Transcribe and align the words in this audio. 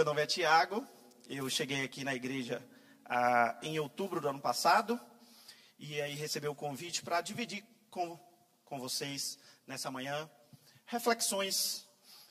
Meu 0.00 0.04
nome 0.06 0.22
é 0.22 0.26
Tiago, 0.26 0.88
eu 1.28 1.46
cheguei 1.50 1.84
aqui 1.84 2.04
na 2.04 2.14
igreja 2.14 2.66
ah, 3.04 3.60
em 3.62 3.78
outubro 3.78 4.18
do 4.18 4.30
ano 4.30 4.40
passado 4.40 4.98
e 5.78 6.00
aí 6.00 6.14
recebi 6.14 6.48
o 6.48 6.54
convite 6.54 7.02
para 7.02 7.20
dividir 7.20 7.62
com, 7.90 8.18
com 8.64 8.80
vocês 8.80 9.38
nessa 9.66 9.90
manhã 9.90 10.26
reflexões 10.86 11.86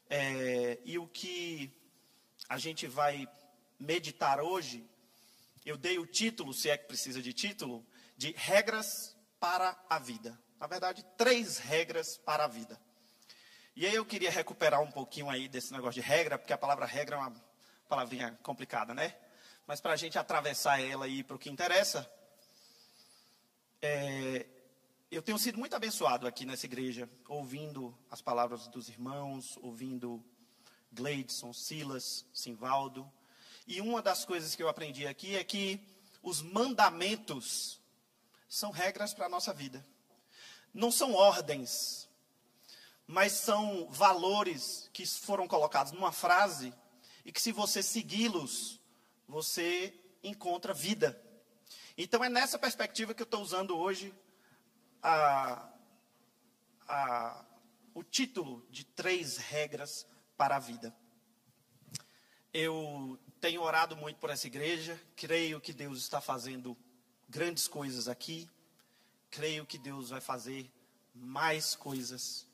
é, 0.09 0.79
e 0.83 0.97
o 0.97 1.05
que 1.05 1.71
a 2.49 2.57
gente 2.57 2.87
vai 2.87 3.29
meditar 3.79 4.41
hoje. 4.41 4.83
Eu 5.63 5.77
dei 5.77 5.99
o 5.99 6.07
título, 6.07 6.55
se 6.55 6.71
é 6.71 6.75
que 6.75 6.87
precisa 6.87 7.21
de 7.21 7.33
título, 7.33 7.85
de 8.17 8.31
Regras 8.35 9.15
para 9.39 9.79
a 9.87 9.99
Vida. 9.99 10.35
Na 10.59 10.65
verdade, 10.65 11.05
três 11.15 11.59
regras 11.59 12.17
para 12.17 12.45
a 12.45 12.47
vida. 12.47 12.81
E 13.75 13.85
aí 13.85 13.93
eu 13.93 14.03
queria 14.03 14.31
recuperar 14.31 14.81
um 14.81 14.89
pouquinho 14.89 15.29
aí 15.29 15.47
desse 15.47 15.71
negócio 15.71 16.01
de 16.01 16.07
regra, 16.07 16.39
porque 16.39 16.51
a 16.51 16.57
palavra 16.57 16.87
regra 16.87 17.15
é 17.15 17.19
uma 17.19 17.48
palavrinha 17.89 18.39
complicada, 18.43 18.93
né? 18.93 19.15
Mas 19.65 19.81
para 19.81 19.93
a 19.93 19.97
gente 19.97 20.17
atravessar 20.17 20.79
ela 20.79 21.07
e 21.07 21.19
ir 21.19 21.23
para 21.23 21.35
o 21.35 21.39
que 21.39 21.49
interessa, 21.49 22.09
é, 23.81 24.45
eu 25.11 25.23
tenho 25.23 25.39
sido 25.39 25.57
muito 25.57 25.75
abençoado 25.75 26.27
aqui 26.27 26.45
nessa 26.45 26.67
igreja, 26.67 27.09
ouvindo 27.27 27.97
as 28.11 28.21
palavras 28.21 28.67
dos 28.67 28.89
irmãos, 28.89 29.57
ouvindo 29.57 30.23
Gleidson, 30.91 31.51
Silas, 31.51 32.25
Simvaldo. 32.31 33.11
E 33.65 33.81
uma 33.81 34.03
das 34.03 34.23
coisas 34.23 34.55
que 34.55 34.61
eu 34.61 34.69
aprendi 34.69 35.07
aqui 35.07 35.35
é 35.35 35.43
que 35.43 35.81
os 36.21 36.43
mandamentos 36.43 37.81
são 38.47 38.69
regras 38.69 39.15
para 39.15 39.25
a 39.25 39.29
nossa 39.29 39.51
vida. 39.51 39.85
Não 40.71 40.91
são 40.91 41.13
ordens, 41.15 42.07
mas 43.07 43.31
são 43.31 43.87
valores 43.89 44.87
que 44.93 45.07
foram 45.07 45.47
colocados 45.47 45.91
numa 45.91 46.11
frase 46.11 46.71
e 47.29 47.31
que 47.31 47.39
se 47.39 47.51
você 47.51 47.83
segui-los, 47.83 48.81
você 49.27 49.93
encontra 50.23 50.73
vida. 50.73 51.15
Então 51.95 52.23
é 52.23 52.27
nessa 52.27 52.57
perspectiva 52.57 53.13
que 53.13 53.21
eu 53.21 53.25
estou 53.25 53.39
usando 53.39 53.77
hoje 53.77 54.11
a, 54.99 55.71
a, 56.87 57.45
o 57.93 58.03
título 58.03 58.65
de 58.71 58.83
três 58.83 59.37
regras 59.37 60.07
para 60.35 60.55
a 60.55 60.59
vida. 60.59 60.91
Eu 62.51 63.19
tenho 63.39 63.61
orado 63.61 63.95
muito 63.95 64.17
por 64.17 64.31
essa 64.31 64.47
igreja, 64.47 64.99
creio 65.15 65.61
que 65.61 65.71
Deus 65.71 65.99
está 65.99 66.19
fazendo 66.19 66.75
grandes 67.29 67.67
coisas 67.67 68.07
aqui, 68.07 68.49
creio 69.29 69.67
que 69.67 69.77
Deus 69.77 70.09
vai 70.09 70.19
fazer 70.19 70.67
mais 71.13 71.75
coisas 71.75 72.47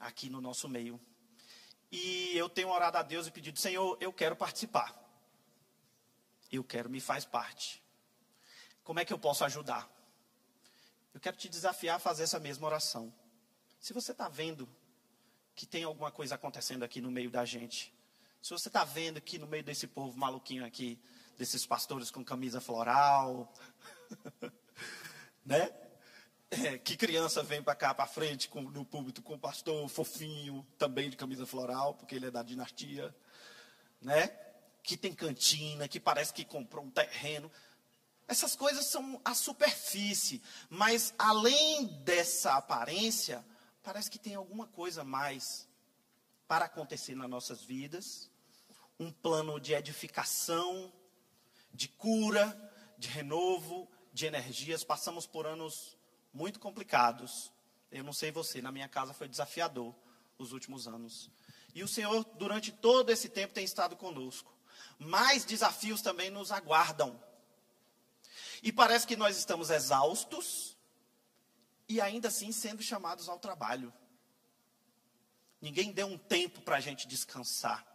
aqui 0.00 0.28
no 0.28 0.40
nosso 0.40 0.68
meio. 0.68 1.00
E 1.90 2.36
eu 2.36 2.48
tenho 2.48 2.68
orado 2.68 2.98
a 2.98 3.02
Deus 3.02 3.26
e 3.26 3.30
pedido, 3.30 3.58
Senhor, 3.58 3.96
eu 4.00 4.12
quero 4.12 4.36
participar. 4.36 4.96
Eu 6.50 6.62
quero, 6.62 6.88
me 6.88 7.00
faz 7.00 7.24
parte. 7.24 7.82
Como 8.82 9.00
é 9.00 9.04
que 9.04 9.12
eu 9.12 9.18
posso 9.18 9.44
ajudar? 9.44 9.88
Eu 11.12 11.20
quero 11.20 11.36
te 11.36 11.48
desafiar 11.48 11.96
a 11.96 11.98
fazer 11.98 12.22
essa 12.22 12.38
mesma 12.38 12.66
oração. 12.66 13.12
Se 13.80 13.92
você 13.92 14.12
está 14.12 14.28
vendo 14.28 14.68
que 15.54 15.66
tem 15.66 15.84
alguma 15.84 16.10
coisa 16.10 16.36
acontecendo 16.36 16.84
aqui 16.84 17.00
no 17.00 17.10
meio 17.10 17.30
da 17.30 17.44
gente, 17.44 17.92
se 18.40 18.50
você 18.50 18.68
está 18.68 18.84
vendo 18.84 19.20
que 19.20 19.38
no 19.38 19.46
meio 19.46 19.62
desse 19.62 19.86
povo 19.86 20.16
maluquinho 20.16 20.64
aqui, 20.64 20.98
desses 21.36 21.66
pastores 21.66 22.10
com 22.10 22.24
camisa 22.24 22.60
floral, 22.60 23.52
né? 25.44 25.70
É, 26.50 26.78
que 26.78 26.96
criança 26.96 27.44
vem 27.44 27.62
para 27.62 27.76
cá, 27.76 27.94
para 27.94 28.08
frente, 28.08 28.48
com, 28.48 28.60
no 28.60 28.84
púlpito, 28.84 29.22
com 29.22 29.34
o 29.34 29.38
pastor 29.38 29.88
fofinho, 29.88 30.66
também 30.76 31.08
de 31.08 31.16
camisa 31.16 31.46
floral, 31.46 31.94
porque 31.94 32.16
ele 32.16 32.26
é 32.26 32.30
da 32.30 32.42
dinastia, 32.42 33.14
né? 34.02 34.26
Que 34.82 34.96
tem 34.96 35.14
cantina, 35.14 35.86
que 35.86 36.00
parece 36.00 36.34
que 36.34 36.44
comprou 36.44 36.84
um 36.84 36.90
terreno. 36.90 37.50
Essas 38.26 38.56
coisas 38.56 38.86
são 38.86 39.20
a 39.24 39.32
superfície, 39.32 40.42
mas 40.68 41.14
além 41.16 41.86
dessa 42.02 42.54
aparência, 42.54 43.44
parece 43.80 44.10
que 44.10 44.18
tem 44.18 44.34
alguma 44.34 44.66
coisa 44.66 45.04
mais 45.04 45.68
para 46.48 46.64
acontecer 46.64 47.14
nas 47.14 47.30
nossas 47.30 47.62
vidas. 47.62 48.28
Um 48.98 49.12
plano 49.12 49.60
de 49.60 49.72
edificação, 49.72 50.92
de 51.72 51.86
cura, 51.86 52.72
de 52.98 53.08
renovo, 53.08 53.88
de 54.12 54.26
energias. 54.26 54.82
Passamos 54.82 55.28
por 55.28 55.46
anos 55.46 55.96
muito 56.32 56.58
complicados. 56.58 57.52
Eu 57.90 58.04
não 58.04 58.12
sei 58.12 58.30
você, 58.30 58.62
na 58.62 58.72
minha 58.72 58.88
casa 58.88 59.12
foi 59.12 59.28
desafiador 59.28 59.94
os 60.38 60.52
últimos 60.52 60.86
anos. 60.86 61.30
E 61.74 61.82
o 61.82 61.88
Senhor, 61.88 62.24
durante 62.36 62.72
todo 62.72 63.10
esse 63.10 63.28
tempo, 63.28 63.54
tem 63.54 63.64
estado 63.64 63.96
conosco. 63.96 64.52
Mais 64.98 65.44
desafios 65.44 66.02
também 66.02 66.30
nos 66.30 66.50
aguardam. 66.50 67.22
E 68.62 68.72
parece 68.72 69.06
que 69.06 69.16
nós 69.16 69.36
estamos 69.36 69.70
exaustos 69.70 70.76
e 71.88 72.00
ainda 72.00 72.28
assim 72.28 72.52
sendo 72.52 72.82
chamados 72.82 73.28
ao 73.28 73.38
trabalho. 73.38 73.92
Ninguém 75.60 75.92
deu 75.92 76.06
um 76.06 76.18
tempo 76.18 76.60
para 76.62 76.76
a 76.76 76.80
gente 76.80 77.06
descansar. 77.06 77.86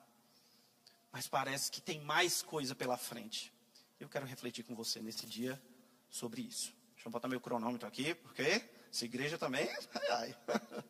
Mas 1.11 1.27
parece 1.27 1.71
que 1.71 1.79
tem 1.79 2.01
mais 2.01 2.41
coisa 2.41 2.75
pela 2.75 2.97
frente. 2.97 3.53
Eu 3.99 4.09
quero 4.09 4.25
refletir 4.25 4.63
com 4.63 4.75
você 4.75 5.01
nesse 5.01 5.25
dia 5.25 5.61
sobre 6.09 6.41
isso. 6.41 6.74
Deixa 7.05 7.09
eu 7.09 7.19
botar 7.19 7.27
meu 7.27 7.39
cronômetro 7.39 7.87
aqui, 7.87 8.15
porque 8.15 8.63
essa 8.91 9.05
igreja 9.05 9.37
também. 9.37 9.69
Ai, 9.93 10.07
ai. 10.09 10.35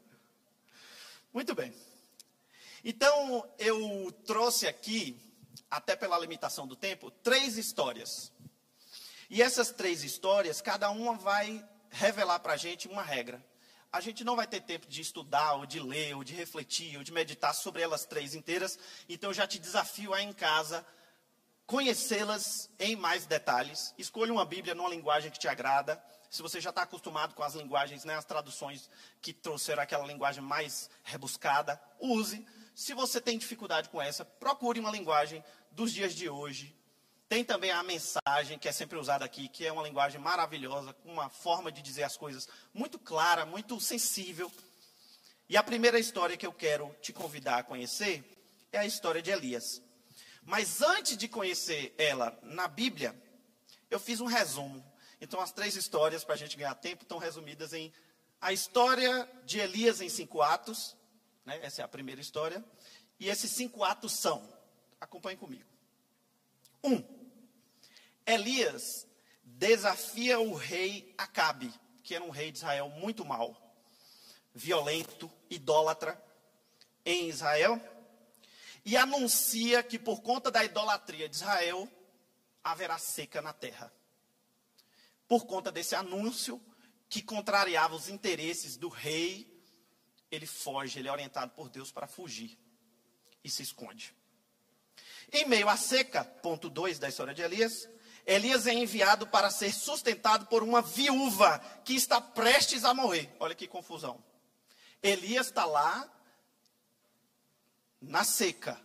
Muito 1.33 1.53
bem. 1.53 1.75
Então, 2.85 3.45
eu 3.59 4.09
trouxe 4.25 4.65
aqui, 4.65 5.19
até 5.69 5.93
pela 5.93 6.17
limitação 6.17 6.65
do 6.65 6.73
tempo, 6.73 7.11
três 7.11 7.57
histórias. 7.57 8.31
E 9.29 9.41
essas 9.41 9.71
três 9.71 10.05
histórias, 10.05 10.61
cada 10.61 10.89
uma 10.89 11.15
vai 11.15 11.67
revelar 11.89 12.39
para 12.39 12.53
a 12.53 12.57
gente 12.57 12.87
uma 12.87 13.03
regra. 13.03 13.45
A 13.91 13.99
gente 13.99 14.23
não 14.23 14.37
vai 14.37 14.47
ter 14.47 14.61
tempo 14.61 14.87
de 14.87 15.01
estudar, 15.01 15.55
ou 15.55 15.65
de 15.65 15.81
ler, 15.81 16.15
ou 16.15 16.23
de 16.23 16.33
refletir, 16.33 16.95
ou 16.95 17.03
de 17.03 17.11
meditar 17.11 17.53
sobre 17.53 17.81
elas 17.81 18.05
três 18.05 18.33
inteiras. 18.33 18.79
Então, 19.09 19.31
eu 19.31 19.33
já 19.33 19.45
te 19.45 19.59
desafio 19.59 20.13
a 20.13 20.21
em 20.21 20.31
casa 20.31 20.87
conhecê-las 21.65 22.69
em 22.79 22.95
mais 22.95 23.25
detalhes. 23.25 23.93
Escolha 23.97 24.31
uma 24.31 24.45
Bíblia 24.45 24.75
numa 24.75 24.89
linguagem 24.89 25.31
que 25.31 25.39
te 25.39 25.47
agrada. 25.47 26.01
Se 26.29 26.41
você 26.41 26.59
já 26.59 26.69
está 26.69 26.83
acostumado 26.83 27.33
com 27.33 27.43
as 27.43 27.55
linguagens, 27.55 28.03
né, 28.03 28.15
as 28.15 28.25
traduções 28.25 28.89
que 29.21 29.33
trouxeram 29.33 29.81
aquela 29.81 30.05
linguagem 30.05 30.43
mais 30.43 30.89
rebuscada, 31.03 31.81
use. 31.99 32.45
Se 32.75 32.93
você 32.93 33.21
tem 33.21 33.37
dificuldade 33.37 33.89
com 33.89 34.01
essa, 34.01 34.25
procure 34.25 34.79
uma 34.79 34.91
linguagem 34.91 35.43
dos 35.71 35.91
dias 35.93 36.13
de 36.13 36.29
hoje. 36.29 36.75
Tem 37.27 37.43
também 37.43 37.71
a 37.71 37.81
mensagem, 37.81 38.59
que 38.59 38.67
é 38.67 38.71
sempre 38.71 38.99
usada 38.99 39.25
aqui, 39.25 39.47
que 39.47 39.65
é 39.65 39.71
uma 39.71 39.81
linguagem 39.81 40.19
maravilhosa, 40.19 40.93
com 40.93 41.11
uma 41.11 41.29
forma 41.29 41.71
de 41.71 41.81
dizer 41.81 42.03
as 42.03 42.15
coisas 42.15 42.47
muito 42.73 42.99
clara, 42.99 43.45
muito 43.45 43.79
sensível. 43.79 44.51
E 45.49 45.57
a 45.57 45.63
primeira 45.63 45.99
história 45.99 46.37
que 46.37 46.45
eu 46.45 46.53
quero 46.53 46.93
te 47.01 47.11
convidar 47.13 47.59
a 47.59 47.63
conhecer 47.63 48.23
é 48.71 48.77
a 48.77 48.85
história 48.85 49.21
de 49.21 49.31
Elias. 49.31 49.81
Mas 50.45 50.81
antes 50.81 51.17
de 51.17 51.27
conhecer 51.27 51.95
ela 51.97 52.37
na 52.43 52.67
Bíblia, 52.67 53.19
eu 53.89 53.99
fiz 53.99 54.21
um 54.21 54.27
resumo. 54.27 54.85
Então, 55.19 55.41
as 55.41 55.51
três 55.51 55.75
histórias, 55.75 56.23
para 56.23 56.35
a 56.35 56.37
gente 56.37 56.55
ganhar 56.55 56.75
tempo, 56.75 57.01
estão 57.01 57.17
resumidas 57.17 57.73
em 57.73 57.91
a 58.39 58.53
história 58.53 59.27
de 59.43 59.59
Elias 59.59 60.01
em 60.01 60.09
cinco 60.09 60.43
atos. 60.43 60.95
Né? 61.43 61.59
Essa 61.63 61.81
é 61.81 61.85
a 61.85 61.87
primeira 61.87 62.21
história. 62.21 62.63
E 63.19 63.27
esses 63.27 63.49
cinco 63.51 63.83
atos 63.83 64.11
são: 64.11 64.47
acompanhe 65.01 65.35
comigo. 65.35 65.65
Um, 66.83 67.03
Elias 68.23 69.07
desafia 69.43 70.39
o 70.39 70.53
rei 70.53 71.11
Acabe, 71.17 71.73
que 72.03 72.13
era 72.13 72.23
um 72.23 72.29
rei 72.29 72.51
de 72.51 72.59
Israel 72.59 72.89
muito 72.89 73.25
mau, 73.25 73.75
violento, 74.53 75.31
idólatra 75.49 76.23
em 77.03 77.29
Israel 77.29 77.81
e 78.85 78.95
anuncia 78.95 79.81
que 79.81 79.97
por 79.97 80.21
conta 80.21 80.51
da 80.51 80.63
idolatria 80.63 81.27
de 81.27 81.35
Israel 81.35 81.91
haverá 82.63 82.99
seca 82.99 83.41
na 83.41 83.51
terra. 83.51 83.91
Por 85.27 85.45
conta 85.45 85.71
desse 85.71 85.95
anúncio 85.95 86.61
que 87.09 87.21
contrariava 87.21 87.95
os 87.95 88.07
interesses 88.07 88.77
do 88.77 88.87
rei, 88.87 89.51
ele 90.29 90.45
foge, 90.45 90.99
ele 90.99 91.07
é 91.07 91.11
orientado 91.11 91.51
por 91.53 91.67
Deus 91.67 91.91
para 91.91 92.05
fugir 92.05 92.59
e 93.43 93.49
se 93.49 93.63
esconde. 93.63 94.15
Em 95.31 95.45
meio 95.45 95.67
à 95.67 95.75
seca, 95.75 96.23
ponto 96.23 96.69
2 96.69 96.99
da 96.99 97.09
história 97.09 97.33
de 97.33 97.41
Elias, 97.41 97.89
Elias 98.25 98.67
é 98.67 98.73
enviado 98.73 99.27
para 99.27 99.49
ser 99.49 99.71
sustentado 99.71 100.45
por 100.47 100.61
uma 100.61 100.81
viúva 100.81 101.59
que 101.83 101.95
está 101.95 102.21
prestes 102.21 102.83
a 102.83 102.93
morrer. 102.93 103.35
Olha 103.39 103.55
que 103.55 103.67
confusão. 103.67 104.23
Elias 105.01 105.47
está 105.47 105.65
lá 105.65 106.11
na 108.07 108.23
seca, 108.23 108.79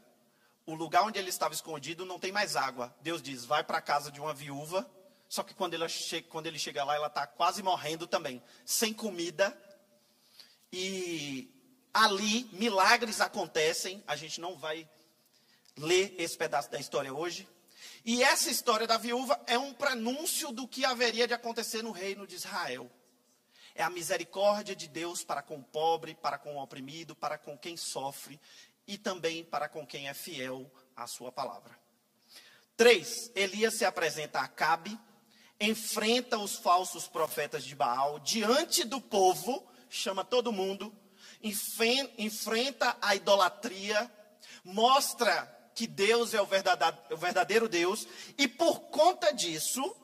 o 0.66 0.74
lugar 0.74 1.02
onde 1.02 1.18
ele 1.18 1.28
estava 1.28 1.52
escondido 1.52 2.04
não 2.04 2.18
tem 2.18 2.32
mais 2.32 2.56
água. 2.56 2.94
Deus 3.00 3.20
diz: 3.20 3.44
vai 3.44 3.64
para 3.64 3.78
a 3.78 3.82
casa 3.82 4.10
de 4.10 4.20
uma 4.20 4.32
viúva. 4.32 4.88
Só 5.28 5.42
que 5.42 5.54
quando 5.54 5.74
ele, 5.74 5.88
chega, 5.88 6.28
quando 6.28 6.46
ele 6.46 6.58
chega 6.58 6.82
lá, 6.82 6.94
ela 6.94 7.06
está 7.06 7.26
quase 7.26 7.62
morrendo 7.62 8.06
também, 8.06 8.42
sem 8.64 8.92
comida. 8.92 9.56
E 10.72 11.48
ali 11.92 12.48
milagres 12.52 13.20
acontecem. 13.20 14.02
A 14.06 14.16
gente 14.16 14.40
não 14.40 14.56
vai 14.56 14.88
ler 15.76 16.14
esse 16.18 16.36
pedaço 16.36 16.70
da 16.70 16.78
história 16.78 17.12
hoje. 17.12 17.48
E 18.04 18.22
essa 18.22 18.50
história 18.50 18.86
da 18.86 18.96
viúva 18.96 19.40
é 19.46 19.58
um 19.58 19.72
prenúncio 19.72 20.52
do 20.52 20.66
que 20.66 20.84
haveria 20.84 21.28
de 21.28 21.34
acontecer 21.34 21.82
no 21.82 21.90
reino 21.90 22.26
de 22.26 22.34
Israel. 22.36 22.90
É 23.74 23.82
a 23.82 23.90
misericórdia 23.90 24.74
de 24.74 24.88
Deus 24.88 25.22
para 25.22 25.42
com 25.42 25.58
o 25.58 25.64
pobre, 25.64 26.14
para 26.14 26.38
com 26.38 26.56
o 26.56 26.62
oprimido, 26.62 27.14
para 27.14 27.38
com 27.38 27.56
quem 27.56 27.76
sofre 27.76 28.40
e 28.86 28.98
também 28.98 29.44
para 29.44 29.68
com 29.68 29.86
quem 29.86 30.08
é 30.08 30.14
fiel 30.14 30.70
à 30.96 31.06
sua 31.06 31.30
palavra. 31.30 31.78
Três, 32.76 33.30
Elias 33.34 33.74
se 33.74 33.84
apresenta 33.84 34.38
a 34.38 34.44
Acabe, 34.44 34.98
enfrenta 35.60 36.38
os 36.38 36.56
falsos 36.56 37.06
profetas 37.06 37.64
de 37.64 37.74
Baal 37.74 38.18
diante 38.20 38.84
do 38.84 39.00
povo, 39.00 39.70
chama 39.88 40.24
todo 40.24 40.52
mundo, 40.52 40.94
enfrenta 42.18 42.96
a 43.00 43.14
idolatria, 43.14 44.10
mostra 44.64 45.46
que 45.74 45.86
Deus 45.86 46.34
é 46.34 46.40
o 46.40 46.46
verdadeiro 47.16 47.68
Deus, 47.68 48.06
e 48.36 48.48
por 48.48 48.80
conta 48.90 49.32
disso, 49.32 49.96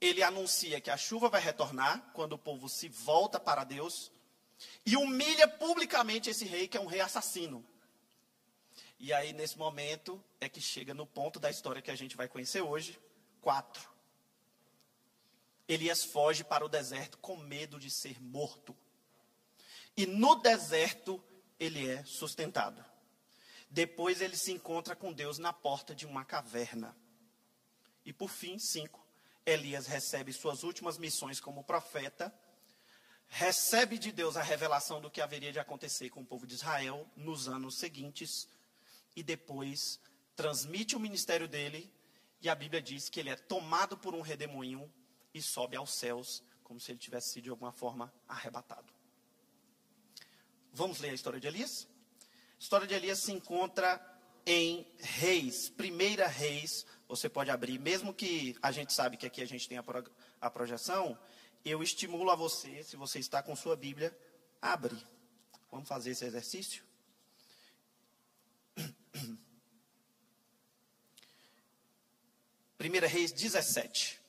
ele 0.00 0.22
anuncia 0.22 0.80
que 0.80 0.90
a 0.90 0.96
chuva 0.96 1.28
vai 1.28 1.40
retornar 1.40 2.10
quando 2.12 2.34
o 2.34 2.38
povo 2.38 2.68
se 2.68 2.88
volta 2.88 3.40
para 3.40 3.64
Deus 3.64 4.12
e 4.88 4.96
humilha 4.96 5.46
publicamente 5.46 6.30
esse 6.30 6.46
rei, 6.46 6.66
que 6.66 6.78
é 6.78 6.80
um 6.80 6.86
rei 6.86 7.02
assassino. 7.02 7.62
E 8.98 9.12
aí, 9.12 9.34
nesse 9.34 9.58
momento, 9.58 10.24
é 10.40 10.48
que 10.48 10.62
chega 10.62 10.94
no 10.94 11.06
ponto 11.06 11.38
da 11.38 11.50
história 11.50 11.82
que 11.82 11.90
a 11.90 11.94
gente 11.94 12.16
vai 12.16 12.26
conhecer 12.26 12.62
hoje. 12.62 12.98
Quatro. 13.42 13.86
Elias 15.68 16.04
foge 16.04 16.42
para 16.42 16.64
o 16.64 16.70
deserto 16.70 17.18
com 17.18 17.36
medo 17.36 17.78
de 17.78 17.90
ser 17.90 18.18
morto. 18.18 18.74
E 19.94 20.06
no 20.06 20.36
deserto, 20.36 21.22
ele 21.60 21.86
é 21.86 22.02
sustentado. 22.04 22.82
Depois, 23.68 24.22
ele 24.22 24.38
se 24.38 24.52
encontra 24.52 24.96
com 24.96 25.12
Deus 25.12 25.36
na 25.36 25.52
porta 25.52 25.94
de 25.94 26.06
uma 26.06 26.24
caverna. 26.24 26.96
E 28.06 28.12
por 28.14 28.30
fim, 28.30 28.58
cinco. 28.58 29.06
Elias 29.44 29.86
recebe 29.86 30.32
suas 30.32 30.62
últimas 30.62 30.96
missões 30.96 31.40
como 31.40 31.62
profeta 31.62 32.34
recebe 33.28 33.98
de 33.98 34.10
Deus 34.10 34.36
a 34.36 34.42
revelação 34.42 35.00
do 35.00 35.10
que 35.10 35.20
haveria 35.20 35.52
de 35.52 35.58
acontecer 35.58 36.10
com 36.10 36.22
o 36.22 36.26
povo 36.26 36.46
de 36.46 36.54
Israel 36.54 37.08
nos 37.16 37.48
anos 37.48 37.78
seguintes, 37.78 38.48
e 39.14 39.22
depois 39.22 40.00
transmite 40.34 40.96
o 40.96 41.00
ministério 41.00 41.48
dele, 41.48 41.92
e 42.40 42.48
a 42.48 42.54
Bíblia 42.54 42.80
diz 42.80 43.08
que 43.08 43.20
ele 43.20 43.30
é 43.30 43.36
tomado 43.36 43.98
por 43.98 44.14
um 44.14 44.20
redemoinho 44.20 44.92
e 45.34 45.42
sobe 45.42 45.76
aos 45.76 45.98
céus, 45.98 46.42
como 46.62 46.80
se 46.80 46.92
ele 46.92 46.98
tivesse 46.98 47.32
sido 47.32 47.44
de 47.44 47.50
alguma 47.50 47.72
forma 47.72 48.12
arrebatado. 48.26 48.92
Vamos 50.72 51.00
ler 51.00 51.10
a 51.10 51.14
história 51.14 51.40
de 51.40 51.46
Elias? 51.46 51.88
A 52.20 52.60
história 52.60 52.86
de 52.86 52.94
Elias 52.94 53.20
se 53.20 53.32
encontra 53.32 54.00
em 54.46 54.86
Reis, 54.98 55.68
Primeira 55.68 56.26
Reis. 56.26 56.86
Você 57.08 57.28
pode 57.28 57.50
abrir, 57.50 57.78
mesmo 57.78 58.14
que 58.14 58.56
a 58.62 58.70
gente 58.70 58.92
sabe 58.92 59.16
que 59.16 59.26
aqui 59.26 59.42
a 59.42 59.46
gente 59.46 59.68
tem 59.68 59.78
a, 59.78 59.84
a 60.40 60.50
projeção, 60.50 61.18
eu 61.64 61.82
estimulo 61.82 62.30
a 62.30 62.34
você, 62.34 62.82
se 62.82 62.96
você 62.96 63.18
está 63.18 63.42
com 63.42 63.54
sua 63.56 63.76
Bíblia, 63.76 64.16
abre. 64.60 64.96
Vamos 65.70 65.88
fazer 65.88 66.10
esse 66.10 66.24
exercício? 66.24 66.82
1 72.80 73.06
Reis 73.08 73.32
17. 73.32 74.20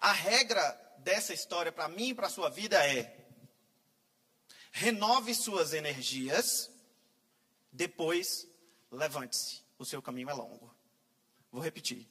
A 0.00 0.12
regra 0.12 0.72
dessa 0.98 1.32
história 1.32 1.70
para 1.70 1.88
mim 1.88 2.08
e 2.08 2.14
para 2.14 2.26
a 2.26 2.30
sua 2.30 2.48
vida 2.50 2.84
é: 2.84 3.26
renove 4.72 5.34
suas 5.34 5.72
energias, 5.72 6.70
depois 7.70 8.48
levante-se. 8.90 9.62
O 9.78 9.84
seu 9.84 10.02
caminho 10.02 10.30
é 10.30 10.32
longo. 10.32 10.74
Vou 11.50 11.62
repetir. 11.62 12.08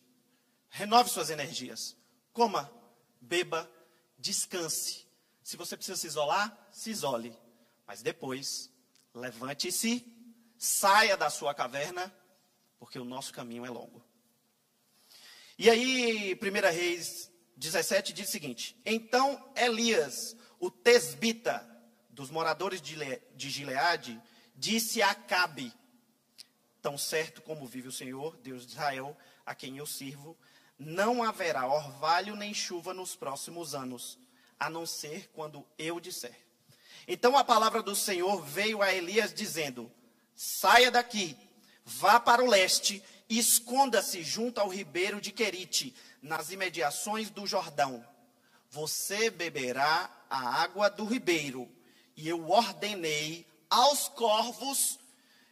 Renove 0.69 1.09
suas 1.09 1.29
energias. 1.29 1.95
Coma, 2.31 2.71
beba, 3.19 3.69
descanse. 4.23 5.05
Se 5.43 5.57
você 5.57 5.75
precisa 5.75 5.97
se 5.97 6.07
isolar, 6.07 6.57
se 6.71 6.89
isole. 6.89 7.37
Mas 7.85 8.01
depois, 8.01 8.71
levante-se, 9.13 10.05
saia 10.57 11.17
da 11.17 11.29
sua 11.29 11.53
caverna, 11.53 12.11
porque 12.79 12.97
o 12.97 13.03
nosso 13.03 13.33
caminho 13.33 13.65
é 13.65 13.69
longo. 13.69 14.01
E 15.57 15.69
aí, 15.69 16.39
1 16.41 16.71
Reis 16.73 17.29
17 17.57 18.13
diz 18.13 18.29
o 18.29 18.31
seguinte: 18.31 18.79
Então 18.85 19.51
Elias, 19.57 20.37
o 20.57 20.71
tesbita 20.71 21.69
dos 22.09 22.31
moradores 22.31 22.81
de 22.81 23.49
Gileade, 23.49 24.21
disse 24.55 25.01
a 25.01 25.11
Acabe: 25.11 25.73
Tão 26.81 26.97
certo 26.97 27.41
como 27.41 27.67
vive 27.67 27.89
o 27.89 27.91
Senhor, 27.91 28.37
Deus 28.37 28.65
de 28.65 28.71
Israel, 28.71 29.17
a 29.45 29.53
quem 29.53 29.77
eu 29.77 29.85
sirvo, 29.85 30.37
não 30.85 31.23
haverá 31.23 31.67
orvalho 31.67 32.35
nem 32.35 32.53
chuva 32.53 32.93
nos 32.93 33.15
próximos 33.15 33.73
anos, 33.73 34.17
a 34.59 34.69
não 34.69 34.85
ser 34.85 35.29
quando 35.33 35.65
eu 35.77 35.99
disser. 35.99 36.37
Então 37.07 37.37
a 37.37 37.43
palavra 37.43 37.81
do 37.81 37.95
Senhor 37.95 38.41
veio 38.43 38.81
a 38.81 38.93
Elias 38.93 39.33
dizendo: 39.33 39.91
Saia 40.35 40.89
daqui, 40.89 41.37
vá 41.83 42.19
para 42.19 42.43
o 42.43 42.49
leste 42.49 43.03
e 43.29 43.39
esconda-se 43.39 44.23
junto 44.23 44.59
ao 44.59 44.69
ribeiro 44.69 45.19
de 45.19 45.31
Querite, 45.31 45.95
nas 46.21 46.51
imediações 46.51 47.29
do 47.29 47.45
Jordão. 47.45 48.05
Você 48.69 49.29
beberá 49.29 50.09
a 50.29 50.61
água 50.61 50.89
do 50.89 51.05
ribeiro, 51.05 51.69
e 52.15 52.27
eu 52.27 52.49
ordenei 52.49 53.45
aos 53.69 54.07
corvos 54.07 54.99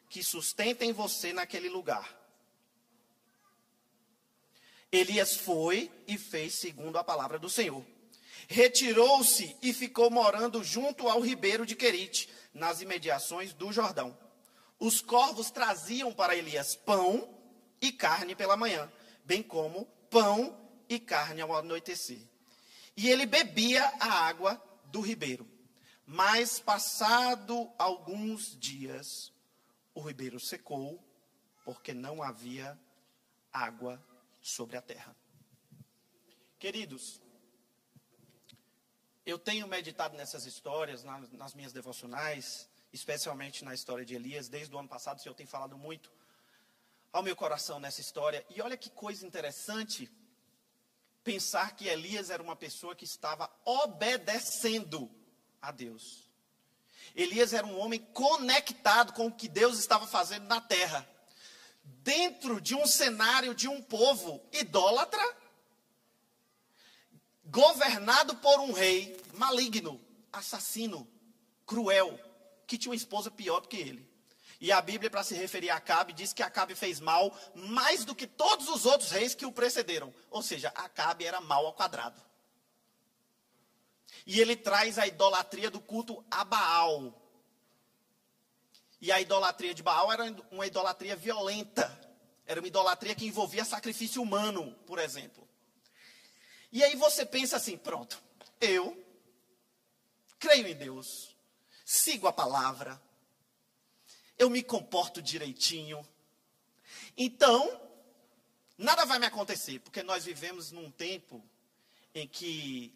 que 0.09 0.23
sustentem 0.23 0.91
você 0.91 1.33
naquele 1.33 1.69
lugar. 1.69 2.20
Elias 4.91 5.38
foi 5.38 5.89
e 6.05 6.17
fez 6.17 6.55
segundo 6.55 6.97
a 6.97 7.03
palavra 7.03 7.39
do 7.39 7.49
Senhor. 7.49 7.85
Retirou-se 8.47 9.55
e 9.61 9.71
ficou 9.71 10.09
morando 10.09 10.63
junto 10.63 11.07
ao 11.07 11.21
ribeiro 11.21 11.65
de 11.65 11.75
Querite, 11.75 12.29
nas 12.53 12.81
imediações 12.81 13.53
do 13.53 13.71
Jordão. 13.71 14.17
Os 14.77 14.99
corvos 14.99 15.49
traziam 15.49 16.11
para 16.11 16.35
Elias 16.35 16.75
pão 16.75 17.29
e 17.79 17.91
carne 17.91 18.35
pela 18.35 18.57
manhã, 18.57 18.91
bem 19.23 19.41
como 19.41 19.85
pão 20.09 20.57
e 20.89 20.99
carne 20.99 21.39
ao 21.39 21.55
anoitecer. 21.55 22.19
E 22.97 23.09
ele 23.09 23.25
bebia 23.25 23.85
a 23.99 24.25
água 24.27 24.61
do 24.85 24.99
ribeiro. 24.99 25.47
Mas, 26.05 26.59
passado 26.59 27.71
alguns 27.77 28.59
dias, 28.59 29.31
o 29.93 30.01
ribeiro 30.01 30.39
secou, 30.39 31.01
porque 31.63 31.93
não 31.93 32.21
havia 32.21 32.77
água 33.53 34.03
sobre 34.41 34.75
a 34.75 34.81
terra. 34.81 35.15
Queridos, 36.57 37.21
eu 39.25 39.38
tenho 39.38 39.67
meditado 39.67 40.17
nessas 40.17 40.45
histórias, 40.45 41.03
nas 41.03 41.53
minhas 41.53 41.71
devocionais, 41.71 42.69
especialmente 42.91 43.63
na 43.63 43.74
história 43.74 44.03
de 44.03 44.15
Elias, 44.15 44.50
desde 44.50 44.74
o 44.75 44.79
ano 44.79 44.89
passado, 44.89 45.19
o 45.19 45.21
Senhor 45.21 45.36
tem 45.36 45.45
falado 45.45 45.77
muito 45.77 46.12
ao 47.13 47.24
meu 47.24 47.36
coração 47.36 47.79
nessa 47.79 48.01
história. 48.01 48.45
E 48.50 48.62
olha 48.62 48.77
que 48.77 48.89
coisa 48.89 49.25
interessante 49.25 50.10
pensar 51.24 51.75
que 51.75 51.88
Elias 51.88 52.29
era 52.29 52.41
uma 52.41 52.55
pessoa 52.55 52.95
que 52.95 53.05
estava 53.05 53.50
obedecendo 53.63 55.10
a 55.62 55.71
Deus. 55.71 56.29
Elias 57.15 57.53
era 57.53 57.65
um 57.65 57.79
homem 57.79 58.00
conectado 58.00 59.13
com 59.13 59.27
o 59.27 59.31
que 59.31 59.48
Deus 59.48 59.77
estava 59.77 60.07
fazendo 60.07 60.48
na 60.48 60.62
terra. 60.62 61.07
Dentro 61.83 62.59
de 62.59 62.75
um 62.75 62.85
cenário 62.85 63.53
de 63.53 63.67
um 63.67 63.81
povo 63.81 64.41
idólatra, 64.51 65.23
governado 67.45 68.35
por 68.38 68.59
um 68.59 68.71
rei 68.71 69.19
maligno, 69.33 70.00
assassino, 70.31 71.07
cruel, 71.65 72.19
que 72.65 72.77
tinha 72.77 72.91
uma 72.91 72.95
esposa 72.95 73.29
pior 73.29 73.59
do 73.59 73.67
que 73.67 73.77
ele. 73.77 74.09
E 74.61 74.71
a 74.71 74.79
Bíblia, 74.79 75.09
para 75.09 75.23
se 75.23 75.33
referir 75.33 75.71
a 75.71 75.77
Acabe, 75.77 76.13
diz 76.13 76.33
que 76.33 76.43
Acabe 76.43 76.75
fez 76.75 77.00
mal 77.00 77.35
mais 77.55 78.05
do 78.05 78.13
que 78.13 78.27
todos 78.27 78.69
os 78.69 78.85
outros 78.85 79.09
reis 79.09 79.33
que 79.33 79.45
o 79.45 79.51
precederam. 79.51 80.13
Ou 80.29 80.43
seja, 80.43 80.69
Acabe 80.75 81.25
era 81.25 81.41
mal 81.41 81.65
ao 81.65 81.73
quadrado. 81.73 82.21
E 84.25 84.39
ele 84.39 84.55
traz 84.55 85.00
a 85.00 85.07
idolatria 85.07 85.71
do 85.71 85.81
culto 85.81 86.23
a 86.29 86.43
Baal. 86.43 87.20
E 89.01 89.12
a 89.12 89.20
idolatria 89.20 89.74
de 89.74 89.81
Baal 89.81 90.12
era 90.12 90.24
uma 90.51 90.67
idolatria 90.67 91.15
violenta. 91.15 92.00
Era 92.46 92.62
uma 92.62 92.67
idolatria 92.67 93.15
que 93.15 93.25
envolvia 93.25 93.65
sacrifício 93.65 94.22
humano, 94.22 94.75
por 94.86 95.00
exemplo. 95.00 95.48
E 96.72 96.84
aí 96.84 96.96
você 96.96 97.25
pensa 97.25 97.58
assim: 97.58 97.77
pronto, 97.77 98.22
eu 98.60 99.03
creio 100.38 100.67
em 100.67 100.75
Deus, 100.75 101.36
sigo 101.84 102.27
a 102.27 102.34
palavra, 102.34 103.01
eu 104.38 104.50
me 104.50 104.62
comporto 104.62 105.22
direitinho. 105.22 106.08
Então, 107.17 107.81
nada 108.77 109.05
vai 109.05 109.17
me 109.17 109.25
acontecer, 109.25 109.79
porque 109.79 110.03
nós 110.03 110.25
vivemos 110.25 110.72
num 110.72 110.91
tempo 110.91 111.43
em 112.13 112.27
que 112.27 112.93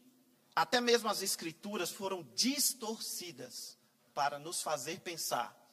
até 0.56 0.80
mesmo 0.80 1.10
as 1.10 1.22
escrituras 1.22 1.90
foram 1.90 2.24
distorcidas 2.36 3.78
para 4.14 4.38
nos 4.38 4.62
fazer 4.62 5.00
pensar 5.00 5.65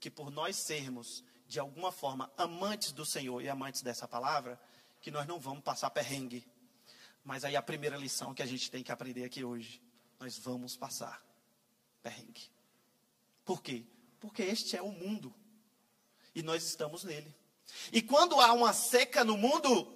que 0.00 0.10
por 0.10 0.30
nós 0.30 0.56
sermos 0.56 1.22
de 1.46 1.58
alguma 1.58 1.90
forma, 1.90 2.30
amantes 2.36 2.92
do 2.92 3.04
Senhor 3.04 3.42
e 3.42 3.48
amantes 3.48 3.82
dessa 3.82 4.06
palavra, 4.06 4.58
que 5.00 5.10
nós 5.10 5.26
não 5.26 5.40
vamos 5.40 5.64
passar 5.64 5.90
perrengue. 5.90 6.46
Mas 7.24 7.44
aí 7.44 7.56
a 7.56 7.62
primeira 7.62 7.96
lição 7.96 8.32
que 8.32 8.42
a 8.42 8.46
gente 8.46 8.70
tem 8.70 8.84
que 8.84 8.92
aprender 8.92 9.24
aqui 9.24 9.42
hoje, 9.42 9.82
nós 10.20 10.38
vamos 10.38 10.76
passar 10.76 11.20
perrengue. 12.04 12.48
Por 13.44 13.60
quê? 13.60 13.84
Porque 14.20 14.42
este 14.44 14.76
é 14.76 14.82
o 14.82 14.92
mundo 14.92 15.34
e 16.36 16.40
nós 16.40 16.62
estamos 16.62 17.02
nele. 17.02 17.34
E 17.92 18.00
quando 18.00 18.40
há 18.40 18.52
uma 18.52 18.72
seca 18.72 19.24
no 19.24 19.36
mundo, 19.36 19.92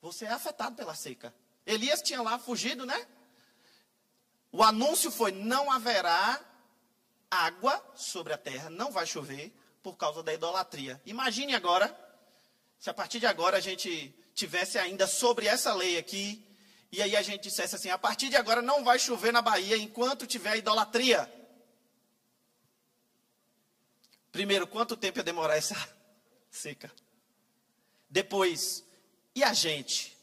você 0.00 0.24
é 0.24 0.30
afetado 0.30 0.74
pela 0.74 0.94
seca. 0.94 1.34
Elias 1.66 2.00
tinha 2.00 2.22
lá 2.22 2.38
fugido, 2.38 2.86
né? 2.86 3.06
O 4.50 4.62
anúncio 4.62 5.10
foi: 5.10 5.32
não 5.32 5.70
haverá 5.70 6.42
água 7.32 7.82
sobre 7.94 8.34
a 8.34 8.38
terra, 8.38 8.68
não 8.68 8.92
vai 8.92 9.06
chover 9.06 9.50
por 9.82 9.96
causa 9.96 10.22
da 10.22 10.34
idolatria. 10.34 11.00
Imagine 11.06 11.54
agora, 11.54 11.88
se 12.78 12.90
a 12.90 12.94
partir 12.94 13.18
de 13.18 13.26
agora 13.26 13.56
a 13.56 13.60
gente 13.60 14.14
tivesse 14.34 14.78
ainda 14.78 15.06
sobre 15.06 15.46
essa 15.46 15.72
lei 15.72 15.96
aqui, 15.96 16.46
e 16.90 17.00
aí 17.00 17.16
a 17.16 17.22
gente 17.22 17.44
dissesse 17.44 17.74
assim: 17.74 17.88
a 17.88 17.96
partir 17.96 18.28
de 18.28 18.36
agora 18.36 18.60
não 18.60 18.84
vai 18.84 18.98
chover 18.98 19.32
na 19.32 19.40
Bahia 19.40 19.78
enquanto 19.78 20.26
tiver 20.26 20.58
idolatria. 20.58 21.32
Primeiro, 24.30 24.66
quanto 24.66 24.96
tempo 24.96 25.18
ia 25.18 25.24
demorar 25.24 25.56
essa 25.56 25.76
seca? 26.50 26.92
Depois, 28.10 28.84
e 29.34 29.42
a 29.42 29.54
gente? 29.54 30.16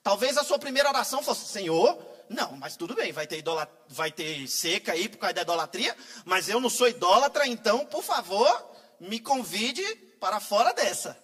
Talvez 0.00 0.36
a 0.36 0.44
sua 0.44 0.60
primeira 0.60 0.88
oração 0.88 1.22
fosse: 1.24 1.46
Senhor, 1.46 2.00
não, 2.32 2.56
mas 2.56 2.76
tudo 2.76 2.94
bem, 2.94 3.12
vai 3.12 3.26
ter, 3.26 3.38
idolat... 3.38 3.70
vai 3.88 4.10
ter 4.10 4.46
seca 4.48 4.92
aí 4.92 5.08
por 5.08 5.18
causa 5.18 5.34
da 5.34 5.42
idolatria, 5.42 5.96
mas 6.24 6.48
eu 6.48 6.60
não 6.60 6.70
sou 6.70 6.88
idólatra, 6.88 7.46
então, 7.46 7.86
por 7.86 8.02
favor, 8.02 8.70
me 8.98 9.20
convide 9.20 9.84
para 10.20 10.40
fora 10.40 10.72
dessa. 10.72 11.20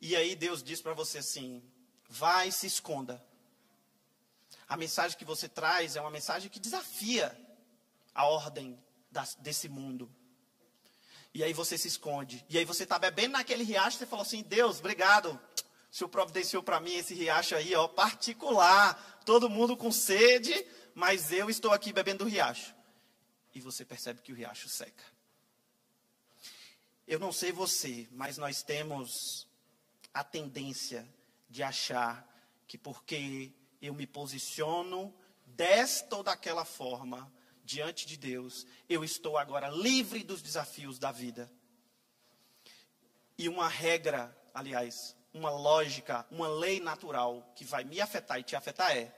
E 0.00 0.14
aí 0.14 0.36
Deus 0.36 0.62
diz 0.62 0.80
para 0.80 0.94
você 0.94 1.18
assim: 1.18 1.62
vai 2.08 2.50
se 2.50 2.66
esconda. 2.66 3.24
A 4.68 4.76
mensagem 4.76 5.16
que 5.16 5.24
você 5.24 5.48
traz 5.48 5.96
é 5.96 6.00
uma 6.00 6.10
mensagem 6.10 6.50
que 6.50 6.60
desafia 6.60 7.36
a 8.14 8.26
ordem 8.26 8.78
das, 9.10 9.34
desse 9.36 9.68
mundo. 9.68 10.10
E 11.32 11.42
aí 11.42 11.52
você 11.52 11.78
se 11.78 11.88
esconde. 11.88 12.44
E 12.48 12.58
aí 12.58 12.64
você 12.64 12.82
está 12.82 12.98
bebendo 12.98 13.32
naquele 13.32 13.64
riacho 13.64 13.96
e 13.96 13.98
você 14.00 14.06
fala 14.06 14.22
assim: 14.22 14.42
Deus, 14.42 14.78
obrigado. 14.78 15.38
O 15.90 15.94
Senhor 15.96 16.08
providenciou 16.08 16.62
para 16.62 16.80
mim 16.80 16.94
esse 16.94 17.14
riacho 17.14 17.54
aí, 17.54 17.74
ó, 17.74 17.88
particular. 17.88 19.17
Todo 19.28 19.50
mundo 19.50 19.76
com 19.76 19.92
sede, 19.92 20.54
mas 20.94 21.30
eu 21.30 21.50
estou 21.50 21.70
aqui 21.70 21.92
bebendo 21.92 22.24
do 22.24 22.30
riacho. 22.30 22.74
E 23.54 23.60
você 23.60 23.84
percebe 23.84 24.22
que 24.22 24.32
o 24.32 24.34
riacho 24.34 24.70
seca. 24.70 25.04
Eu 27.06 27.18
não 27.18 27.30
sei 27.30 27.52
você, 27.52 28.08
mas 28.10 28.38
nós 28.38 28.62
temos 28.62 29.46
a 30.14 30.24
tendência 30.24 31.06
de 31.46 31.62
achar 31.62 32.26
que 32.66 32.78
porque 32.78 33.52
eu 33.82 33.92
me 33.92 34.06
posiciono 34.06 35.14
desta 35.44 36.16
ou 36.16 36.22
daquela 36.22 36.64
forma 36.64 37.30
diante 37.62 38.06
de 38.06 38.16
Deus, 38.16 38.66
eu 38.88 39.04
estou 39.04 39.36
agora 39.36 39.68
livre 39.68 40.24
dos 40.24 40.40
desafios 40.40 40.98
da 40.98 41.12
vida. 41.12 41.52
E 43.36 43.46
uma 43.46 43.68
regra, 43.68 44.34
aliás, 44.54 45.14
uma 45.34 45.50
lógica, 45.50 46.26
uma 46.30 46.48
lei 46.48 46.80
natural 46.80 47.52
que 47.54 47.64
vai 47.66 47.84
me 47.84 48.00
afetar 48.00 48.40
e 48.40 48.42
te 48.42 48.56
afetar 48.56 48.96
é: 48.96 49.17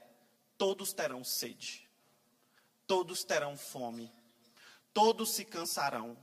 todos 0.61 0.93
terão 0.93 1.23
sede, 1.23 1.89
todos 2.85 3.23
terão 3.23 3.57
fome, 3.57 4.13
todos 4.93 5.31
se 5.31 5.43
cansarão, 5.43 6.15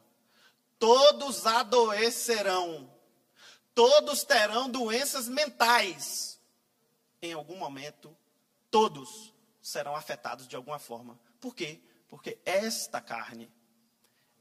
todos 0.78 1.44
adoecerão, 1.44 2.88
todos 3.74 4.22
terão 4.22 4.70
doenças 4.70 5.26
mentais. 5.26 6.40
Em 7.20 7.32
algum 7.32 7.56
momento, 7.56 8.16
todos 8.70 9.34
serão 9.60 9.96
afetados 9.96 10.46
de 10.46 10.54
alguma 10.54 10.78
forma. 10.78 11.18
Por 11.40 11.52
quê? 11.52 11.80
Porque 12.06 12.38
esta 12.44 13.00
carne, 13.00 13.50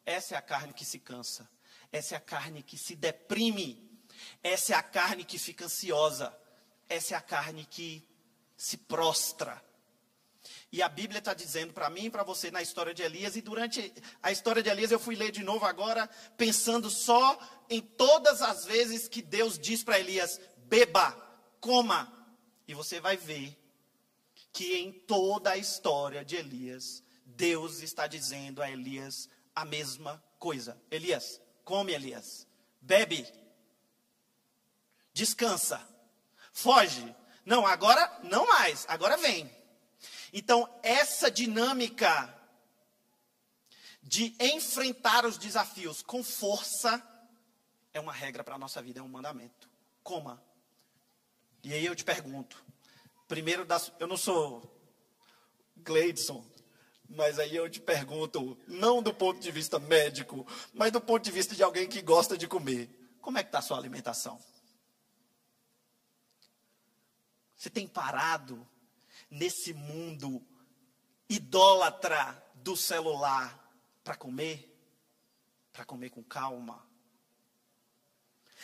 essa 0.05 0.35
é 0.35 0.37
a 0.37 0.43
carne 0.43 0.73
que 0.73 0.85
se 0.85 0.99
cansa, 0.99 1.49
essa 1.91 2.13
é 2.13 2.17
a 2.19 2.21
carne 2.21 2.61
que 2.61 2.77
se 2.77 2.95
deprime, 2.95 3.99
essa 4.43 4.73
é 4.73 4.75
a 4.75 4.83
carne 4.83 5.25
que 5.25 5.39
fica 5.39 5.65
ansiosa, 5.65 6.39
essa 6.87 7.15
é 7.15 7.17
a 7.17 7.21
carne 7.21 7.65
que 7.65 8.07
se 8.55 8.77
prostra. 8.77 9.65
E 10.71 10.81
a 10.81 10.89
Bíblia 10.89 11.19
está 11.19 11.33
dizendo 11.33 11.73
para 11.73 11.89
mim 11.89 12.05
e 12.05 12.09
para 12.09 12.23
você 12.23 12.51
na 12.51 12.61
história 12.61 12.93
de 12.93 13.01
Elias, 13.01 13.35
e 13.35 13.41
durante 13.41 13.93
a 14.21 14.31
história 14.31 14.61
de 14.61 14.69
Elias 14.69 14.91
eu 14.91 14.99
fui 14.99 15.15
ler 15.15 15.31
de 15.31 15.43
novo 15.43 15.65
agora, 15.65 16.09
pensando 16.35 16.89
só 16.89 17.39
em 17.69 17.81
todas 17.81 18.41
as 18.41 18.65
vezes 18.65 19.07
que 19.07 19.21
Deus 19.21 19.57
diz 19.57 19.83
para 19.83 19.99
Elias: 19.99 20.39
beba, 20.57 21.11
coma. 21.61 22.13
E 22.67 22.73
você 22.73 22.99
vai 22.99 23.15
ver 23.15 23.57
que 24.51 24.75
em 24.75 24.91
toda 24.91 25.51
a 25.51 25.57
história 25.57 26.25
de 26.25 26.35
Elias, 26.35 27.01
Deus 27.25 27.81
está 27.81 28.05
dizendo 28.05 28.61
a 28.61 28.69
Elias 28.69 29.29
a 29.55 29.63
mesma 29.63 30.21
coisa: 30.37 30.77
Elias, 30.91 31.39
come, 31.63 31.93
Elias, 31.93 32.45
bebe, 32.81 33.25
descansa, 35.13 35.81
foge. 36.51 37.15
Não, 37.45 37.65
agora 37.65 38.19
não 38.23 38.45
mais, 38.45 38.85
agora 38.89 39.15
vem. 39.15 39.56
Então, 40.33 40.69
essa 40.83 41.31
dinâmica 41.31 42.33
de 44.01 44.35
enfrentar 44.39 45.25
os 45.25 45.37
desafios 45.37 46.01
com 46.01 46.23
força 46.23 47.03
é 47.93 47.99
uma 47.99 48.13
regra 48.13 48.43
para 48.43 48.55
a 48.55 48.59
nossa 48.59 48.81
vida, 48.81 48.99
é 48.99 49.03
um 49.03 49.07
mandamento. 49.07 49.69
Coma. 50.03 50.41
E 51.63 51.73
aí 51.73 51.85
eu 51.85 51.95
te 51.95 52.03
pergunto, 52.03 52.63
primeiro 53.27 53.65
das, 53.65 53.91
eu 53.99 54.07
não 54.07 54.15
sou 54.15 54.73
Gleidson, 55.77 56.45
mas 57.09 57.39
aí 57.39 57.55
eu 57.55 57.69
te 57.69 57.81
pergunto, 57.81 58.57
não 58.67 59.01
do 59.01 59.13
ponto 59.13 59.39
de 59.39 59.51
vista 59.51 59.79
médico, 59.79 60.45
mas 60.73 60.91
do 60.91 61.01
ponto 61.01 61.23
de 61.23 61.31
vista 61.31 61.55
de 61.55 61.63
alguém 61.63 61.87
que 61.87 62.01
gosta 62.01 62.37
de 62.37 62.47
comer, 62.47 62.89
como 63.19 63.37
é 63.37 63.43
que 63.43 63.49
está 63.49 63.59
a 63.59 63.61
sua 63.61 63.77
alimentação? 63.77 64.39
Você 67.57 67.69
tem 67.69 67.87
parado 67.87 68.65
nesse 69.29 69.73
mundo 69.73 70.45
idólatra 71.29 72.43
do 72.55 72.75
celular 72.75 73.71
para 74.03 74.15
comer, 74.15 74.73
para 75.71 75.85
comer 75.85 76.09
com 76.09 76.23
calma. 76.23 76.85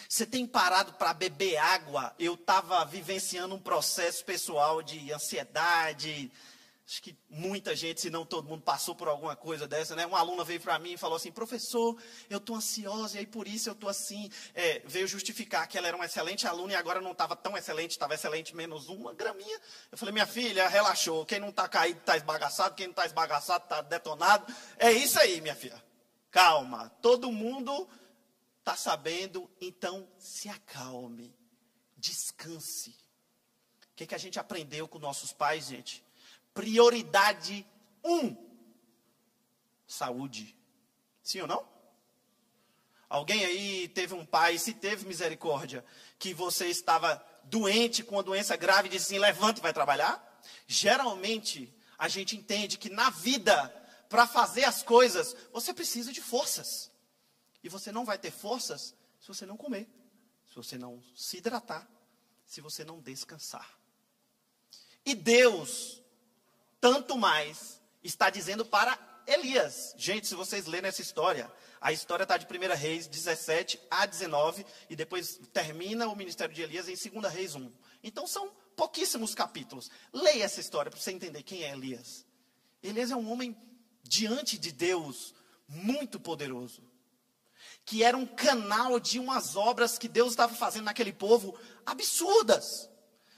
Você 0.10 0.26
tem 0.26 0.46
parado 0.46 0.94
para 0.94 1.14
beber 1.14 1.58
água? 1.58 2.14
Eu 2.18 2.34
estava 2.34 2.84
vivenciando 2.86 3.56
um 3.56 3.60
processo 3.60 4.24
pessoal 4.26 4.82
de 4.82 5.12
ansiedade, 5.12 6.32
Acho 6.86 7.02
que 7.02 7.18
muita 7.30 7.74
gente, 7.76 8.02
se 8.02 8.10
não 8.10 8.26
todo 8.26 8.48
mundo, 8.48 8.62
passou 8.62 8.94
por 8.94 9.08
alguma 9.08 9.38
coisa 9.38 9.66
dessa, 9.66 9.96
né? 9.96 10.06
Uma 10.06 10.20
aluna 10.20 10.44
veio 10.44 10.60
para 10.60 10.78
mim 10.78 10.94
e 10.94 10.98
falou 10.98 11.16
assim, 11.16 11.32
professor, 11.32 11.98
eu 12.30 12.40
estou 12.40 12.58
ansiosa 12.58 13.16
e 13.16 13.20
aí 13.20 13.26
por 13.26 13.48
isso 13.48 13.70
eu 13.70 13.74
estou 13.74 13.90
assim. 13.90 14.30
É, 14.54 14.82
veio 14.86 15.08
justificar 15.08 15.66
que 15.68 15.78
ela 15.78 15.88
era 15.88 15.96
uma 15.96 16.06
excelente 16.06 16.46
aluna 16.46 16.74
e 16.74 16.76
agora 16.76 17.00
não 17.00 17.14
estava 17.14 17.38
tão 17.38 17.58
excelente, 17.58 17.92
estava 17.92 18.14
excelente 18.16 18.54
menos 18.54 18.90
uma 18.90 19.14
graminha. 19.14 19.60
Eu 19.92 19.98
falei, 19.98 20.12
minha 20.12 20.28
filha, 20.28 20.68
relaxou. 20.68 21.26
Quem 21.26 21.40
não 21.40 21.50
está 21.50 21.70
caído 21.70 22.00
está 22.00 22.18
esbagaçado, 22.18 22.76
quem 22.76 22.88
não 22.88 22.92
está 22.92 23.06
esbagaçado 23.06 23.64
está 23.64 23.82
detonado. 23.82 24.54
É 24.78 24.92
isso 24.92 25.18
aí, 25.20 25.40
minha 25.40 25.56
filha. 25.56 25.82
Calma. 26.30 26.90
Todo 27.02 27.32
mundo 27.32 27.88
está 28.60 28.76
sabendo, 28.76 29.50
então 29.62 30.06
se 30.18 30.50
acalme. 30.50 31.34
Descanse. 31.96 32.90
O 33.94 33.96
que, 33.96 34.06
que 34.06 34.16
a 34.16 34.18
gente 34.18 34.38
aprendeu 34.38 34.86
com 34.86 35.00
nossos 35.00 35.32
pais, 35.32 35.68
gente? 35.68 36.04
Prioridade 36.54 37.66
um: 38.04 38.36
saúde. 39.88 40.58
Sim 41.22 41.42
ou 41.42 41.48
não? 41.48 41.74
Alguém 43.10 43.46
aí 43.46 43.88
teve 43.90 44.14
um 44.14 44.26
pai, 44.26 44.58
se 44.58 44.74
teve 44.74 45.06
misericórdia, 45.06 45.86
que 46.18 46.34
você 46.34 46.68
estava 46.68 47.24
doente 47.44 48.04
com 48.04 48.16
uma 48.16 48.24
doença 48.24 48.56
grave 48.56 48.88
e 48.88 48.92
disse 48.92 49.06
assim: 49.06 49.20
levante 49.20 49.60
e 49.60 49.62
vai 49.62 49.74
trabalhar? 49.74 50.42
Geralmente, 50.68 51.74
a 51.98 52.08
gente 52.08 52.36
entende 52.36 52.78
que 52.78 52.90
na 52.90 53.10
vida, 53.10 53.70
para 54.10 54.28
fazer 54.28 54.66
as 54.66 54.84
coisas, 54.84 55.36
você 55.52 55.74
precisa 55.74 56.12
de 56.12 56.22
forças. 56.22 56.92
E 57.64 57.70
você 57.70 57.92
não 57.92 58.04
vai 58.04 58.18
ter 58.18 58.32
forças 58.32 58.94
se 59.22 59.28
você 59.28 59.46
não 59.46 59.56
comer, 59.56 59.88
se 60.50 60.56
você 60.56 60.78
não 60.78 61.02
se 61.16 61.38
hidratar, 61.38 61.88
se 62.46 62.60
você 62.60 62.84
não 62.84 63.00
descansar. 63.00 63.80
E 65.06 65.16
Deus 65.16 66.03
tanto 66.84 67.18
mais 67.18 67.82
está 68.04 68.30
dizendo 68.30 68.66
para 68.66 69.00
Elias. 69.26 69.96
Gente, 69.98 70.28
se 70.28 70.36
vocês 70.36 70.66
lerem 70.66 70.90
essa 70.90 71.02
história, 71.02 71.50
a 71.80 71.94
história 71.94 72.24
está 72.24 72.36
de 72.36 72.46
1 72.46 72.76
Reis 72.76 73.08
17 73.08 73.80
a 73.90 74.06
19 74.06 74.66
e 74.90 74.96
depois 74.98 75.40
termina 75.54 76.10
o 76.10 76.16
ministério 76.16 76.54
de 76.54 76.62
Elias 76.62 76.90
em 76.90 77.22
2 77.22 77.34
Reis 77.34 77.56
1. 77.56 77.72
Então 78.04 78.28
são 78.28 78.52
pouquíssimos 78.76 79.34
capítulos. 79.34 79.90
Leia 80.12 80.44
essa 80.44 80.60
história 80.60 80.92
para 80.92 81.00
você 81.00 81.14
entender 81.14 81.42
quem 81.44 81.64
é 81.64 81.72
Elias. 81.72 82.26
Elias 82.84 83.12
é 83.12 83.16
um 83.16 83.32
homem 83.32 83.56
diante 84.04 84.58
de 84.58 84.74
Deus 84.74 85.34
muito 85.70 86.20
poderoso, 86.20 86.84
que 87.86 88.04
era 88.04 88.18
um 88.18 88.26
canal 88.26 89.00
de 89.00 89.20
umas 89.20 89.56
obras 89.56 89.98
que 89.98 90.10
Deus 90.10 90.32
estava 90.32 90.54
fazendo 90.54 90.84
naquele 90.84 91.14
povo 91.14 91.58
absurdas. 91.86 92.90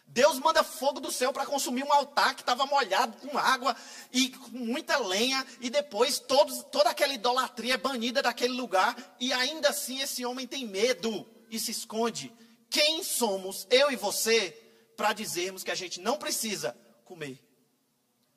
Deus 0.08 0.40
manda 0.40 0.64
fogo 0.64 1.00
do 1.00 1.12
céu 1.12 1.34
para 1.34 1.46
consumir 1.46 1.84
um 1.84 1.92
altar 1.92 2.36
que 2.36 2.42
estava 2.42 2.66
molhado 2.66 3.18
com 3.18 3.38
água 3.38 3.76
e 4.14 4.30
com 4.30 4.58
muita 4.58 4.98
lenha, 4.98 5.46
e 5.60 5.70
depois 5.70 6.20
todos, 6.20 6.64
toda 6.72 6.90
aquela 6.90 7.14
idolatria 7.14 7.74
é 7.74 7.78
banida 7.78 8.22
daquele 8.22 8.54
lugar, 8.54 8.96
e 9.20 9.34
ainda 9.34 9.70
assim 9.70 10.00
esse 10.00 10.26
homem 10.26 10.48
tem 10.48 10.66
medo 10.66 11.28
e 11.50 11.60
se 11.60 11.72
esconde. 11.72 12.32
Quem 12.70 13.04
somos, 13.04 13.68
eu 13.70 13.92
e 13.92 13.96
você, 13.96 14.52
para 14.96 15.12
dizermos 15.12 15.64
que 15.64 15.72
a 15.72 15.76
gente 15.76 16.00
não 16.00 16.18
precisa 16.18 16.78
comer, 17.04 17.38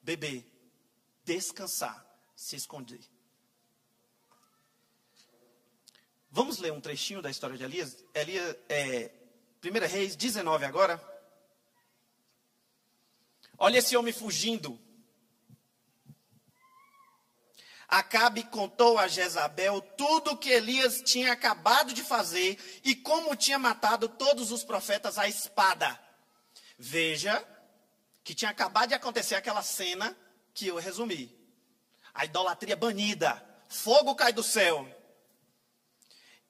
beber, 0.02 0.44
descansar, 1.24 2.04
se 2.34 2.56
esconder? 2.56 3.00
Vamos 6.30 6.58
ler 6.58 6.72
um 6.72 6.80
trechinho 6.80 7.22
da 7.22 7.30
história 7.30 7.56
de 7.56 7.64
Elias? 7.64 8.04
Elias 8.14 8.56
é, 8.68 9.10
1 9.64 9.86
Reis 9.88 10.14
19 10.14 10.64
agora. 10.64 11.17
Olha 13.58 13.78
esse 13.78 13.96
homem 13.96 14.12
fugindo. 14.12 14.80
Acabe 17.88 18.44
contou 18.44 18.98
a 18.98 19.08
Jezabel 19.08 19.80
tudo 19.80 20.32
o 20.32 20.36
que 20.36 20.50
Elias 20.50 21.00
tinha 21.00 21.32
acabado 21.32 21.92
de 21.92 22.04
fazer 22.04 22.58
e 22.84 22.94
como 22.94 23.34
tinha 23.34 23.58
matado 23.58 24.08
todos 24.08 24.52
os 24.52 24.62
profetas 24.62 25.18
à 25.18 25.26
espada. 25.26 25.98
Veja 26.78 27.42
que 28.22 28.34
tinha 28.34 28.50
acabado 28.50 28.90
de 28.90 28.94
acontecer 28.94 29.34
aquela 29.34 29.62
cena 29.62 30.16
que 30.52 30.66
eu 30.66 30.76
resumi. 30.76 31.34
A 32.12 32.26
idolatria 32.26 32.76
banida, 32.76 33.42
fogo 33.68 34.14
cai 34.14 34.32
do 34.32 34.42
céu. 34.42 34.86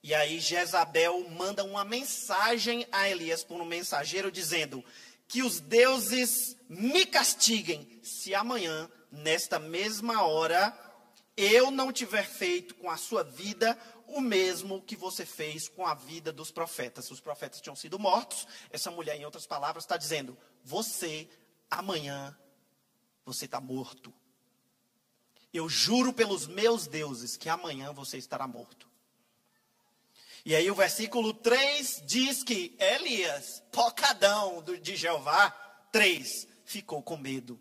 E 0.03 0.15
aí 0.15 0.41
Jezabel 0.41 1.29
manda 1.31 1.65
uma 1.65 1.85
mensagem 1.85 2.87
a 2.91 3.09
Elias 3.09 3.45
por 3.45 3.61
um 3.61 3.65
mensageiro 3.65 4.31
dizendo: 4.31 4.85
que 5.29 5.43
os 5.43 5.61
deuses 5.61 6.57
me 6.69 7.05
castiguem 7.05 8.01
se 8.03 8.35
amanhã, 8.35 8.91
nesta 9.13 9.59
mesma 9.59 10.23
hora, 10.23 10.77
eu 11.37 11.71
não 11.71 11.93
tiver 11.93 12.27
feito 12.27 12.75
com 12.75 12.91
a 12.91 12.97
sua 12.97 13.23
vida 13.23 13.79
o 14.07 14.23
mesmo 14.23 14.81
que 14.83 14.97
você 14.97 15.27
fez 15.27 15.69
com 15.69 15.87
a 15.87 15.95
vida 15.95 16.33
dos 16.33 16.51
profetas. 16.51 17.11
Os 17.11 17.21
profetas 17.21 17.61
tinham 17.61 17.77
sido 17.77 17.99
mortos. 17.99 18.47
Essa 18.71 18.91
mulher, 18.91 19.17
em 19.17 19.25
outras 19.27 19.47
palavras, 19.47 19.85
está 19.85 19.99
dizendo: 19.99 20.37
você, 20.65 21.29
amanhã, 21.71 22.37
você 23.25 23.45
está 23.45 23.61
morto. 23.61 24.13
Eu 25.53 25.69
juro 25.69 26.13
pelos 26.13 26.47
meus 26.47 26.87
deuses 26.87 27.37
que 27.37 27.49
amanhã 27.49 27.93
você 27.93 28.17
estará 28.17 28.47
morto. 28.47 28.88
E 30.49 30.57
aí 30.57 30.71
o 30.71 30.75
versículo 30.75 31.35
3 31.35 32.05
diz 32.07 32.43
que 32.43 32.75
Elias, 32.79 33.63
pocadão 33.71 34.65
de 34.81 34.97
Jeová, 34.97 35.51
3, 35.93 36.49
ficou 36.65 37.03
com 37.03 37.19
medo. 37.19 37.61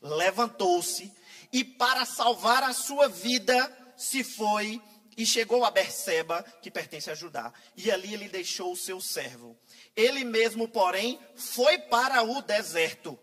Levantou-se 0.00 1.12
e 1.52 1.62
para 1.62 2.06
salvar 2.06 2.62
a 2.62 2.72
sua 2.72 3.10
vida 3.10 3.94
se 3.94 4.24
foi 4.24 4.80
e 5.18 5.26
chegou 5.26 5.66
a 5.66 5.70
Berseba, 5.70 6.42
que 6.62 6.70
pertence 6.70 7.10
a 7.10 7.14
Judá. 7.14 7.52
E 7.76 7.90
ali 7.90 8.14
ele 8.14 8.30
deixou 8.30 8.72
o 8.72 8.76
seu 8.76 9.02
servo. 9.02 9.54
Ele 9.94 10.24
mesmo, 10.24 10.66
porém, 10.66 11.20
foi 11.36 11.76
para 11.76 12.22
o 12.22 12.40
deserto, 12.40 13.18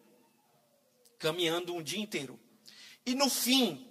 caminhando 1.17 1.74
um 1.74 1.81
dia 1.81 2.00
inteiro. 2.00 2.39
E 3.03 3.15
no 3.15 3.31
fim, 3.31 3.84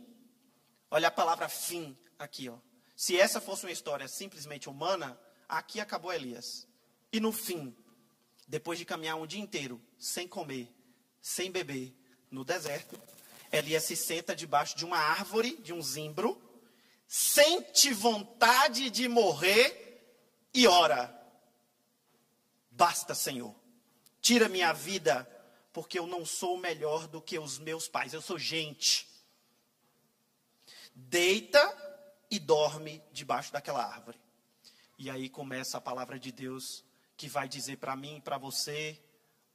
olha 0.88 1.08
a 1.08 1.10
palavra 1.10 1.48
fim 1.48 1.98
aqui, 2.16 2.48
ó. 2.48 2.69
Se 3.00 3.18
essa 3.18 3.40
fosse 3.40 3.64
uma 3.64 3.72
história 3.72 4.06
simplesmente 4.06 4.68
humana, 4.68 5.18
aqui 5.48 5.80
acabou 5.80 6.12
Elias. 6.12 6.68
E 7.10 7.18
no 7.18 7.32
fim, 7.32 7.74
depois 8.46 8.78
de 8.78 8.84
caminhar 8.84 9.16
um 9.16 9.26
dia 9.26 9.40
inteiro, 9.40 9.80
sem 9.98 10.28
comer, 10.28 10.70
sem 11.18 11.50
beber, 11.50 11.96
no 12.30 12.44
deserto, 12.44 13.00
Elias 13.50 13.84
se 13.84 13.96
senta 13.96 14.36
debaixo 14.36 14.76
de 14.76 14.84
uma 14.84 14.98
árvore, 14.98 15.56
de 15.62 15.72
um 15.72 15.80
zimbro, 15.80 16.38
sente 17.08 17.90
vontade 17.90 18.90
de 18.90 19.08
morrer 19.08 20.04
e 20.52 20.66
ora: 20.66 21.10
Basta, 22.70 23.14
Senhor, 23.14 23.54
tira 24.20 24.46
minha 24.46 24.74
vida, 24.74 25.26
porque 25.72 25.98
eu 25.98 26.06
não 26.06 26.26
sou 26.26 26.58
melhor 26.58 27.08
do 27.08 27.22
que 27.22 27.38
os 27.38 27.58
meus 27.58 27.88
pais, 27.88 28.12
eu 28.12 28.20
sou 28.20 28.38
gente. 28.38 29.08
Deita 30.94 31.89
e 32.30 32.38
dorme 32.38 33.02
debaixo 33.12 33.52
daquela 33.52 33.84
árvore. 33.84 34.20
E 34.98 35.10
aí 35.10 35.28
começa 35.28 35.78
a 35.78 35.80
palavra 35.80 36.18
de 36.18 36.30
Deus 36.30 36.84
que 37.16 37.28
vai 37.28 37.48
dizer 37.48 37.78
para 37.78 37.96
mim 37.96 38.16
e 38.16 38.20
para 38.20 38.38
você, 38.38 39.02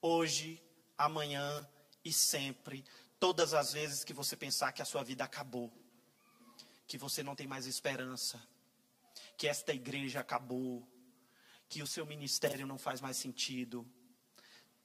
hoje, 0.01 0.61
amanhã 0.97 1.67
e 2.03 2.11
sempre, 2.11 2.83
todas 3.19 3.53
as 3.53 3.73
vezes 3.73 4.03
que 4.03 4.13
você 4.13 4.35
pensar 4.35 4.71
que 4.71 4.81
a 4.81 4.85
sua 4.85 5.03
vida 5.03 5.23
acabou, 5.23 5.71
que 6.87 6.97
você 6.97 7.23
não 7.23 7.35
tem 7.35 7.47
mais 7.47 7.65
esperança, 7.65 8.41
que 9.37 9.47
esta 9.47 9.73
igreja 9.73 10.19
acabou, 10.19 10.87
que 11.67 11.81
o 11.81 11.87
seu 11.87 12.05
ministério 12.05 12.67
não 12.67 12.77
faz 12.77 13.01
mais 13.01 13.17
sentido, 13.17 13.85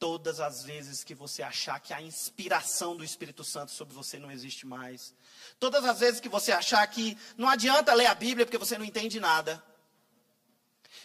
todas 0.01 0.39
as 0.39 0.63
vezes 0.63 1.03
que 1.03 1.13
você 1.13 1.43
achar 1.43 1.79
que 1.79 1.93
a 1.93 2.01
inspiração 2.01 2.97
do 2.97 3.03
Espírito 3.03 3.43
Santo 3.43 3.71
sobre 3.71 3.93
você 3.93 4.17
não 4.17 4.31
existe 4.31 4.65
mais, 4.65 5.13
todas 5.59 5.85
as 5.85 5.99
vezes 5.99 6.19
que 6.19 6.27
você 6.27 6.51
achar 6.51 6.85
que 6.87 7.15
não 7.37 7.47
adianta 7.47 7.93
ler 7.93 8.07
a 8.07 8.15
Bíblia 8.15 8.43
porque 8.43 8.57
você 8.57 8.79
não 8.79 8.83
entende 8.83 9.19
nada, 9.19 9.63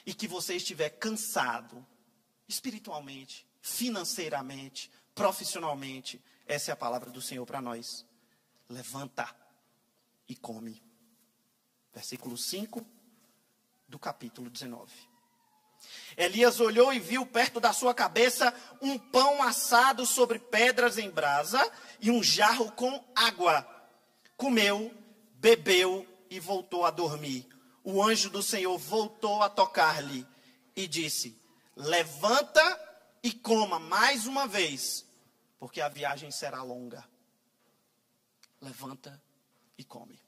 e 0.06 0.14
que 0.14 0.26
você 0.26 0.54
estiver 0.56 0.88
cansado, 0.88 1.86
espiritualmente, 2.48 3.46
financeiramente, 3.60 4.90
profissionalmente, 5.14 6.18
essa 6.46 6.70
é 6.70 6.72
a 6.72 6.76
palavra 6.76 7.10
do 7.10 7.20
Senhor 7.20 7.44
para 7.44 7.60
nós. 7.60 8.06
Levanta 8.66 9.28
e 10.26 10.34
come. 10.34 10.82
Versículo 11.92 12.38
5 12.38 12.86
do 13.86 13.98
capítulo 13.98 14.48
19. 14.48 14.90
Elias 16.16 16.60
olhou 16.60 16.92
e 16.92 16.98
viu 16.98 17.26
perto 17.26 17.60
da 17.60 17.72
sua 17.72 17.92
cabeça 17.92 18.54
um 18.80 18.98
pão 18.98 19.42
assado 19.42 20.06
sobre 20.06 20.38
pedras 20.38 20.96
em 20.96 21.10
brasa 21.10 21.60
e 22.00 22.10
um 22.10 22.22
jarro 22.22 22.72
com 22.72 23.04
água. 23.14 23.66
Comeu, 24.36 24.94
bebeu 25.34 26.06
e 26.30 26.40
voltou 26.40 26.86
a 26.86 26.90
dormir. 26.90 27.46
O 27.84 28.02
anjo 28.02 28.30
do 28.30 28.42
Senhor 28.42 28.76
voltou 28.78 29.42
a 29.42 29.50
tocar-lhe 29.50 30.26
e 30.74 30.88
disse: 30.88 31.38
Levanta 31.76 32.80
e 33.22 33.32
coma 33.32 33.78
mais 33.78 34.26
uma 34.26 34.46
vez, 34.46 35.04
porque 35.58 35.80
a 35.80 35.88
viagem 35.88 36.30
será 36.30 36.62
longa. 36.62 37.06
Levanta 38.60 39.22
e 39.76 39.84
come. 39.84 40.18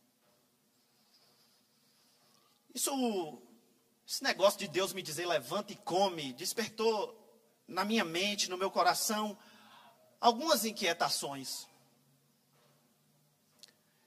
Isso 2.75 2.95
esse 4.09 4.25
negócio 4.25 4.59
de 4.59 4.67
Deus 4.67 4.95
me 4.95 5.03
dizer 5.03 5.27
levanta 5.27 5.71
e 5.71 5.77
come 5.77 6.33
despertou 6.33 7.15
na 7.67 7.85
minha 7.85 8.07
mente, 8.07 8.49
no 8.49 8.57
meu 8.57 8.71
coração, 8.71 9.39
algumas 10.19 10.65
inquietações. 10.65 11.69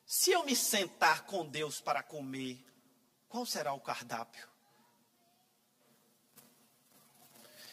Se 0.03 0.31
eu 0.31 0.43
me 0.43 0.55
sentar 0.55 1.25
com 1.25 1.47
Deus 1.47 1.79
para 1.79 2.01
comer, 2.01 2.65
qual 3.29 3.45
será 3.45 3.73
o 3.73 3.79
cardápio? 3.79 4.49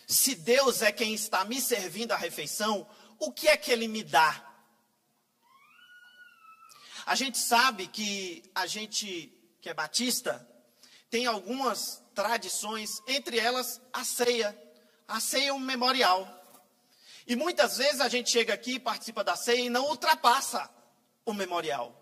Se 0.06 0.34
Deus 0.34 0.82
é 0.82 0.92
quem 0.92 1.14
está 1.14 1.46
me 1.46 1.58
servindo 1.62 2.12
a 2.12 2.16
refeição, 2.16 2.86
o 3.18 3.32
que 3.32 3.48
é 3.48 3.56
que 3.56 3.72
Ele 3.72 3.88
me 3.88 4.04
dá? 4.04 4.44
A 7.06 7.14
gente 7.14 7.38
sabe 7.38 7.88
que 7.88 8.42
a 8.54 8.66
gente 8.66 9.32
que 9.62 9.70
é 9.70 9.74
batista 9.74 10.46
tem 11.08 11.24
algumas 11.24 12.02
tradições, 12.18 13.00
entre 13.06 13.38
elas 13.38 13.80
a 13.92 14.02
ceia. 14.02 14.60
A 15.06 15.20
ceia 15.20 15.50
é 15.50 15.52
um 15.52 15.60
memorial. 15.60 16.26
E 17.28 17.36
muitas 17.36 17.78
vezes 17.78 18.00
a 18.00 18.08
gente 18.08 18.28
chega 18.28 18.52
aqui, 18.52 18.80
participa 18.80 19.22
da 19.22 19.36
ceia 19.36 19.60
e 19.60 19.70
não 19.70 19.86
ultrapassa 19.86 20.68
o 21.24 21.32
memorial. 21.32 21.94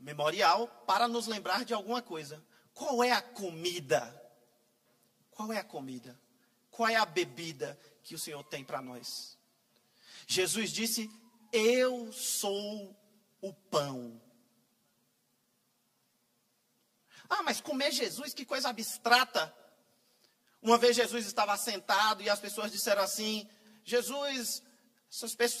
Memorial 0.00 0.66
para 0.86 1.06
nos 1.06 1.26
lembrar 1.26 1.62
de 1.62 1.74
alguma 1.74 2.00
coisa. 2.00 2.42
Qual 2.72 3.04
é 3.04 3.12
a 3.12 3.20
comida? 3.20 4.02
Qual 5.30 5.52
é 5.52 5.58
a 5.58 5.64
comida? 5.64 6.18
Qual 6.70 6.88
é 6.88 6.96
a 6.96 7.04
bebida 7.04 7.78
que 8.02 8.14
o 8.14 8.18
Senhor 8.18 8.42
tem 8.44 8.64
para 8.64 8.80
nós? 8.80 9.36
Jesus 10.26 10.70
disse: 10.70 11.10
Eu 11.52 12.10
sou 12.14 12.96
o 13.42 13.52
pão 13.52 14.18
ah, 17.28 17.42
mas 17.42 17.60
comer 17.60 17.92
Jesus, 17.92 18.34
que 18.34 18.44
coisa 18.44 18.68
abstrata. 18.68 19.54
Uma 20.62 20.78
vez 20.78 20.96
Jesus 20.96 21.26
estava 21.26 21.56
sentado 21.56 22.22
e 22.22 22.30
as 22.30 22.40
pessoas 22.40 22.72
disseram 22.72 23.02
assim: 23.02 23.48
Jesus, 23.84 24.62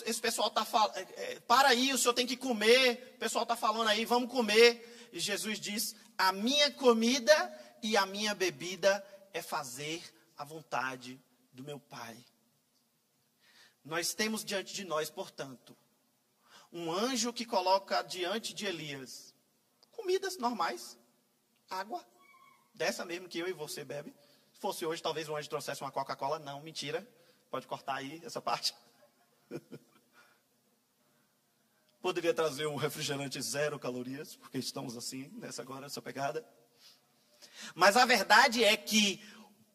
esse 0.04 0.20
pessoal 0.20 0.48
está 0.48 0.64
falando, 0.64 0.96
é, 0.96 1.02
é, 1.16 1.40
para 1.40 1.68
aí, 1.68 1.92
o 1.92 1.98
senhor 1.98 2.14
tem 2.14 2.26
que 2.26 2.36
comer. 2.36 3.14
O 3.16 3.18
pessoal 3.18 3.42
está 3.42 3.56
falando 3.56 3.88
aí, 3.88 4.04
vamos 4.04 4.30
comer. 4.30 5.10
E 5.12 5.20
Jesus 5.20 5.60
diz: 5.60 5.94
A 6.16 6.32
minha 6.32 6.70
comida 6.72 7.76
e 7.82 7.96
a 7.96 8.06
minha 8.06 8.34
bebida 8.34 9.04
é 9.32 9.42
fazer 9.42 10.02
a 10.36 10.44
vontade 10.44 11.20
do 11.52 11.62
meu 11.62 11.78
Pai. 11.78 12.16
Nós 13.84 14.14
temos 14.14 14.44
diante 14.44 14.72
de 14.72 14.84
nós, 14.84 15.10
portanto, 15.10 15.76
um 16.72 16.90
anjo 16.90 17.32
que 17.32 17.44
coloca 17.44 18.02
diante 18.02 18.54
de 18.54 18.64
Elias 18.64 19.34
comidas 19.92 20.36
normais, 20.36 20.98
água, 21.70 22.04
dessa 22.74 23.04
mesmo 23.04 23.28
que 23.28 23.38
eu 23.38 23.48
e 23.48 23.52
você 23.52 23.84
bebe. 23.84 24.14
Se 24.52 24.60
fosse 24.60 24.86
hoje, 24.86 25.02
talvez 25.02 25.28
o 25.28 25.36
anjo 25.36 25.48
trouxesse 25.48 25.82
uma 25.82 25.90
Coca-Cola. 25.90 26.38
Não, 26.38 26.60
mentira. 26.60 27.06
Pode 27.50 27.66
cortar 27.66 27.96
aí 27.96 28.20
essa 28.24 28.40
parte. 28.40 28.74
Poderia 32.00 32.34
trazer 32.34 32.66
um 32.66 32.76
refrigerante 32.76 33.40
zero 33.40 33.78
calorias, 33.78 34.36
porque 34.36 34.58
estamos 34.58 34.96
assim, 34.96 35.30
nessa 35.34 35.62
agora, 35.62 35.86
essa 35.86 36.02
pegada. 36.02 36.46
Mas 37.74 37.96
a 37.96 38.04
verdade 38.04 38.62
é 38.62 38.76
que 38.76 39.22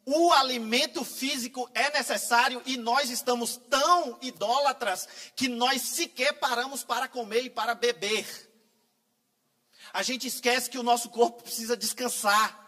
o 0.05 0.31
alimento 0.33 1.03
físico 1.03 1.69
é 1.73 1.91
necessário 1.91 2.61
e 2.65 2.77
nós 2.77 3.09
estamos 3.09 3.57
tão 3.57 4.17
idólatras 4.21 5.07
que 5.35 5.47
nós 5.47 5.81
sequer 5.81 6.33
paramos 6.39 6.83
para 6.83 7.07
comer 7.07 7.43
e 7.43 7.49
para 7.49 7.75
beber. 7.75 8.48
A 9.93 10.03
gente 10.03 10.27
esquece 10.27 10.69
que 10.69 10.77
o 10.77 10.83
nosso 10.83 11.09
corpo 11.09 11.43
precisa 11.43 11.75
descansar. 11.75 12.67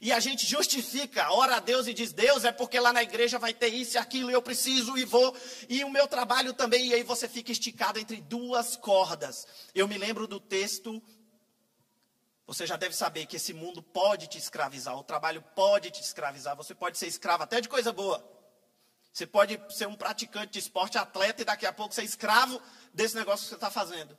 E 0.00 0.12
a 0.12 0.18
gente 0.18 0.46
justifica, 0.46 1.30
ora 1.30 1.56
a 1.56 1.60
Deus 1.60 1.86
e 1.86 1.94
diz: 1.94 2.12
Deus 2.12 2.44
é 2.44 2.50
porque 2.50 2.80
lá 2.80 2.92
na 2.92 3.02
igreja 3.02 3.38
vai 3.38 3.52
ter 3.52 3.68
isso 3.68 3.96
e 3.96 3.98
aquilo, 3.98 4.30
e 4.30 4.34
eu 4.34 4.42
preciso 4.42 4.96
e 4.96 5.04
vou, 5.04 5.36
e 5.68 5.84
o 5.84 5.90
meu 5.90 6.08
trabalho 6.08 6.52
também. 6.52 6.88
E 6.88 6.94
aí 6.94 7.02
você 7.02 7.28
fica 7.28 7.52
esticado 7.52 7.98
entre 7.98 8.20
duas 8.20 8.76
cordas. 8.76 9.46
Eu 9.74 9.86
me 9.86 9.98
lembro 9.98 10.26
do 10.26 10.40
texto 10.40 11.02
você 12.46 12.66
já 12.66 12.76
deve 12.76 12.94
saber 12.94 13.26
que 13.26 13.36
esse 13.36 13.54
mundo 13.54 13.82
pode 13.82 14.26
te 14.26 14.36
escravizar, 14.36 14.96
o 14.96 15.02
trabalho 15.02 15.42
pode 15.54 15.90
te 15.90 16.02
escravizar, 16.02 16.54
você 16.54 16.74
pode 16.74 16.98
ser 16.98 17.06
escravo 17.06 17.42
até 17.42 17.60
de 17.60 17.68
coisa 17.68 17.92
boa. 17.92 18.22
Você 19.12 19.26
pode 19.26 19.58
ser 19.70 19.86
um 19.86 19.94
praticante 19.94 20.52
de 20.52 20.58
esporte, 20.58 20.98
atleta, 20.98 21.40
e 21.40 21.44
daqui 21.44 21.64
a 21.64 21.72
pouco 21.72 21.94
ser 21.94 22.02
escravo 22.02 22.60
desse 22.92 23.14
negócio 23.14 23.44
que 23.44 23.48
você 23.48 23.54
está 23.54 23.70
fazendo. 23.70 24.18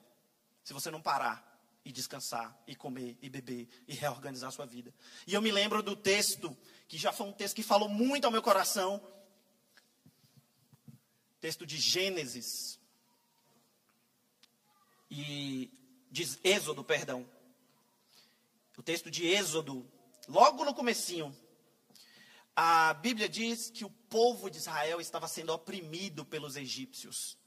Se 0.63 0.73
você 0.73 0.89
não 0.89 1.01
parar 1.01 1.54
e 1.85 1.91
descansar, 1.91 2.59
e 2.65 2.75
comer, 2.75 3.15
e 3.21 3.29
beber, 3.29 3.69
e 3.87 3.93
reorganizar 3.93 4.51
sua 4.51 4.65
vida. 4.65 4.91
E 5.27 5.35
eu 5.35 5.41
me 5.41 5.51
lembro 5.51 5.83
do 5.83 5.95
texto, 5.95 6.57
que 6.87 6.97
já 6.97 7.13
foi 7.13 7.27
um 7.27 7.31
texto 7.31 7.55
que 7.55 7.61
falou 7.61 7.87
muito 7.87 8.25
ao 8.25 8.31
meu 8.31 8.41
coração. 8.41 8.99
Texto 11.39 11.63
de 11.63 11.77
Gênesis. 11.77 12.79
E 15.11 15.71
de 16.09 16.39
Êxodo, 16.43 16.83
perdão. 16.83 17.29
O 18.75 18.81
texto 18.81 19.11
de 19.11 19.27
Êxodo, 19.27 19.87
logo 20.27 20.65
no 20.65 20.73
comecinho, 20.73 21.33
a 22.55 22.95
Bíblia 22.95 23.29
diz 23.29 23.69
que 23.69 23.85
o 23.85 23.91
povo 23.91 24.49
de 24.49 24.57
Israel 24.57 24.99
estava 24.99 25.27
sendo 25.27 25.53
oprimido 25.53 26.25
pelos 26.25 26.55
egípcios. 26.55 27.37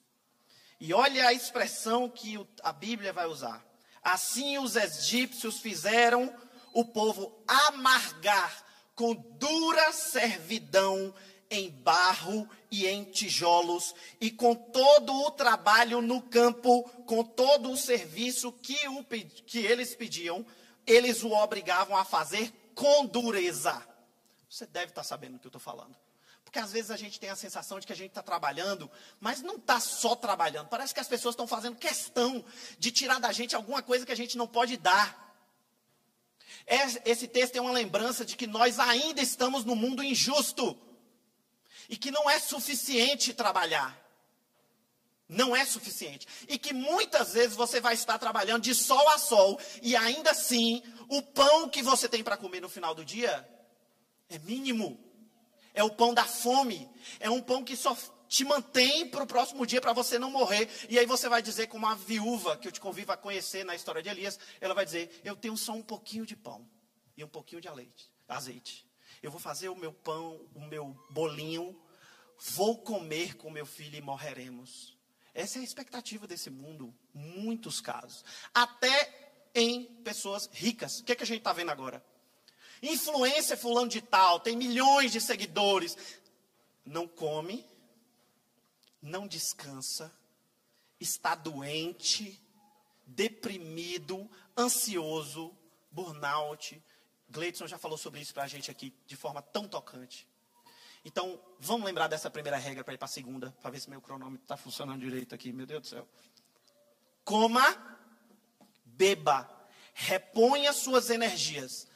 E 0.78 0.94
olha 0.94 1.26
a 1.26 1.32
expressão 1.32 2.08
que 2.08 2.36
a 2.62 2.72
Bíblia 2.72 3.12
vai 3.12 3.26
usar. 3.26 3.67
Assim 4.08 4.56
os 4.56 4.74
egípcios 4.74 5.58
fizeram 5.58 6.34
o 6.72 6.82
povo 6.82 7.30
amargar 7.46 8.64
com 8.94 9.14
dura 9.14 9.92
servidão 9.92 11.14
em 11.50 11.68
barro 11.68 12.48
e 12.70 12.86
em 12.86 13.04
tijolos, 13.04 13.94
e 14.18 14.30
com 14.30 14.54
todo 14.54 15.12
o 15.12 15.30
trabalho 15.30 16.00
no 16.00 16.22
campo, 16.22 16.88
com 17.04 17.22
todo 17.22 17.70
o 17.70 17.76
serviço 17.76 18.50
que, 18.50 18.88
o, 18.88 19.04
que 19.04 19.58
eles 19.58 19.94
pediam, 19.94 20.44
eles 20.86 21.22
o 21.22 21.32
obrigavam 21.32 21.94
a 21.94 22.04
fazer 22.04 22.50
com 22.74 23.04
dureza. 23.04 23.86
Você 24.48 24.64
deve 24.64 24.86
estar 24.86 25.04
sabendo 25.04 25.34
do 25.34 25.38
que 25.38 25.46
eu 25.46 25.50
estou 25.50 25.60
falando. 25.60 25.94
Porque 26.48 26.60
às 26.60 26.72
vezes 26.72 26.90
a 26.90 26.96
gente 26.96 27.20
tem 27.20 27.28
a 27.28 27.36
sensação 27.36 27.78
de 27.78 27.86
que 27.86 27.92
a 27.92 27.96
gente 27.96 28.08
está 28.08 28.22
trabalhando, 28.22 28.90
mas 29.20 29.42
não 29.42 29.56
está 29.56 29.78
só 29.78 30.16
trabalhando. 30.16 30.66
Parece 30.68 30.94
que 30.94 31.00
as 31.00 31.06
pessoas 31.06 31.34
estão 31.34 31.46
fazendo 31.46 31.76
questão 31.76 32.42
de 32.78 32.90
tirar 32.90 33.20
da 33.20 33.30
gente 33.32 33.54
alguma 33.54 33.82
coisa 33.82 34.06
que 34.06 34.12
a 34.12 34.16
gente 34.16 34.38
não 34.38 34.46
pode 34.46 34.78
dar. 34.78 35.36
Esse 37.04 37.28
texto 37.28 37.56
é 37.56 37.60
uma 37.60 37.70
lembrança 37.70 38.24
de 38.24 38.34
que 38.34 38.46
nós 38.46 38.78
ainda 38.78 39.20
estamos 39.20 39.66
no 39.66 39.76
mundo 39.76 40.02
injusto. 40.02 40.74
E 41.86 41.98
que 41.98 42.10
não 42.10 42.30
é 42.30 42.38
suficiente 42.40 43.34
trabalhar 43.34 44.08
não 45.28 45.54
é 45.54 45.66
suficiente. 45.66 46.26
E 46.48 46.58
que 46.58 46.72
muitas 46.72 47.34
vezes 47.34 47.54
você 47.54 47.82
vai 47.82 47.92
estar 47.92 48.18
trabalhando 48.18 48.62
de 48.62 48.74
sol 48.74 49.06
a 49.10 49.18
sol 49.18 49.60
e 49.82 49.94
ainda 49.94 50.30
assim 50.30 50.82
o 51.06 51.20
pão 51.20 51.68
que 51.68 51.82
você 51.82 52.08
tem 52.08 52.24
para 52.24 52.38
comer 52.38 52.62
no 52.62 52.68
final 52.70 52.94
do 52.94 53.04
dia 53.04 53.46
é 54.30 54.38
mínimo. 54.38 55.07
É 55.78 55.84
o 55.84 55.90
pão 55.90 56.12
da 56.12 56.24
fome. 56.24 56.90
É 57.20 57.30
um 57.30 57.40
pão 57.40 57.62
que 57.62 57.76
só 57.76 57.96
te 58.26 58.44
mantém 58.44 59.08
para 59.08 59.22
o 59.22 59.26
próximo 59.28 59.64
dia 59.64 59.80
para 59.80 59.92
você 59.92 60.18
não 60.18 60.28
morrer. 60.28 60.68
E 60.90 60.98
aí 60.98 61.06
você 61.06 61.28
vai 61.28 61.40
dizer, 61.40 61.68
como 61.68 61.86
a 61.86 61.94
viúva 61.94 62.56
que 62.56 62.66
eu 62.66 62.72
te 62.72 62.80
convido 62.80 63.12
a 63.12 63.16
conhecer 63.16 63.64
na 63.64 63.76
história 63.76 64.02
de 64.02 64.08
Elias, 64.08 64.40
ela 64.60 64.74
vai 64.74 64.84
dizer: 64.84 65.20
Eu 65.22 65.36
tenho 65.36 65.56
só 65.56 65.70
um 65.74 65.82
pouquinho 65.82 66.26
de 66.26 66.34
pão 66.34 66.68
e 67.16 67.22
um 67.22 67.28
pouquinho 67.28 67.60
de 67.60 67.68
azeite. 68.26 68.84
Eu 69.22 69.30
vou 69.30 69.38
fazer 69.38 69.68
o 69.68 69.76
meu 69.76 69.92
pão, 69.92 70.44
o 70.52 70.62
meu 70.62 70.96
bolinho, 71.10 71.80
vou 72.56 72.78
comer 72.78 73.36
com 73.36 73.48
meu 73.48 73.64
filho 73.64 73.96
e 73.96 74.00
morreremos. 74.00 74.98
Essa 75.32 75.58
é 75.58 75.60
a 75.60 75.64
expectativa 75.64 76.26
desse 76.26 76.50
mundo, 76.50 76.92
muitos 77.14 77.80
casos. 77.80 78.24
Até 78.52 79.52
em 79.54 79.84
pessoas 80.02 80.50
ricas. 80.52 80.98
O 80.98 81.04
que, 81.04 81.12
é 81.12 81.14
que 81.14 81.22
a 81.22 81.26
gente 81.26 81.38
está 81.38 81.52
vendo 81.52 81.70
agora? 81.70 82.04
Influência 82.82 83.56
fulano 83.56 83.88
de 83.88 84.00
tal, 84.00 84.40
tem 84.40 84.56
milhões 84.56 85.12
de 85.12 85.20
seguidores. 85.20 85.96
Não 86.84 87.06
come, 87.06 87.64
não 89.02 89.26
descansa, 89.26 90.12
está 91.00 91.34
doente, 91.34 92.40
deprimido, 93.06 94.30
ansioso, 94.56 95.56
burnout. 95.90 96.82
Gleidson 97.28 97.66
já 97.66 97.78
falou 97.78 97.98
sobre 97.98 98.20
isso 98.20 98.32
para 98.32 98.44
a 98.44 98.48
gente 98.48 98.70
aqui 98.70 98.94
de 99.06 99.16
forma 99.16 99.42
tão 99.42 99.68
tocante. 99.68 100.26
Então, 101.04 101.40
vamos 101.58 101.86
lembrar 101.86 102.08
dessa 102.08 102.30
primeira 102.30 102.58
regra 102.58 102.82
para 102.82 102.94
ir 102.94 102.98
para 102.98 103.06
a 103.06 103.08
segunda, 103.08 103.50
para 103.62 103.70
ver 103.70 103.80
se 103.80 103.88
meu 103.88 104.00
cronômetro 104.00 104.44
está 104.44 104.56
funcionando 104.56 105.00
direito 105.00 105.34
aqui, 105.34 105.52
meu 105.52 105.66
Deus 105.66 105.82
do 105.82 105.86
céu. 105.86 106.08
Coma, 107.24 107.98
beba, 108.84 109.48
reponha 109.94 110.72
suas 110.72 111.10
energias, 111.10 111.86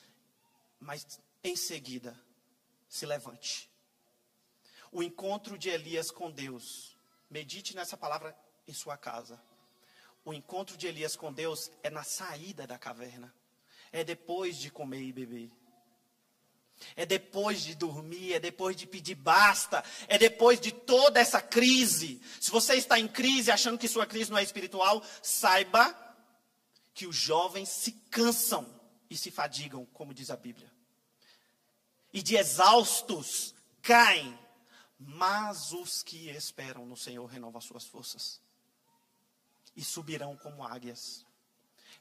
mas 0.82 1.20
em 1.44 1.56
seguida, 1.56 2.18
se 2.88 3.06
levante. 3.06 3.70
O 4.90 5.02
encontro 5.02 5.56
de 5.56 5.70
Elias 5.70 6.10
com 6.10 6.30
Deus, 6.30 6.98
medite 7.30 7.74
nessa 7.74 7.96
palavra 7.96 8.36
em 8.66 8.74
sua 8.74 8.96
casa. 8.96 9.40
O 10.24 10.34
encontro 10.34 10.76
de 10.76 10.86
Elias 10.86 11.16
com 11.16 11.32
Deus 11.32 11.70
é 11.82 11.88
na 11.88 12.02
saída 12.02 12.66
da 12.66 12.78
caverna, 12.78 13.32
é 13.90 14.04
depois 14.04 14.58
de 14.58 14.70
comer 14.70 15.02
e 15.02 15.12
beber. 15.12 15.50
É 16.96 17.06
depois 17.06 17.62
de 17.62 17.76
dormir, 17.76 18.32
é 18.32 18.40
depois 18.40 18.74
de 18.74 18.88
pedir 18.88 19.14
basta, 19.14 19.84
é 20.08 20.18
depois 20.18 20.60
de 20.60 20.72
toda 20.72 21.20
essa 21.20 21.40
crise. 21.40 22.20
Se 22.40 22.50
você 22.50 22.74
está 22.74 22.98
em 22.98 23.06
crise 23.06 23.52
achando 23.52 23.78
que 23.78 23.86
sua 23.86 24.04
crise 24.04 24.32
não 24.32 24.38
é 24.38 24.42
espiritual, 24.42 25.00
saiba 25.22 25.96
que 26.92 27.06
os 27.06 27.14
jovens 27.14 27.68
se 27.68 27.92
cansam 28.10 28.68
e 29.08 29.16
se 29.16 29.30
fadigam, 29.30 29.86
como 29.86 30.12
diz 30.12 30.28
a 30.30 30.36
Bíblia. 30.36 30.71
E 32.12 32.22
de 32.22 32.36
exaustos 32.36 33.54
caem, 33.80 34.38
mas 34.98 35.72
os 35.72 36.02
que 36.02 36.28
esperam 36.30 36.86
no 36.86 36.96
Senhor 36.96 37.26
renovam 37.26 37.58
as 37.58 37.64
suas 37.64 37.84
forças 37.84 38.40
e 39.74 39.82
subirão 39.82 40.36
como 40.36 40.64
águias. 40.64 41.24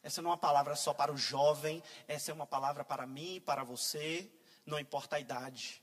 Essa 0.03 0.21
não 0.21 0.31
é 0.31 0.33
uma 0.33 0.37
palavra 0.37 0.75
só 0.75 0.93
para 0.93 1.13
o 1.13 1.17
jovem, 1.17 1.81
essa 2.07 2.31
é 2.31 2.33
uma 2.33 2.47
palavra 2.47 2.83
para 2.83 3.05
mim, 3.05 3.41
para 3.45 3.63
você 3.63 4.29
não 4.65 4.79
importa 4.79 5.15
a 5.15 5.19
idade. 5.19 5.81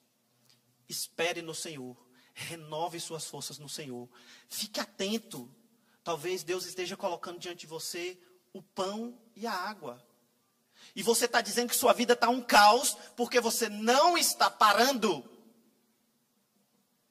Espere 0.88 1.42
no 1.42 1.54
Senhor. 1.54 1.96
Renove 2.34 3.00
suas 3.00 3.26
forças 3.26 3.58
no 3.58 3.68
Senhor. 3.68 4.08
Fique 4.48 4.80
atento. 4.80 5.52
Talvez 6.04 6.42
Deus 6.42 6.64
esteja 6.64 6.96
colocando 6.96 7.38
diante 7.38 7.60
de 7.60 7.66
você 7.66 8.18
o 8.52 8.62
pão 8.62 9.20
e 9.34 9.46
a 9.46 9.52
água. 9.52 10.02
E 10.94 11.03
você 11.03 11.27
está 11.27 11.40
dizendo 11.40 11.68
que 11.70 11.77
sua 11.77 11.92
vida 11.92 12.14
está 12.14 12.29
um 12.29 12.42
caos 12.42 12.96
porque 13.16 13.40
você 13.40 13.68
não 13.68 14.16
está 14.16 14.51
parando 14.51 15.24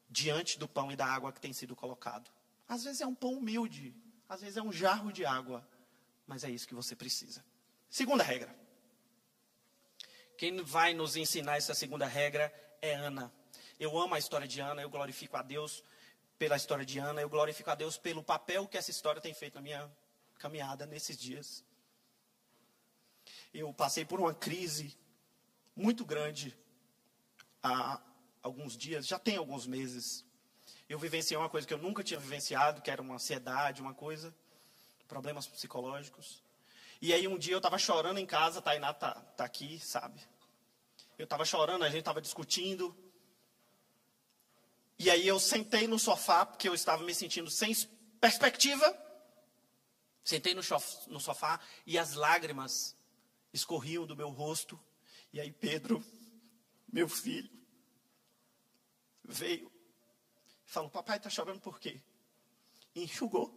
diante 0.10 0.58
do 0.58 0.68
pão 0.68 0.92
e 0.92 0.96
da 0.96 1.06
água 1.06 1.32
que 1.32 1.40
tem 1.40 1.54
sido 1.54 1.76
colocado. 1.76 2.30
Às 2.68 2.84
vezes 2.84 3.02
é 3.02 3.08
um 3.08 3.16
pão 3.16 3.34
humilde, 3.34 3.96
às 4.28 4.42
vezes 4.42 4.58
é 4.58 4.62
um 4.62 4.72
jarro 4.72 5.12
de 5.12 5.26
água, 5.26 5.68
mas 6.26 6.44
é 6.44 6.50
isso 6.50 6.68
que 6.68 6.76
você 6.76 6.96
precisa. 6.96 7.44
Segunda 7.90 8.24
regra. 8.24 8.54
Quem 10.38 10.62
vai 10.62 10.94
nos 10.94 11.16
ensinar 11.16 11.58
essa 11.58 11.74
segunda 11.74 12.06
regra 12.06 12.54
é 12.82 12.94
Ana. 12.94 13.32
Eu 13.80 13.98
amo 13.98 14.16
a 14.16 14.20
história 14.20 14.48
de 14.48 14.60
Ana, 14.60 14.82
eu 14.82 14.90
glorifico 14.90 15.38
a 15.38 15.42
Deus 15.42 15.84
pela 16.38 16.56
história 16.56 16.86
de 16.86 17.00
Ana, 17.00 17.22
eu 17.22 17.30
glorifico 17.30 17.70
a 17.70 17.76
Deus 17.76 17.98
pelo 17.98 18.24
papel 18.24 18.68
que 18.68 18.78
essa 18.78 18.92
história 18.92 19.22
tem 19.22 19.34
feito 19.34 19.56
na 19.56 19.62
minha 19.62 19.92
caminhada 20.38 20.86
nesses 20.86 21.18
dias. 21.18 21.64
Eu 23.54 23.74
passei 23.74 24.06
por 24.06 24.20
uma 24.20 24.34
crise 24.34 24.98
muito 25.76 26.06
grande 26.06 26.58
há 27.62 28.02
alguns 28.42 28.78
dias, 28.78 29.06
já 29.06 29.20
tem 29.20 29.38
alguns 29.38 29.66
meses. 29.66 30.26
Eu 30.90 30.98
vivenciei 30.98 31.38
uma 31.38 31.50
coisa 31.50 31.68
que 31.68 31.74
eu 31.74 31.78
nunca 31.78 32.04
tinha 32.04 32.20
vivenciado, 32.20 32.82
que 32.82 32.90
era 32.90 33.02
uma 33.02 33.16
ansiedade, 33.16 33.82
uma 33.82 33.94
coisa, 33.94 34.34
problemas 35.08 35.48
psicológicos. 35.48 36.42
E 37.02 37.14
aí 37.14 37.28
um 37.28 37.38
dia 37.38 37.54
eu 37.54 37.60
estava 37.60 37.78
chorando 37.78 38.18
em 38.18 38.26
casa, 38.26 38.62
Tainá 38.62 38.94
tá, 38.94 39.14
tá 39.36 39.44
aqui, 39.44 39.80
sabe? 39.80 40.20
Eu 41.18 41.26
estava 41.26 41.46
chorando, 41.46 41.84
a 41.84 41.90
gente 41.90 42.00
estava 42.00 42.22
discutindo. 42.22 42.96
E 44.98 45.12
aí 45.12 45.28
eu 45.28 45.40
sentei 45.40 45.88
no 45.88 46.00
sofá, 46.00 46.46
porque 46.46 46.68
eu 46.68 46.74
estava 46.74 47.04
me 47.04 47.14
sentindo 47.14 47.50
sem 47.52 47.76
perspectiva. 48.20 48.98
Sentei 50.24 50.54
no, 50.54 50.62
no 51.08 51.20
sofá 51.20 51.60
e 51.86 51.98
as 51.98 52.14
lágrimas 52.14 52.97
escorriam 53.58 54.06
do 54.06 54.16
meu 54.16 54.30
rosto. 54.30 54.80
E 55.34 55.40
aí 55.42 55.52
Pedro, 55.52 56.04
meu 56.88 57.10
filho, 57.10 57.52
veio 59.24 59.72
e 60.66 60.72
falou: 60.72 60.90
Papai 60.90 61.18
está 61.18 61.30
chorando 61.30 61.60
por 61.60 61.80
quê? 61.80 62.02
E 62.96 63.04
enxugou. 63.04 63.54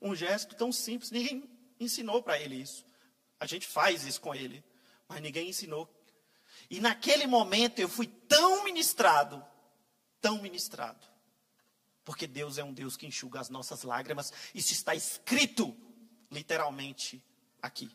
Um 0.00 0.14
gesto 0.14 0.54
tão 0.54 0.72
simples, 0.72 1.10
ninguém 1.10 1.48
ensinou 1.78 2.22
para 2.22 2.38
ele 2.38 2.56
isso. 2.56 2.84
A 3.38 3.46
gente 3.46 3.66
faz 3.66 4.04
isso 4.04 4.20
com 4.20 4.34
ele, 4.34 4.64
mas 5.08 5.20
ninguém 5.20 5.48
ensinou. 5.48 5.90
E 6.70 6.80
naquele 6.80 7.26
momento 7.26 7.78
eu 7.78 7.88
fui 7.88 8.06
tão 8.06 8.64
ministrado, 8.64 9.44
tão 10.20 10.40
ministrado. 10.40 11.06
Porque 12.04 12.26
Deus 12.26 12.58
é 12.58 12.64
um 12.64 12.72
Deus 12.72 12.96
que 12.96 13.06
enxuga 13.06 13.40
as 13.40 13.48
nossas 13.48 13.82
lágrimas. 13.82 14.32
Isso 14.54 14.72
está 14.72 14.94
escrito, 14.94 15.74
literalmente, 16.30 17.24
aqui. 17.64 17.90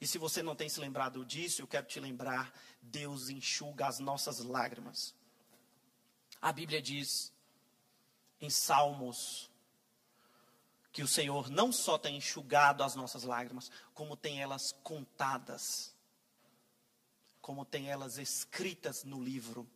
E 0.00 0.06
se 0.06 0.18
você 0.18 0.42
não 0.42 0.56
tem 0.56 0.68
se 0.68 0.80
lembrado 0.80 1.24
disso, 1.24 1.60
eu 1.60 1.66
quero 1.66 1.86
te 1.86 2.00
lembrar: 2.00 2.52
Deus 2.80 3.28
enxuga 3.28 3.86
as 3.86 3.98
nossas 3.98 4.38
lágrimas. 4.38 5.14
A 6.40 6.52
Bíblia 6.52 6.80
diz 6.80 7.32
em 8.40 8.50
Salmos 8.50 9.50
que 10.92 11.02
o 11.02 11.08
Senhor 11.08 11.50
não 11.50 11.70
só 11.70 11.98
tem 11.98 12.16
enxugado 12.16 12.82
as 12.82 12.94
nossas 12.94 13.22
lágrimas, 13.22 13.70
como 13.92 14.16
tem 14.16 14.40
elas 14.40 14.72
contadas, 14.82 15.94
como 17.40 17.66
tem 17.66 17.90
elas 17.90 18.16
escritas 18.16 19.04
no 19.04 19.22
livro. 19.22 19.68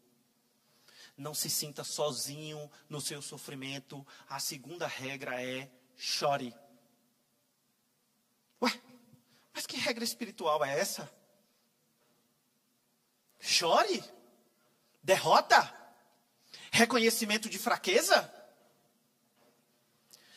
Não 1.17 1.35
se 1.35 1.51
sinta 1.51 1.85
sozinho 1.85 2.71
no 2.89 3.01
seu 3.01 3.21
sofrimento. 3.21 4.07
A 4.27 4.41
segunda 4.41 4.87
regra 4.87 5.43
é 5.43 5.71
chore. 5.95 6.55
Ué, 8.63 8.81
mas 9.53 9.67
que 9.67 9.77
regra 9.77 10.05
espiritual 10.05 10.65
é 10.65 10.79
essa? 10.79 11.11
Chore? 13.41 14.03
Derrota? 15.03 15.75
Reconhecimento 16.71 17.49
de 17.49 17.59
fraqueza? 17.59 18.33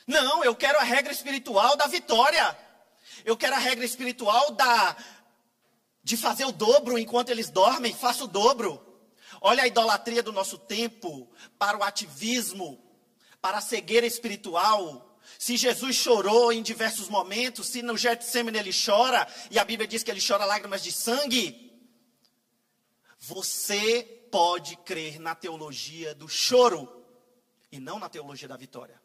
Não, 0.08 0.44
eu 0.44 0.56
quero 0.56 0.80
a 0.80 0.84
regra 0.84 1.12
espiritual 1.12 1.76
da 1.76 1.88
vitória. 1.88 2.58
Eu 3.24 3.38
quero 3.38 3.56
a 3.56 3.60
regra 3.60 3.86
espiritual 3.86 4.52
da 4.52 4.98
de 6.04 6.18
fazer 6.18 6.44
o 6.44 6.52
dobro 6.52 6.98
enquanto 6.98 7.30
eles 7.30 7.50
dormem, 7.50 7.94
faça 7.94 8.26
o 8.26 8.28
dobro. 8.28 8.82
Olha 9.40 9.64
a 9.64 9.68
idolatria 9.68 10.22
do 10.22 10.34
nosso 10.34 10.58
tempo 10.58 11.32
para 11.58 11.78
o 11.78 11.84
ativismo, 11.84 12.84
para 13.42 13.60
a 13.60 13.62
cegueira 13.62 14.06
espiritual, 14.06 15.13
se 15.40 15.58
Jesus 15.58 15.96
chorou 15.96 16.52
em 16.52 16.62
diversos 16.62 17.10
momentos, 17.10 17.68
se 17.68 17.82
no 17.82 17.98
Getsemane 17.98 18.58
ele 18.58 18.72
chora, 18.74 19.28
e 19.50 19.60
a 19.60 19.66
Bíblia 19.66 19.88
diz 19.88 20.04
que 20.04 20.12
ele 20.12 20.26
chora 20.26 20.46
lágrimas 20.46 20.84
de 20.84 20.92
sangue, 20.92 21.72
você 23.20 24.04
pode 24.32 24.76
crer 24.78 25.20
na 25.20 25.36
teologia 25.36 26.14
do 26.14 26.28
choro 26.28 27.06
e 27.72 27.80
não 27.80 28.00
na 28.00 28.10
teologia 28.10 28.48
da 28.48 28.58
vitória. 28.58 29.02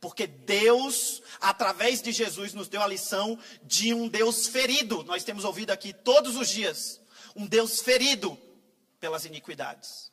Porque 0.00 0.26
Deus, 0.26 1.22
através 1.40 2.02
de 2.02 2.12
Jesus, 2.12 2.52
nos 2.52 2.68
deu 2.68 2.82
a 2.82 2.86
lição 2.86 3.38
de 3.62 3.94
um 3.94 4.08
Deus 4.08 4.46
ferido. 4.46 5.02
Nós 5.04 5.24
temos 5.24 5.44
ouvido 5.44 5.70
aqui 5.70 5.92
todos 5.92 6.36
os 6.36 6.48
dias. 6.48 7.00
Um 7.34 7.46
Deus 7.46 7.80
ferido 7.80 8.38
pelas 9.00 9.24
iniquidades. 9.24 10.12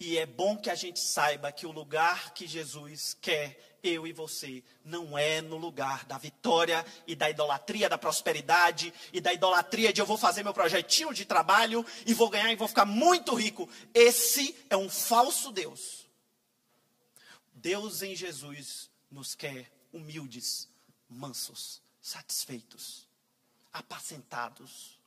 E 0.00 0.16
é 0.16 0.26
bom 0.26 0.56
que 0.56 0.70
a 0.70 0.74
gente 0.74 1.00
saiba 1.00 1.50
que 1.50 1.66
o 1.66 1.72
lugar 1.72 2.32
que 2.32 2.46
Jesus 2.46 3.16
quer 3.20 3.68
eu 3.82 4.06
e 4.06 4.12
você, 4.12 4.62
não 4.84 5.16
é 5.16 5.40
no 5.40 5.56
lugar 5.56 6.04
da 6.04 6.18
vitória 6.18 6.84
e 7.06 7.14
da 7.14 7.30
idolatria 7.30 7.88
da 7.88 7.98
prosperidade 7.98 8.92
e 9.12 9.20
da 9.20 9.32
idolatria 9.32 9.92
de 9.92 10.00
eu 10.00 10.06
vou 10.06 10.18
fazer 10.18 10.42
meu 10.42 10.54
projetinho 10.54 11.14
de 11.14 11.24
trabalho 11.24 11.84
e 12.06 12.12
vou 12.14 12.28
ganhar 12.28 12.52
e 12.52 12.56
vou 12.56 12.68
ficar 12.68 12.84
muito 12.84 13.34
rico. 13.34 13.68
Esse 13.94 14.56
é 14.68 14.76
um 14.76 14.88
falso 14.88 15.52
Deus. 15.52 16.06
Deus 17.54 18.02
em 18.02 18.14
Jesus 18.14 18.90
nos 19.10 19.34
quer 19.34 19.70
humildes, 19.92 20.68
mansos, 21.08 21.82
satisfeitos, 22.00 23.08
apacentados. 23.72 24.97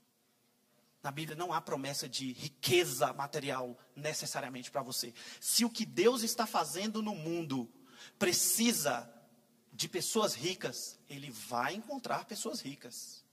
Na 1.04 1.10
Bíblia 1.10 1.36
não 1.36 1.52
há 1.52 1.60
promessa 1.60 2.08
de 2.08 2.34
riqueza 2.34 3.12
material 3.14 3.78
necessariamente 3.96 4.70
para 4.70 4.84
você. 4.84 5.14
Se 5.40 5.66
o 5.66 5.70
que 5.70 5.86
Deus 5.86 6.22
está 6.22 6.46
fazendo 6.46 7.02
no 7.02 7.16
mundo 7.16 7.72
precisa 8.20 9.12
de 9.74 9.90
pessoas 9.90 10.36
ricas, 10.36 11.00
ele 11.10 11.32
vai 11.32 11.74
encontrar 11.74 12.26
pessoas 12.26 12.62
ricas. 12.62 13.24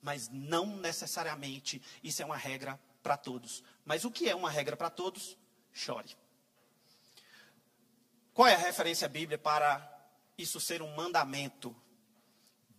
Mas 0.00 0.28
não 0.30 0.76
necessariamente 0.78 1.82
isso 2.02 2.22
é 2.22 2.24
uma 2.24 2.36
regra 2.36 2.80
para 3.02 3.16
todos. 3.16 3.62
Mas 3.84 4.04
o 4.04 4.10
que 4.10 4.28
é 4.28 4.34
uma 4.34 4.50
regra 4.50 4.76
para 4.76 4.88
todos? 4.88 5.36
Chore. 5.72 6.16
Qual 8.32 8.48
é 8.48 8.54
a 8.54 8.58
referência 8.58 9.08
bíblica 9.08 9.42
para 9.42 10.08
isso 10.38 10.60
ser 10.60 10.80
um 10.80 10.94
mandamento? 10.94 11.76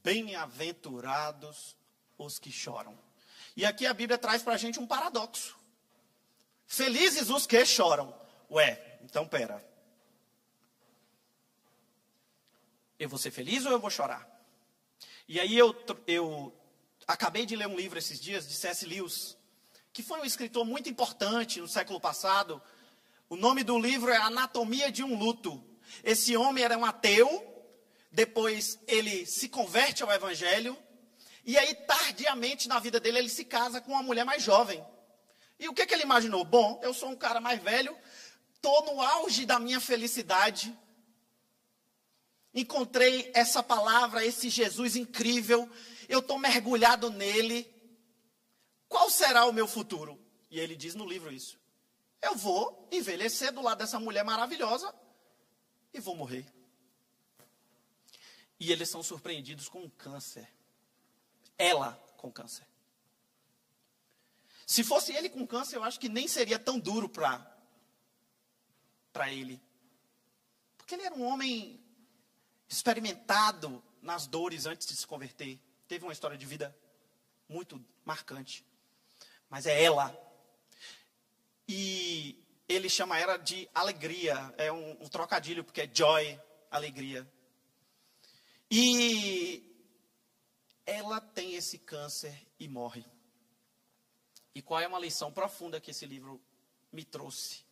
Bem-aventurados 0.03 1.75
os 2.17 2.39
que 2.39 2.51
choram. 2.51 2.97
E 3.57 3.65
aqui 3.65 3.87
a 3.87 3.93
Bíblia 3.93 4.19
traz 4.19 4.43
para 4.43 4.53
a 4.53 4.57
gente 4.57 4.79
um 4.79 4.85
paradoxo. 4.85 5.57
Felizes 6.67 7.31
os 7.31 7.47
que 7.47 7.65
choram. 7.65 8.13
Ué, 8.51 8.99
então 9.01 9.27
pera. 9.27 9.65
Eu 12.99 13.09
vou 13.09 13.17
ser 13.17 13.31
feliz 13.31 13.65
ou 13.65 13.71
eu 13.71 13.79
vou 13.79 13.89
chorar? 13.89 14.29
E 15.27 15.39
aí 15.39 15.57
eu, 15.57 15.75
eu 16.05 16.55
acabei 17.07 17.47
de 17.47 17.55
ler 17.55 17.67
um 17.67 17.75
livro 17.75 17.97
esses 17.97 18.19
dias 18.19 18.47
de 18.47 18.53
C.S. 18.53 18.85
Lewis, 18.85 19.35
que 19.91 20.03
foi 20.03 20.19
um 20.19 20.25
escritor 20.25 20.63
muito 20.63 20.87
importante 20.87 21.59
no 21.59 21.67
século 21.67 21.99
passado. 21.99 22.61
O 23.27 23.35
nome 23.35 23.63
do 23.63 23.79
livro 23.79 24.11
é 24.11 24.17
Anatomia 24.17 24.91
de 24.91 25.03
um 25.03 25.17
Luto. 25.17 25.63
Esse 26.03 26.37
homem 26.37 26.63
era 26.63 26.77
um 26.77 26.85
ateu, 26.85 27.27
depois 28.11 28.77
ele 28.87 29.25
se 29.25 29.49
converte 29.49 30.03
ao 30.03 30.11
evangelho, 30.11 30.77
e 31.47 31.57
aí 31.57 31.73
tardiamente 31.73 32.67
na 32.67 32.77
vida 32.77 32.99
dele 32.99 33.19
ele 33.19 33.29
se 33.29 33.45
casa 33.45 33.79
com 33.79 33.93
uma 33.93 34.03
mulher 34.03 34.25
mais 34.25 34.43
jovem. 34.43 34.85
E 35.57 35.69
o 35.69 35.73
que, 35.73 35.85
que 35.85 35.93
ele 35.93 36.03
imaginou? 36.03 36.43
Bom, 36.43 36.77
eu 36.83 36.93
sou 36.93 37.09
um 37.09 37.15
cara 37.15 37.39
mais 37.39 37.63
velho, 37.63 37.97
estou 38.53 38.85
no 38.85 39.01
auge 39.01 39.45
da 39.45 39.57
minha 39.57 39.79
felicidade, 39.79 40.77
encontrei 42.53 43.31
essa 43.33 43.63
palavra, 43.63 44.25
esse 44.25 44.49
Jesus 44.49 44.97
incrível, 44.97 45.69
eu 46.09 46.19
estou 46.19 46.37
mergulhado 46.37 47.09
nele. 47.09 47.65
Qual 48.89 49.09
será 49.09 49.45
o 49.45 49.53
meu 49.53 49.67
futuro? 49.67 50.19
E 50.51 50.59
ele 50.59 50.75
diz 50.75 50.95
no 50.95 51.05
livro 51.05 51.31
isso. 51.31 51.57
Eu 52.21 52.35
vou 52.35 52.89
envelhecer 52.91 53.53
do 53.53 53.61
lado 53.61 53.77
dessa 53.77 53.97
mulher 54.01 54.25
maravilhosa 54.25 54.93
e 55.93 55.99
vou 56.01 56.15
morrer. 56.15 56.45
E 58.59 58.69
eles 58.69 58.89
são 58.89 59.01
surpreendidos 59.01 59.69
com 59.69 59.83
um 59.83 59.89
câncer. 59.89 60.56
Ela 61.57 61.93
com 62.17 62.31
câncer. 62.31 62.65
Se 64.65 64.83
fosse 64.83 65.13
ele 65.13 65.29
com 65.29 65.47
câncer, 65.47 65.77
eu 65.77 65.83
acho 65.83 65.99
que 65.99 66.09
nem 66.09 66.27
seria 66.27 66.59
tão 66.59 66.77
duro 66.77 67.07
para 67.07 67.55
para 69.13 69.31
ele. 69.31 69.59
Porque 70.77 70.93
ele 70.93 71.03
era 71.03 71.15
um 71.15 71.23
homem 71.23 71.79
experimentado 72.69 73.83
nas 74.01 74.27
dores 74.27 74.65
antes 74.65 74.87
de 74.87 74.95
se 74.95 75.07
converter. 75.07 75.59
Teve 75.87 76.05
uma 76.05 76.13
história 76.13 76.37
de 76.37 76.45
vida 76.45 76.77
muito 77.47 77.83
marcante. 78.05 78.65
Mas 79.49 79.65
é 79.65 79.81
ela. 79.81 80.15
E 81.67 82.43
ele 82.67 82.89
chama 82.89 83.17
ela 83.17 83.37
de 83.37 83.69
alegria. 83.73 84.53
É 84.57 84.71
um, 84.71 84.91
um 85.01 85.07
trocadilho, 85.07 85.63
porque 85.63 85.81
é 85.81 85.89
joy, 85.91 86.39
alegria. 86.69 87.27
E 88.69 89.66
ela 90.87 91.19
tem 91.19 91.53
esse 91.53 91.77
câncer 91.77 92.47
e 92.57 92.67
morre. 92.67 93.05
E 94.55 94.61
qual 94.61 94.79
é 94.79 94.87
uma 94.87 94.97
lição 94.97 95.31
profunda 95.31 95.81
que 95.81 95.91
esse 95.91 96.05
livro 96.05 96.41
me 96.91 97.03
trouxe 97.03 97.65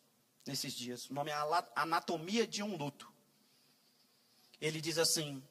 nesses 0.45 0.73
dias? 0.73 1.09
O 1.09 1.13
nome 1.13 1.31
é 1.31 1.35
Anatomia 1.75 2.45
de 2.45 2.61
um 2.61 2.75
Luto. 2.75 3.11
Ele 4.59 4.81
diz 4.81 4.97
assim: 4.97 5.41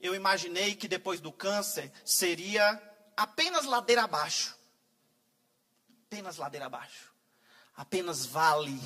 Eu 0.00 0.14
imaginei 0.14 0.74
que 0.74 0.88
depois 0.88 1.20
do 1.20 1.30
câncer 1.30 1.92
seria 2.02 2.82
apenas 3.14 3.66
ladeira 3.66 4.04
abaixo. 4.04 4.58
Apenas 6.06 6.38
ladeira 6.38 6.66
abaixo. 6.66 7.12
Apenas 7.76 8.24
vale. 8.24 8.80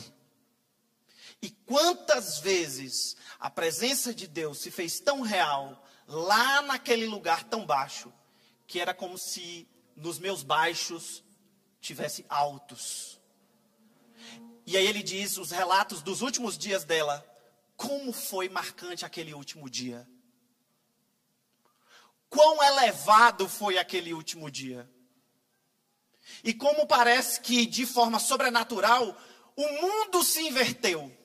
E 1.40 1.50
quantas 1.50 2.38
vezes 2.40 3.16
a 3.38 3.48
presença 3.48 4.12
de 4.12 4.26
Deus 4.26 4.58
se 4.58 4.70
fez 4.70 4.98
tão 4.98 5.20
real 5.20 5.83
lá 6.06 6.62
naquele 6.62 7.06
lugar 7.06 7.44
tão 7.44 7.64
baixo, 7.64 8.12
que 8.66 8.80
era 8.80 8.94
como 8.94 9.18
se 9.18 9.68
nos 9.96 10.18
meus 10.18 10.42
baixos 10.42 11.22
tivesse 11.80 12.24
altos. 12.28 13.20
E 14.66 14.76
aí 14.76 14.86
ele 14.86 15.02
diz 15.02 15.36
os 15.36 15.50
relatos 15.50 16.02
dos 16.02 16.22
últimos 16.22 16.56
dias 16.56 16.84
dela. 16.84 17.24
Como 17.76 18.12
foi 18.12 18.48
marcante 18.48 19.04
aquele 19.04 19.34
último 19.34 19.68
dia? 19.68 20.08
Quão 22.28 22.62
elevado 22.62 23.48
foi 23.48 23.78
aquele 23.78 24.14
último 24.14 24.50
dia? 24.50 24.90
E 26.42 26.54
como 26.54 26.86
parece 26.86 27.40
que 27.40 27.66
de 27.66 27.84
forma 27.84 28.18
sobrenatural 28.18 29.16
o 29.56 29.68
mundo 29.80 30.24
se 30.24 30.40
inverteu. 30.40 31.16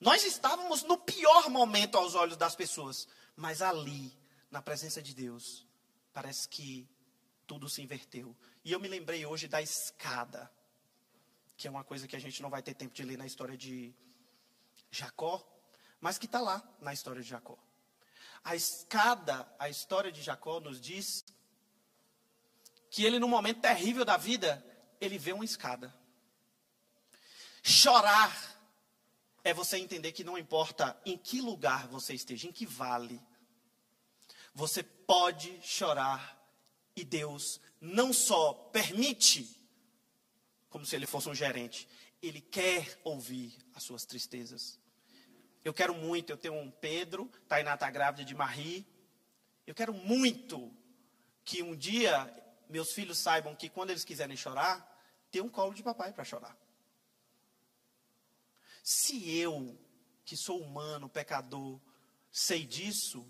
Nós 0.00 0.24
estávamos 0.24 0.82
no 0.82 0.96
pior 0.98 1.48
momento 1.48 1.96
aos 1.96 2.14
olhos 2.14 2.36
das 2.36 2.54
pessoas, 2.54 3.08
mas 3.36 3.60
ali, 3.60 4.16
na 4.50 4.62
presença 4.62 5.02
de 5.02 5.14
Deus, 5.14 5.66
parece 6.12 6.48
que 6.48 6.88
tudo 7.46 7.68
se 7.68 7.82
inverteu. 7.82 8.34
E 8.64 8.72
eu 8.72 8.80
me 8.80 8.88
lembrei 8.88 9.26
hoje 9.26 9.46
da 9.46 9.60
escada, 9.60 10.50
que 11.56 11.68
é 11.68 11.70
uma 11.70 11.84
coisa 11.84 12.08
que 12.08 12.16
a 12.16 12.18
gente 12.18 12.42
não 12.42 12.50
vai 12.50 12.62
ter 12.62 12.74
tempo 12.74 12.94
de 12.94 13.04
ler 13.04 13.18
na 13.18 13.26
história 13.26 13.56
de 13.56 13.94
Jacó, 14.90 15.46
mas 16.00 16.18
que 16.18 16.26
está 16.26 16.40
lá 16.40 16.66
na 16.80 16.92
história 16.92 17.22
de 17.22 17.28
Jacó. 17.28 17.58
A 18.42 18.56
escada, 18.56 19.46
a 19.58 19.68
história 19.68 20.10
de 20.10 20.22
Jacó 20.22 20.58
nos 20.60 20.80
diz 20.80 21.24
que 22.90 23.04
ele, 23.04 23.18
no 23.18 23.28
momento 23.28 23.60
terrível 23.60 24.04
da 24.04 24.16
vida, 24.16 24.64
ele 25.00 25.18
vê 25.18 25.32
uma 25.32 25.44
escada. 25.44 25.94
Chorar 27.62 28.55
é 29.46 29.54
você 29.54 29.78
entender 29.78 30.10
que 30.10 30.24
não 30.24 30.36
importa 30.36 31.00
em 31.06 31.16
que 31.16 31.40
lugar 31.40 31.86
você 31.86 32.12
esteja, 32.12 32.48
em 32.48 32.52
que 32.52 32.66
vale, 32.66 33.22
você 34.52 34.82
pode 34.82 35.56
chorar 35.62 36.36
e 36.96 37.04
Deus 37.04 37.60
não 37.80 38.12
só 38.12 38.52
permite, 38.52 39.48
como 40.68 40.84
se 40.84 40.96
ele 40.96 41.06
fosse 41.06 41.28
um 41.28 41.34
gerente, 41.34 41.88
ele 42.20 42.40
quer 42.40 43.00
ouvir 43.04 43.56
as 43.72 43.84
suas 43.84 44.04
tristezas. 44.04 44.80
Eu 45.64 45.72
quero 45.72 45.94
muito, 45.94 46.30
eu 46.30 46.36
tenho 46.36 46.54
um 46.54 46.68
Pedro, 46.68 47.30
Tainá 47.46 47.74
está 47.74 47.88
grávida 47.88 48.24
de 48.24 48.34
Marie. 48.34 48.84
Eu 49.64 49.76
quero 49.76 49.94
muito 49.94 50.74
que 51.44 51.62
um 51.62 51.76
dia 51.76 52.34
meus 52.68 52.90
filhos 52.92 53.18
saibam 53.18 53.54
que 53.54 53.68
quando 53.68 53.90
eles 53.90 54.04
quiserem 54.04 54.36
chorar, 54.36 54.84
tem 55.30 55.40
um 55.40 55.48
colo 55.48 55.72
de 55.72 55.84
papai 55.84 56.12
para 56.12 56.24
chorar. 56.24 56.65
Se 58.88 59.36
eu, 59.36 59.76
que 60.24 60.36
sou 60.36 60.62
humano, 60.62 61.08
pecador, 61.08 61.80
sei 62.30 62.64
disso, 62.64 63.26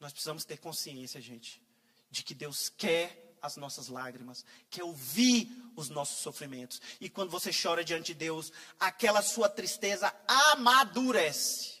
nós 0.00 0.10
precisamos 0.10 0.44
ter 0.44 0.58
consciência, 0.58 1.20
gente, 1.20 1.62
de 2.10 2.24
que 2.24 2.34
Deus 2.34 2.68
quer 2.68 3.36
as 3.40 3.56
nossas 3.56 3.86
lágrimas, 3.86 4.44
quer 4.68 4.82
ouvir 4.82 5.48
os 5.76 5.88
nossos 5.90 6.18
sofrimentos. 6.18 6.82
E 7.00 7.08
quando 7.08 7.30
você 7.30 7.52
chora 7.52 7.84
diante 7.84 8.06
de 8.06 8.14
Deus, 8.14 8.52
aquela 8.80 9.22
sua 9.22 9.48
tristeza 9.48 10.12
amadurece. 10.26 11.80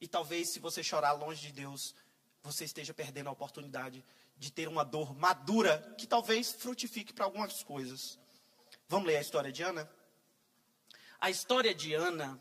E 0.00 0.08
talvez 0.08 0.54
se 0.54 0.58
você 0.58 0.82
chorar 0.82 1.12
longe 1.12 1.42
de 1.48 1.52
Deus, 1.52 1.94
você 2.42 2.64
esteja 2.64 2.94
perdendo 2.94 3.28
a 3.28 3.32
oportunidade 3.32 4.02
de 4.38 4.50
ter 4.50 4.68
uma 4.68 4.84
dor 4.84 5.14
madura 5.14 5.94
que 5.98 6.06
talvez 6.06 6.50
frutifique 6.50 7.12
para 7.12 7.26
algumas 7.26 7.62
coisas. 7.62 8.18
Vamos 8.88 9.06
ler 9.06 9.18
a 9.18 9.20
história 9.20 9.52
de 9.52 9.62
Ana? 9.62 9.99
A 11.20 11.28
história 11.28 11.74
de 11.74 11.92
Ana 11.92 12.40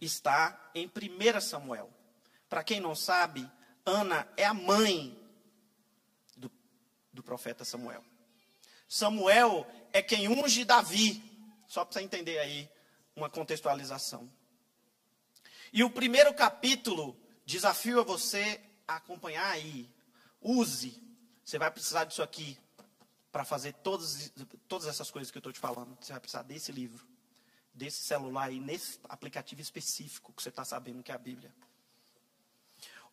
está 0.00 0.70
em 0.74 0.86
1 0.86 1.40
Samuel. 1.40 1.92
Para 2.48 2.62
quem 2.62 2.78
não 2.78 2.94
sabe, 2.94 3.50
Ana 3.84 4.28
é 4.36 4.44
a 4.44 4.54
mãe 4.54 5.18
do, 6.36 6.50
do 7.12 7.22
profeta 7.22 7.64
Samuel. 7.64 8.04
Samuel 8.86 9.66
é 9.92 10.00
quem 10.00 10.28
unge 10.28 10.64
Davi. 10.64 11.22
Só 11.66 11.84
para 11.84 11.94
você 11.94 12.00
entender 12.00 12.38
aí 12.38 12.70
uma 13.16 13.28
contextualização. 13.28 14.30
E 15.72 15.82
o 15.82 15.90
primeiro 15.90 16.32
capítulo 16.32 17.16
desafio 17.44 17.98
a 17.98 18.04
você 18.04 18.60
a 18.86 18.96
acompanhar 18.96 19.50
aí. 19.50 19.90
Use. 20.40 21.02
Você 21.44 21.58
vai 21.58 21.70
precisar 21.70 22.04
disso 22.04 22.22
aqui 22.22 22.56
para 23.34 23.44
fazer 23.44 23.72
todas, 23.72 24.32
todas 24.68 24.86
essas 24.86 25.10
coisas 25.10 25.28
que 25.28 25.36
eu 25.36 25.40
estou 25.40 25.52
te 25.52 25.58
falando. 25.58 25.98
Você 26.00 26.12
vai 26.12 26.20
precisar 26.20 26.42
desse 26.42 26.70
livro, 26.70 27.04
desse 27.74 28.04
celular 28.04 28.44
aí, 28.44 28.60
nesse 28.60 29.00
aplicativo 29.08 29.60
específico 29.60 30.32
que 30.32 30.40
você 30.40 30.50
está 30.50 30.64
sabendo 30.64 31.02
que 31.02 31.10
é 31.10 31.16
a 31.16 31.18
Bíblia. 31.18 31.52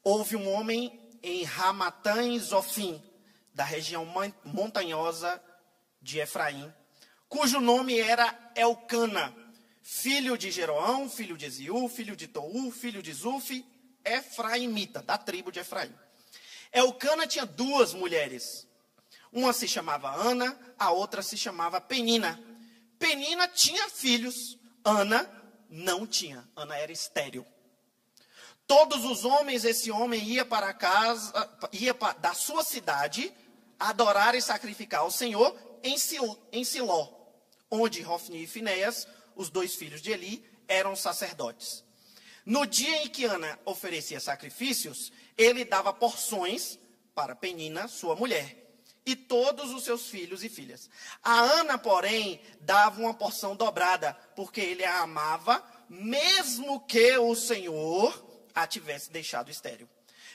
Houve 0.03 0.35
um 0.35 0.47
homem 0.47 1.09
em 1.23 1.43
Ramatã 1.43 2.37
Zofim, 2.37 3.03
da 3.51 3.63
região 3.63 4.05
montanhosa 4.45 5.41
de 5.99 6.19
Efraim, 6.19 6.71
cujo 7.27 7.59
nome 7.59 7.99
era 7.99 8.51
Elcana, 8.55 9.35
filho 9.81 10.37
de 10.37 10.51
Jeroão, 10.51 11.09
filho 11.09 11.35
de 11.35 11.47
Eziú, 11.47 11.89
filho 11.89 12.15
de 12.15 12.27
Tou, 12.27 12.71
filho 12.71 13.01
de 13.01 13.11
Zuf, 13.11 13.65
Efraimita, 14.05 15.01
da 15.01 15.17
tribo 15.17 15.51
de 15.51 15.61
Efraim. 15.61 15.91
Elcana 16.71 17.25
tinha 17.25 17.43
duas 17.43 17.91
mulheres. 17.95 18.69
Uma 19.31 19.53
se 19.53 19.67
chamava 19.67 20.11
Ana, 20.11 20.57
a 20.77 20.91
outra 20.91 21.21
se 21.21 21.37
chamava 21.37 21.79
Penina. 21.79 22.39
Penina 22.99 23.47
tinha 23.47 23.89
filhos, 23.89 24.57
Ana 24.83 25.29
não 25.69 26.05
tinha. 26.05 26.47
Ana 26.55 26.77
era 26.77 26.91
estéril. 26.91 27.45
Todos 28.67 29.03
os 29.05 29.25
homens, 29.25 29.65
esse 29.65 29.91
homem 29.91 30.23
ia 30.23 30.45
para 30.45 30.73
casa, 30.73 31.33
ia 31.71 31.93
da 32.19 32.33
sua 32.33 32.63
cidade 32.63 33.33
adorar 33.79 34.35
e 34.35 34.41
sacrificar 34.41 35.01
ao 35.01 35.11
Senhor 35.11 35.57
em, 35.83 35.97
Sil, 35.97 36.23
em 36.51 36.63
Siló, 36.63 37.09
onde 37.69 38.05
Hofni 38.05 38.43
e 38.43 38.47
Finéias, 38.47 39.07
os 39.35 39.49
dois 39.49 39.75
filhos 39.75 40.01
de 40.01 40.11
Eli, 40.11 40.45
eram 40.67 40.95
sacerdotes. 40.95 41.83
No 42.45 42.65
dia 42.65 43.03
em 43.03 43.07
que 43.07 43.25
Ana 43.25 43.59
oferecia 43.65 44.19
sacrifícios, 44.19 45.11
ele 45.37 45.65
dava 45.65 45.91
porções 45.93 46.79
para 47.13 47.35
Penina, 47.35 47.87
sua 47.87 48.15
mulher, 48.15 48.70
e 49.05 49.15
todos 49.15 49.71
os 49.71 49.83
seus 49.83 50.07
filhos 50.07 50.43
e 50.43 50.49
filhas. 50.49 50.89
A 51.23 51.39
Ana, 51.39 51.77
porém, 51.77 52.41
dava 52.59 52.99
uma 52.99 53.13
porção 53.13 53.55
dobrada, 53.55 54.13
porque 54.35 54.61
ele 54.61 54.83
a 54.83 55.01
amava, 55.01 55.63
mesmo 55.89 56.79
que 56.81 57.17
o 57.17 57.35
Senhor 57.35 58.31
a 58.53 58.67
tivesse 58.67 59.11
deixado 59.11 59.49
estéril. 59.49 59.89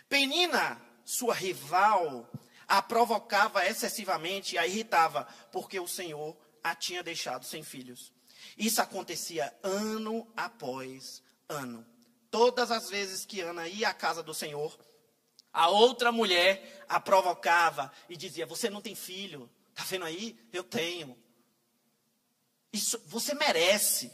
Penina, 0.09 0.81
sua 1.05 1.35
rival, 1.35 2.29
a 2.67 2.83
provocava 2.83 3.65
excessivamente 3.67 4.55
e 4.55 4.59
a 4.59 4.67
irritava, 4.67 5.27
porque 5.53 5.79
o 5.79 5.87
Senhor 5.87 6.37
a 6.63 6.75
tinha 6.75 7.03
deixado 7.03 7.45
sem 7.45 7.63
filhos. 7.63 8.13
Isso 8.57 8.83
acontecia 8.83 9.55
ano 9.63 10.27
após 10.37 11.23
ano. 11.49 11.87
Todas 12.31 12.71
as 12.71 12.89
vezes 12.91 13.25
que 13.25 13.41
Ana 13.41 13.69
ia 13.69 13.89
à 13.89 13.95
casa 13.95 14.23
do 14.23 14.35
Senhor, 14.35 14.77
a 15.57 15.69
outra 15.69 16.13
mulher 16.13 16.85
a 16.87 17.01
provocava 17.01 17.91
e 18.11 18.17
dizia: 18.17 18.45
Você 18.45 18.69
não 18.69 18.83
tem 18.83 18.95
filho? 18.95 19.51
Está 19.71 19.85
vendo 19.85 20.05
aí? 20.05 20.39
Eu 20.53 20.63
tenho. 20.63 21.17
Isso 22.71 23.03
você 23.07 23.35
merece. 23.35 24.13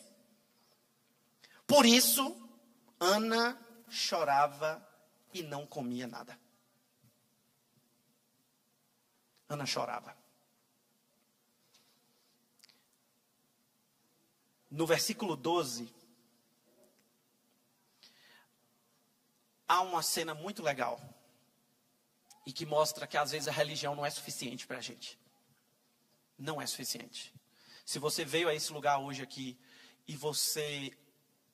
Por 1.66 1.84
isso, 1.84 2.49
Ana 3.01 3.61
chorava 3.88 4.88
e 5.34 5.43
não 5.43 5.66
comia 5.66 6.07
nada. 6.07 6.38
Ana 9.49 9.66
chorava. 9.66 10.16
No 14.70 14.86
versículo 14.86 15.34
12, 15.34 15.93
há 19.66 19.80
uma 19.80 20.03
cena 20.03 20.34
muito 20.34 20.62
legal 20.62 21.01
e 22.45 22.53
que 22.53 22.66
mostra 22.66 23.07
que 23.07 23.16
às 23.16 23.30
vezes 23.30 23.49
a 23.49 23.53
religião 23.53 23.95
não 23.95 24.05
é 24.05 24.11
suficiente 24.11 24.66
para 24.66 24.78
a 24.78 24.80
gente. 24.80 25.18
Não 26.38 26.61
é 26.61 26.66
suficiente. 26.66 27.32
Se 27.84 27.99
você 27.99 28.24
veio 28.24 28.49
a 28.49 28.55
esse 28.55 28.72
lugar 28.72 28.99
hoje 28.99 29.22
aqui 29.22 29.59
e 30.07 30.16
você 30.16 30.97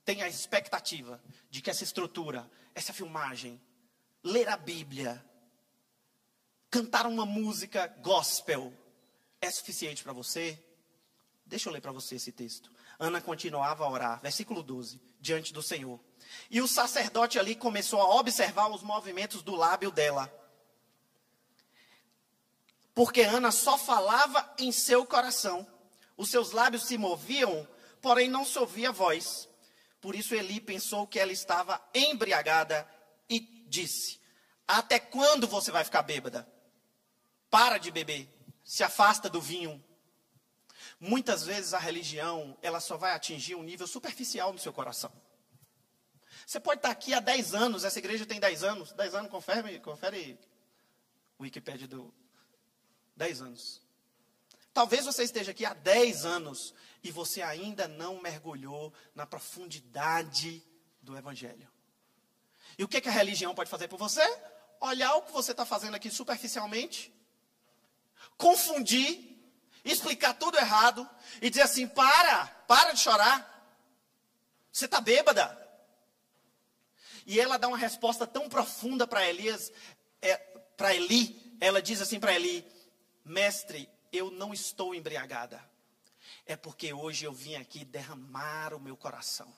tem 0.04 0.22
a 0.22 0.28
expectativa 0.28 1.22
de 1.50 1.60
que 1.60 1.70
essa 1.70 1.84
estrutura, 1.84 2.50
essa 2.74 2.92
filmagem, 2.92 3.60
ler 4.22 4.48
a 4.48 4.56
Bíblia, 4.56 5.24
cantar 6.70 7.06
uma 7.06 7.26
música 7.26 7.86
gospel 8.00 8.72
é 9.40 9.50
suficiente 9.50 10.02
para 10.02 10.12
você? 10.12 10.62
Deixa 11.44 11.68
eu 11.68 11.72
ler 11.72 11.80
para 11.80 11.92
você 11.92 12.16
esse 12.16 12.32
texto. 12.32 12.70
Ana 12.98 13.20
continuava 13.20 13.84
a 13.84 13.90
orar, 13.90 14.20
versículo 14.20 14.62
12, 14.62 15.00
diante 15.20 15.52
do 15.52 15.62
Senhor. 15.62 15.98
E 16.50 16.60
o 16.60 16.68
sacerdote 16.68 17.38
ali 17.38 17.54
começou 17.54 18.00
a 18.00 18.16
observar 18.16 18.68
os 18.68 18.82
movimentos 18.82 19.42
do 19.42 19.54
lábio 19.54 19.90
dela. 19.90 20.30
Porque 22.98 23.20
Ana 23.20 23.52
só 23.52 23.78
falava 23.78 24.52
em 24.58 24.72
seu 24.72 25.06
coração. 25.06 25.64
Os 26.16 26.30
seus 26.30 26.50
lábios 26.50 26.82
se 26.82 26.98
moviam, 26.98 27.64
porém 28.02 28.28
não 28.28 28.44
se 28.44 28.58
ouvia 28.58 28.90
voz. 28.90 29.48
Por 30.00 30.16
isso 30.16 30.34
Eli 30.34 30.60
pensou 30.60 31.06
que 31.06 31.20
ela 31.20 31.30
estava 31.30 31.80
embriagada 31.94 32.84
e 33.30 33.38
disse: 33.68 34.20
Até 34.66 34.98
quando 34.98 35.46
você 35.46 35.70
vai 35.70 35.84
ficar 35.84 36.02
bêbada? 36.02 36.44
Para 37.48 37.78
de 37.78 37.92
beber, 37.92 38.28
se 38.64 38.82
afasta 38.82 39.30
do 39.30 39.40
vinho. 39.40 39.80
Muitas 40.98 41.44
vezes 41.44 41.74
a 41.74 41.78
religião, 41.78 42.58
ela 42.60 42.80
só 42.80 42.96
vai 42.96 43.12
atingir 43.12 43.54
um 43.54 43.62
nível 43.62 43.86
superficial 43.86 44.52
no 44.52 44.58
seu 44.58 44.72
coração. 44.72 45.12
Você 46.44 46.58
pode 46.58 46.80
estar 46.80 46.90
aqui 46.90 47.14
há 47.14 47.20
10 47.20 47.54
anos, 47.54 47.84
essa 47.84 48.00
igreja 48.00 48.26
tem 48.26 48.40
10 48.40 48.64
anos. 48.64 48.90
10 48.90 49.14
anos, 49.14 49.30
confere, 49.30 49.78
confere 49.78 50.36
o 51.38 51.44
Wikipedia 51.44 51.86
do 51.86 52.12
10 53.18 53.42
anos. 53.42 53.82
Talvez 54.72 55.04
você 55.04 55.24
esteja 55.24 55.50
aqui 55.50 55.66
há 55.66 55.74
10 55.74 56.24
anos 56.24 56.72
e 57.02 57.10
você 57.10 57.42
ainda 57.42 57.86
não 57.86 58.20
mergulhou 58.20 58.92
na 59.14 59.26
profundidade 59.26 60.62
do 61.02 61.16
Evangelho. 61.16 61.68
E 62.78 62.84
o 62.84 62.88
que, 62.88 63.00
que 63.00 63.08
a 63.08 63.12
religião 63.12 63.54
pode 63.54 63.68
fazer 63.68 63.88
por 63.88 63.98
você? 63.98 64.22
Olhar 64.80 65.16
o 65.16 65.22
que 65.22 65.32
você 65.32 65.50
está 65.50 65.66
fazendo 65.66 65.96
aqui 65.96 66.10
superficialmente, 66.10 67.12
confundir, 68.36 69.36
explicar 69.84 70.34
tudo 70.34 70.56
errado 70.56 71.08
e 71.42 71.50
dizer 71.50 71.62
assim: 71.62 71.88
para, 71.88 72.46
para 72.68 72.92
de 72.92 73.00
chorar. 73.00 73.56
Você 74.72 74.84
está 74.84 75.00
bêbada. 75.00 75.56
E 77.26 77.40
ela 77.40 77.58
dá 77.58 77.66
uma 77.66 77.76
resposta 77.76 78.26
tão 78.26 78.48
profunda 78.48 79.06
para 79.06 79.26
Elias, 79.26 79.72
é, 80.22 80.36
para 80.76 80.94
Eli. 80.94 81.56
Ela 81.60 81.82
diz 81.82 82.00
assim 82.00 82.20
para 82.20 82.34
Eli: 82.34 82.64
Mestre, 83.28 83.88
eu 84.10 84.30
não 84.30 84.54
estou 84.54 84.94
embriagada. 84.94 85.62
É 86.46 86.56
porque 86.56 86.92
hoje 86.92 87.24
eu 87.24 87.32
vim 87.32 87.54
aqui 87.56 87.84
derramar 87.84 88.74
o 88.74 88.80
meu 88.80 88.96
coração. 88.96 89.54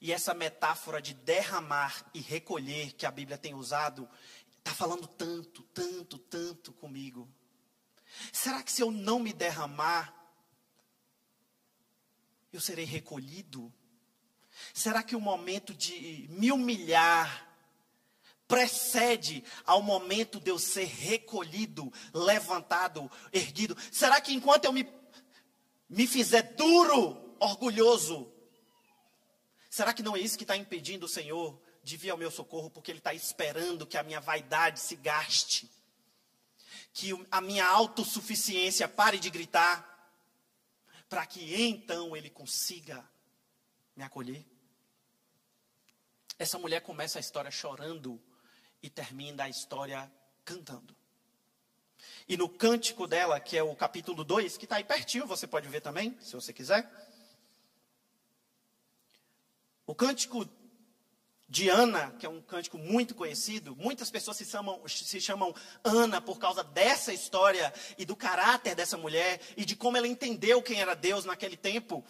E 0.00 0.12
essa 0.12 0.34
metáfora 0.34 1.00
de 1.00 1.14
derramar 1.14 2.04
e 2.12 2.20
recolher 2.20 2.92
que 2.92 3.06
a 3.06 3.10
Bíblia 3.10 3.38
tem 3.38 3.54
usado, 3.54 4.08
está 4.58 4.74
falando 4.74 5.06
tanto, 5.06 5.62
tanto, 5.62 6.18
tanto 6.18 6.72
comigo. 6.72 7.28
Será 8.32 8.62
que 8.62 8.70
se 8.70 8.82
eu 8.82 8.90
não 8.90 9.18
me 9.18 9.32
derramar, 9.32 10.14
eu 12.52 12.60
serei 12.60 12.84
recolhido? 12.84 13.72
Será 14.74 15.02
que 15.02 15.16
o 15.16 15.20
momento 15.20 15.72
de 15.74 16.26
me 16.30 16.50
humilhar 16.50 17.47
precede 18.48 19.44
ao 19.66 19.82
momento 19.82 20.40
de 20.40 20.50
eu 20.50 20.58
ser 20.58 20.86
recolhido, 20.86 21.92
levantado, 22.14 23.10
erguido? 23.30 23.76
Será 23.92 24.20
que 24.22 24.32
enquanto 24.32 24.64
eu 24.64 24.72
me, 24.72 24.90
me 25.88 26.06
fizer 26.06 26.54
duro, 26.54 27.36
orgulhoso, 27.38 28.32
será 29.68 29.92
que 29.92 30.02
não 30.02 30.16
é 30.16 30.20
isso 30.20 30.38
que 30.38 30.44
está 30.44 30.56
impedindo 30.56 31.04
o 31.04 31.08
Senhor 31.08 31.60
de 31.84 31.96
vir 31.98 32.10
ao 32.10 32.16
meu 32.16 32.30
socorro? 32.30 32.70
Porque 32.70 32.90
Ele 32.90 32.98
está 32.98 33.12
esperando 33.12 33.86
que 33.86 33.98
a 33.98 34.02
minha 34.02 34.20
vaidade 34.20 34.80
se 34.80 34.96
gaste, 34.96 35.70
que 36.94 37.10
a 37.30 37.40
minha 37.42 37.66
autossuficiência 37.66 38.88
pare 38.88 39.18
de 39.18 39.28
gritar, 39.28 39.86
para 41.06 41.26
que 41.26 41.54
então 41.62 42.16
Ele 42.16 42.30
consiga 42.30 43.06
me 43.94 44.02
acolher. 44.02 44.44
Essa 46.38 46.58
mulher 46.58 46.80
começa 46.80 47.18
a 47.18 47.20
história 47.20 47.50
chorando 47.50 48.22
e 48.82 48.88
termina 48.88 49.44
a 49.44 49.48
história 49.48 50.10
cantando. 50.44 50.96
E 52.28 52.36
no 52.36 52.48
cântico 52.48 53.06
dela, 53.06 53.40
que 53.40 53.56
é 53.56 53.62
o 53.62 53.74
capítulo 53.74 54.22
2, 54.22 54.56
que 54.56 54.64
está 54.64 54.76
aí 54.76 54.84
pertinho, 54.84 55.26
você 55.26 55.46
pode 55.46 55.68
ver 55.68 55.80
também, 55.80 56.16
se 56.20 56.34
você 56.34 56.52
quiser. 56.52 56.88
O 59.86 59.94
cântico 59.94 60.48
de 61.48 61.70
Ana, 61.70 62.10
que 62.18 62.26
é 62.26 62.28
um 62.28 62.42
cântico 62.42 62.76
muito 62.76 63.14
conhecido, 63.14 63.74
muitas 63.74 64.10
pessoas 64.10 64.36
se 64.36 64.44
chamam, 64.44 64.86
se 64.86 65.20
chamam 65.20 65.54
Ana 65.82 66.20
por 66.20 66.38
causa 66.38 66.62
dessa 66.62 67.12
história 67.12 67.72
e 67.96 68.04
do 68.04 68.14
caráter 68.14 68.74
dessa 68.74 68.98
mulher 68.98 69.40
e 69.56 69.64
de 69.64 69.74
como 69.74 69.96
ela 69.96 70.06
entendeu 70.06 70.62
quem 70.62 70.80
era 70.80 70.94
Deus 70.94 71.24
naquele 71.24 71.56
tempo. 71.56 72.04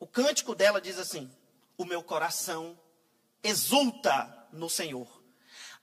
O 0.00 0.06
cântico 0.06 0.52
dela 0.52 0.80
diz 0.80 0.98
assim: 0.98 1.30
O 1.78 1.84
meu 1.84 2.02
coração 2.02 2.76
exulta 3.40 4.48
no 4.52 4.68
Senhor. 4.68 5.21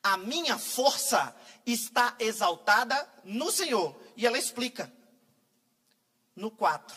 A 0.01 0.17
minha 0.17 0.57
força 0.57 1.35
está 1.65 2.15
exaltada 2.19 3.07
no 3.23 3.51
Senhor. 3.51 3.99
E 4.15 4.25
ela 4.25 4.37
explica. 4.37 4.91
No 6.35 6.49
4. 6.49 6.95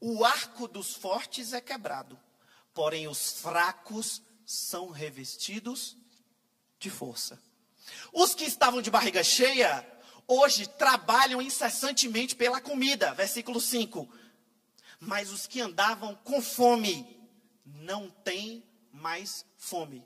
O 0.00 0.24
arco 0.24 0.68
dos 0.68 0.94
fortes 0.94 1.52
é 1.52 1.60
quebrado, 1.60 2.18
porém 2.72 3.08
os 3.08 3.32
fracos 3.40 4.22
são 4.46 4.90
revestidos 4.90 5.96
de 6.78 6.88
força. 6.88 7.40
Os 8.12 8.34
que 8.34 8.44
estavam 8.44 8.80
de 8.80 8.90
barriga 8.90 9.24
cheia, 9.24 9.86
hoje 10.26 10.66
trabalham 10.66 11.42
incessantemente 11.42 12.36
pela 12.36 12.60
comida. 12.60 13.12
Versículo 13.14 13.60
5 13.60 14.08
mas 15.00 15.30
os 15.30 15.46
que 15.46 15.60
andavam 15.60 16.14
com 16.16 16.42
fome 16.42 17.06
não 17.64 18.10
têm 18.10 18.64
mais 18.92 19.44
fome. 19.56 20.04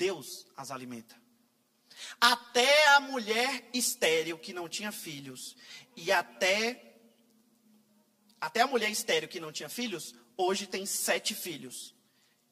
Deus 0.00 0.46
as 0.56 0.70
alimenta. 0.70 1.14
Até 2.18 2.88
a 2.94 3.00
mulher 3.00 3.68
estéril 3.74 4.38
que 4.38 4.54
não 4.54 4.66
tinha 4.66 4.90
filhos 4.90 5.54
e 5.94 6.10
até 6.10 6.96
até 8.40 8.62
a 8.62 8.66
mulher 8.66 8.90
estéril 8.90 9.28
que 9.28 9.38
não 9.38 9.52
tinha 9.52 9.68
filhos 9.68 10.14
hoje 10.38 10.66
tem 10.66 10.86
sete 10.86 11.34
filhos. 11.34 11.94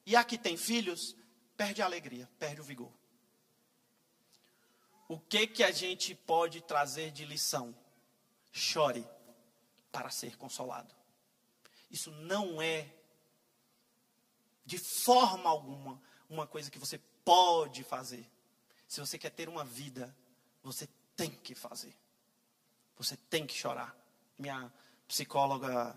E 0.05 0.14
a 0.14 0.22
que 0.22 0.36
tem 0.36 0.59
filhos 0.59 1.16
perde 1.57 1.80
a 1.80 1.86
alegria, 1.86 2.28
perde 2.38 2.61
o 2.61 2.64
vigor. 2.64 2.92
O 5.09 5.18
que 5.18 5.46
que 5.46 5.64
a 5.64 5.70
gente 5.70 6.14
pode 6.14 6.61
trazer 6.61 7.11
de 7.11 7.24
lição? 7.24 7.74
Chore 8.53 9.07
para 9.90 10.11
ser 10.11 10.36
consolado. 10.36 10.94
Isso 11.90 12.11
não 12.11 12.61
é, 12.61 12.92
de 14.66 14.76
forma 14.76 15.49
alguma, 15.49 15.99
uma 16.28 16.46
coisa 16.46 16.70
que 16.70 16.78
você 16.78 17.01
pode 17.29 17.85
fazer. 17.85 18.26
Se 18.87 19.01
você 19.01 19.18
quer 19.18 19.29
ter 19.29 19.51
uma 19.51 19.62
vida, 19.62 20.16
você 20.62 20.89
tem 21.14 21.31
que 21.31 21.55
fazer. 21.55 21.95
Você 22.97 23.18
tem 23.29 23.47
que 23.47 23.53
chorar. 23.53 23.95
Minha 24.39 24.72
psicóloga 25.07 25.95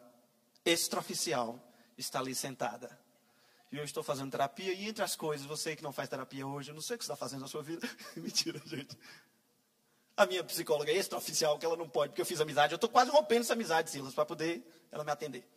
extraoficial 0.65 1.57
está 1.97 2.19
ali 2.19 2.35
sentada. 2.35 2.99
E 3.71 3.77
eu 3.77 3.85
estou 3.85 4.03
fazendo 4.03 4.29
terapia, 4.29 4.73
e 4.73 4.89
entre 4.89 5.05
as 5.05 5.15
coisas, 5.15 5.47
você 5.47 5.73
que 5.73 5.81
não 5.81 5.93
faz 5.93 6.09
terapia 6.09 6.45
hoje, 6.45 6.71
eu 6.71 6.75
não 6.75 6.81
sei 6.81 6.97
o 6.97 6.99
que 6.99 7.05
você 7.05 7.13
está 7.13 7.15
fazendo 7.15 7.39
na 7.39 7.47
sua 7.47 7.63
vida. 7.63 7.89
Mentira, 8.17 8.61
gente. 8.65 8.97
A 10.17 10.25
minha 10.25 10.43
psicóloga 10.43 10.91
extraoficial, 10.91 11.57
que 11.57 11.65
ela 11.65 11.77
não 11.77 11.87
pode, 11.87 12.09
porque 12.09 12.21
eu 12.21 12.25
fiz 12.25 12.41
amizade. 12.41 12.73
Eu 12.73 12.75
estou 12.75 12.89
quase 12.89 13.09
rompendo 13.09 13.43
essa 13.43 13.53
amizade, 13.53 13.89
Silas, 13.89 14.13
para 14.13 14.25
poder 14.25 14.61
ela 14.91 15.05
me 15.05 15.11
atender. 15.11 15.47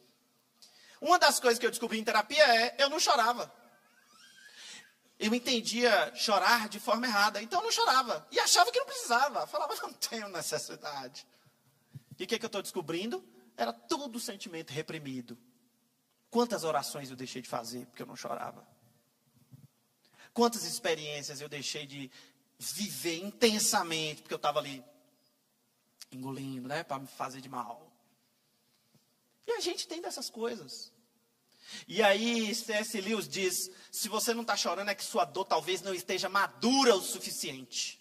Uma 1.01 1.19
das 1.19 1.41
coisas 1.41 1.59
que 1.59 1.67
eu 1.67 1.71
descobri 1.71 1.99
em 1.99 2.05
terapia 2.05 2.45
é 2.45 2.77
eu 2.79 2.89
não 2.89 3.01
chorava. 3.01 3.64
Eu 5.19 5.33
entendia 5.35 6.13
chorar 6.15 6.69
de 6.69 6.81
forma 6.81 7.07
errada, 7.07 7.41
então 7.43 7.61
eu 7.61 7.65
não 7.65 7.73
chorava. 7.73 8.27
E 8.31 8.39
achava 8.41 8.71
que 8.73 8.79
não 8.79 8.87
precisava. 8.87 9.47
Falava, 9.47 9.75
não 9.83 9.93
tenho 9.93 10.29
necessidade. 10.29 11.27
E 12.19 12.25
o 12.25 12.27
que, 12.27 12.39
que 12.39 12.45
eu 12.45 12.49
estou 12.49 12.63
descobrindo? 12.63 13.25
Era 13.57 13.73
tudo 13.73 14.19
sentimento 14.19 14.71
reprimido. 14.71 15.39
Quantas 16.31 16.65
orações 16.65 17.11
eu 17.11 17.17
deixei 17.17 17.41
de 17.41 17.49
fazer 17.49 17.87
porque 17.87 18.03
eu 18.03 18.07
não 18.07 18.17
chorava? 18.17 18.67
Quantas 20.33 20.65
experiências 20.65 21.41
eu 21.41 21.49
deixei 21.49 21.87
de 21.87 22.11
viver 22.59 23.23
intensamente 23.23 24.23
porque 24.23 24.35
eu 24.35 24.37
estava 24.37 24.59
ali 24.59 24.85
engolindo, 26.11 26.69
né, 26.69 26.83
para 26.83 26.99
me 26.99 27.07
fazer 27.07 27.41
de 27.41 27.49
mal? 27.49 27.93
E 29.47 29.53
a 29.53 29.61
gente 29.61 29.87
tem 29.87 30.01
dessas 30.01 30.29
coisas. 30.29 30.93
E 31.87 32.03
aí 32.03 32.55
C.S. 32.55 33.01
Lewis 33.01 33.29
diz: 33.29 33.71
se 33.91 34.09
você 34.09 34.33
não 34.35 34.43
está 34.43 34.57
chorando, 34.57 34.91
é 34.91 34.95
que 34.95 35.05
sua 35.05 35.25
dor 35.25 35.45
talvez 35.45 35.83
não 35.83 35.95
esteja 35.95 36.29
madura 36.29 36.95
o 36.95 37.03
suficiente. 37.03 38.01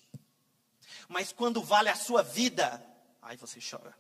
Mas 1.08 1.32
quando 1.32 1.62
vale 1.62 1.90
a 1.90 1.96
sua 1.96 2.22
vida, 2.22 2.84
aí 3.22 3.38
você 3.38 3.60
chora. 3.60 3.96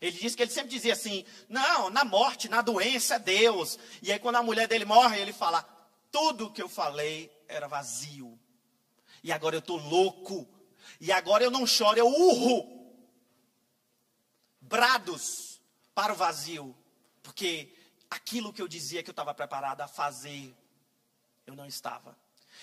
Ele 0.00 0.18
diz 0.18 0.34
que 0.34 0.42
ele 0.42 0.50
sempre 0.50 0.70
dizia 0.70 0.92
assim: 0.92 1.24
não, 1.48 1.90
na 1.90 2.04
morte, 2.04 2.48
na 2.48 2.60
doença 2.60 3.14
é 3.14 3.18
Deus. 3.18 3.78
E 4.02 4.12
aí 4.12 4.18
quando 4.18 4.36
a 4.36 4.42
mulher 4.42 4.68
dele 4.68 4.84
morre, 4.84 5.20
ele 5.20 5.32
fala: 5.32 5.62
tudo 6.10 6.50
que 6.50 6.62
eu 6.62 6.68
falei 6.68 7.30
era 7.48 7.66
vazio. 7.66 8.38
E 9.22 9.32
agora 9.32 9.56
eu 9.56 9.60
estou 9.60 9.78
louco. 9.78 10.46
E 11.00 11.10
agora 11.10 11.42
eu 11.42 11.50
não 11.50 11.66
choro, 11.66 11.98
eu 11.98 12.06
urro. 12.06 12.94
Brados 14.60 15.60
para 15.94 16.12
o 16.12 16.16
vazio. 16.16 16.76
Porque 17.22 17.74
aquilo 18.14 18.52
que 18.52 18.62
eu 18.62 18.68
dizia 18.68 19.02
que 19.02 19.10
eu 19.10 19.12
estava 19.12 19.34
preparado 19.34 19.80
a 19.80 19.88
fazer, 19.88 20.54
eu 21.46 21.54
não 21.54 21.66
estava. 21.66 22.16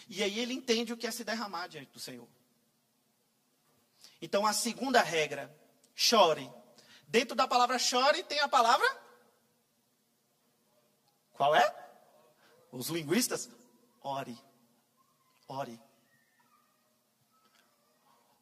E 0.08 0.24
aí 0.24 0.39
ele 0.39 0.54
entende 0.54 0.93
o 0.93 0.97
que 0.97 1.06
é 1.06 1.12
se 1.12 1.24
derramar 1.24 1.68
diante 1.68 1.91
do 1.91 1.99
Senhor. 1.99 2.28
Então, 4.22 4.45
a 4.45 4.54
segunda 4.54 5.02
regra, 5.02 5.54
chore. 5.95 6.49
Dentro 7.08 7.36
da 7.36 7.47
palavra 7.47 7.78
chore 7.78 8.24
tem 8.24 8.39
a 8.39 8.47
palavra. 8.47 8.88
Qual 11.34 11.56
é? 11.56 11.76
Os 12.72 12.88
linguistas? 12.88 13.49
Ore. 14.02 14.38
Ore. 15.47 15.80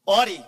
Ore. 0.05 0.45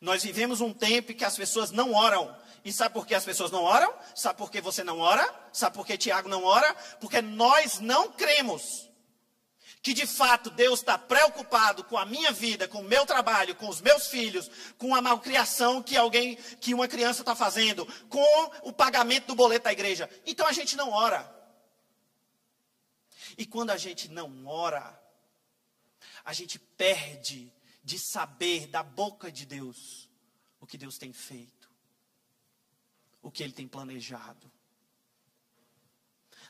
Nós 0.00 0.22
vivemos 0.22 0.60
um 0.60 0.74
tempo 0.74 1.14
que 1.14 1.24
as 1.24 1.36
pessoas 1.36 1.70
não 1.70 1.94
oram. 1.94 2.36
E 2.64 2.72
sabe 2.72 2.94
por 2.94 3.06
que 3.06 3.14
as 3.14 3.24
pessoas 3.24 3.50
não 3.50 3.62
oram? 3.62 3.92
Sabe 4.14 4.38
por 4.38 4.50
que 4.50 4.60
você 4.60 4.84
não 4.84 5.00
ora? 5.00 5.28
Sabe 5.52 5.74
por 5.74 5.86
que 5.86 5.98
Tiago 5.98 6.28
não 6.28 6.44
ora? 6.44 6.74
Porque 7.00 7.20
nós 7.20 7.80
não 7.80 8.12
cremos 8.12 8.88
que 9.82 9.92
de 9.92 10.06
fato 10.06 10.48
Deus 10.48 10.78
está 10.78 10.96
preocupado 10.96 11.82
com 11.82 11.98
a 11.98 12.06
minha 12.06 12.30
vida, 12.30 12.68
com 12.68 12.78
o 12.78 12.84
meu 12.84 13.04
trabalho, 13.04 13.56
com 13.56 13.68
os 13.68 13.80
meus 13.80 14.06
filhos, 14.06 14.48
com 14.78 14.94
a 14.94 15.02
malcriação 15.02 15.82
que 15.82 15.96
alguém, 15.96 16.36
que 16.60 16.72
uma 16.72 16.86
criança 16.86 17.22
está 17.22 17.34
fazendo, 17.34 17.84
com 18.08 18.24
o 18.62 18.72
pagamento 18.72 19.26
do 19.26 19.34
boleto 19.34 19.64
da 19.64 19.72
igreja. 19.72 20.08
Então 20.24 20.46
a 20.46 20.52
gente 20.52 20.76
não 20.76 20.90
ora. 20.90 21.28
E 23.36 23.44
quando 23.44 23.70
a 23.70 23.76
gente 23.76 24.08
não 24.08 24.46
ora, 24.46 25.00
a 26.24 26.32
gente 26.32 26.60
perde 26.60 27.52
de 27.82 27.98
saber 27.98 28.68
da 28.68 28.84
boca 28.84 29.32
de 29.32 29.44
Deus 29.44 30.08
o 30.60 30.66
que 30.66 30.78
Deus 30.78 30.96
tem 30.96 31.12
feito, 31.12 31.61
o 33.22 33.30
que 33.30 33.42
Ele 33.42 33.52
tem 33.52 33.68
planejado. 33.68 34.50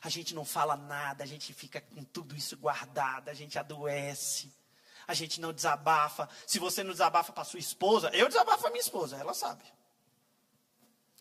A 0.01 0.09
gente 0.09 0.35
não 0.35 0.43
fala 0.43 0.75
nada, 0.75 1.23
a 1.23 1.27
gente 1.27 1.53
fica 1.53 1.79
com 1.79 2.03
tudo 2.03 2.35
isso 2.35 2.57
guardado, 2.57 3.29
a 3.29 3.33
gente 3.33 3.57
adoece, 3.57 4.51
a 5.07 5.13
gente 5.13 5.39
não 5.39 5.53
desabafa. 5.53 6.27
Se 6.45 6.59
você 6.59 6.83
não 6.83 6.91
desabafa 6.91 7.31
para 7.31 7.45
sua 7.45 7.59
esposa, 7.59 8.09
eu 8.09 8.27
desabafo 8.27 8.63
para 8.63 8.71
minha 8.71 8.81
esposa, 8.81 9.15
ela 9.15 9.33
sabe. 9.33 9.63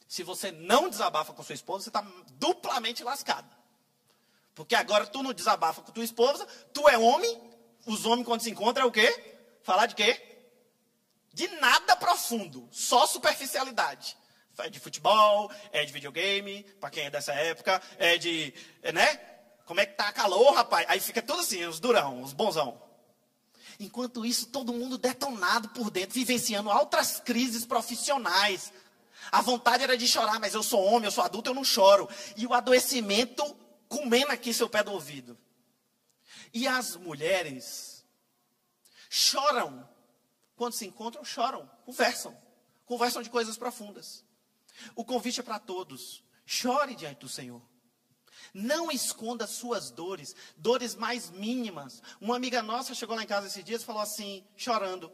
Se 0.09 0.23
você 0.25 0.51
não 0.51 0.89
desabafa 0.89 1.33
com 1.33 1.43
sua 1.43 1.55
esposa, 1.55 1.85
você 1.85 1.91
está 1.91 2.03
duplamente 2.33 3.05
lascado. 3.05 3.49
Porque 4.55 4.75
agora 4.75 5.07
tu 5.07 5.23
não 5.23 5.33
desabafa 5.33 5.81
com 5.83 5.93
tua 5.93 6.05
esposa, 6.05 6.45
tu 6.75 6.89
é 6.89 6.99
homem, 6.99 7.41
os 7.87 8.05
homens 8.05 8.27
quando 8.27 8.41
se 8.41 8.51
encontram 8.51 8.85
é 8.85 8.89
o 8.89 8.93
quê? 8.93 9.37
Falar 9.63 9.87
de 9.87 9.95
quê? 9.95 10.21
De 11.33 11.47
nada 11.61 11.97
profundo, 11.97 12.69
só 12.73 13.07
superficialidade 13.07 14.17
é 14.59 14.69
de 14.69 14.79
futebol, 14.79 15.51
é 15.73 15.85
de 15.85 15.93
videogame, 15.93 16.65
para 16.81 16.91
quem 16.91 17.05
é 17.05 17.11
dessa 17.11 17.33
época, 17.33 17.81
é 17.99 18.19
de, 18.19 18.53
né? 18.93 19.17
Como 19.65 19.81
é 19.81 19.87
que 19.87 19.95
tá 19.95 20.13
calor, 20.13 20.55
rapaz? 20.55 20.87
Aí 20.89 21.01
fica 21.01 21.23
tudo 21.23 21.41
assim, 21.41 21.65
os 21.65 21.81
durão, 21.81 22.23
os 22.23 22.33
bonzão. 22.33 22.81
Enquanto 23.81 24.25
isso, 24.25 24.47
todo 24.47 24.73
mundo 24.73 24.99
detonado 24.99 25.69
por 25.71 25.91
dentro, 25.91 26.15
vivenciando 26.15 26.71
outras 26.71 27.21
crises 27.21 27.65
profissionais. 27.65 28.73
A 29.31 29.41
vontade 29.41 29.83
era 29.83 29.97
de 29.97 30.07
chorar, 30.07 30.39
mas 30.39 30.55
eu 30.55 30.63
sou 30.63 30.85
homem, 30.85 31.05
eu 31.05 31.11
sou 31.11 31.25
adulto, 31.25 31.51
eu 31.51 31.55
não 31.55 31.65
choro. 31.65 32.09
E 32.37 32.47
o 32.47 32.55
adoecimento 32.55 33.57
comendo 33.89 34.33
aqui 34.33 34.53
seu 34.53 34.69
pé 34.69 34.83
do 34.83 34.93
ouvido. 34.93 35.39
E 36.53 36.67
as 36.69 36.97
mulheres 36.97 38.05
choram. 39.09 39.89
Quando 40.55 40.75
se 40.75 40.87
encontram, 40.87 41.25
choram, 41.25 41.69
conversam. 41.85 42.37
Conversam 42.85 43.23
de 43.23 43.31
coisas 43.31 43.57
profundas. 43.57 44.25
O 44.95 45.05
convite 45.05 45.41
é 45.41 45.43
para 45.43 45.59
todos. 45.59 46.23
Chore 46.45 46.95
diante 46.95 47.21
do 47.21 47.29
Senhor. 47.29 47.63
Não 48.53 48.91
esconda 48.91 49.47
suas 49.47 49.91
dores, 49.91 50.35
dores 50.57 50.95
mais 50.95 51.31
mínimas. 51.31 52.03
Uma 52.21 52.37
amiga 52.37 52.63
nossa 52.63 52.95
chegou 52.95 53.17
lá 53.17 53.23
em 53.23 53.27
casa 53.27 53.47
esses 53.47 53.65
dias 53.65 53.83
e 53.83 53.85
falou 53.85 54.03
assim, 54.03 54.45
chorando: 54.57 55.13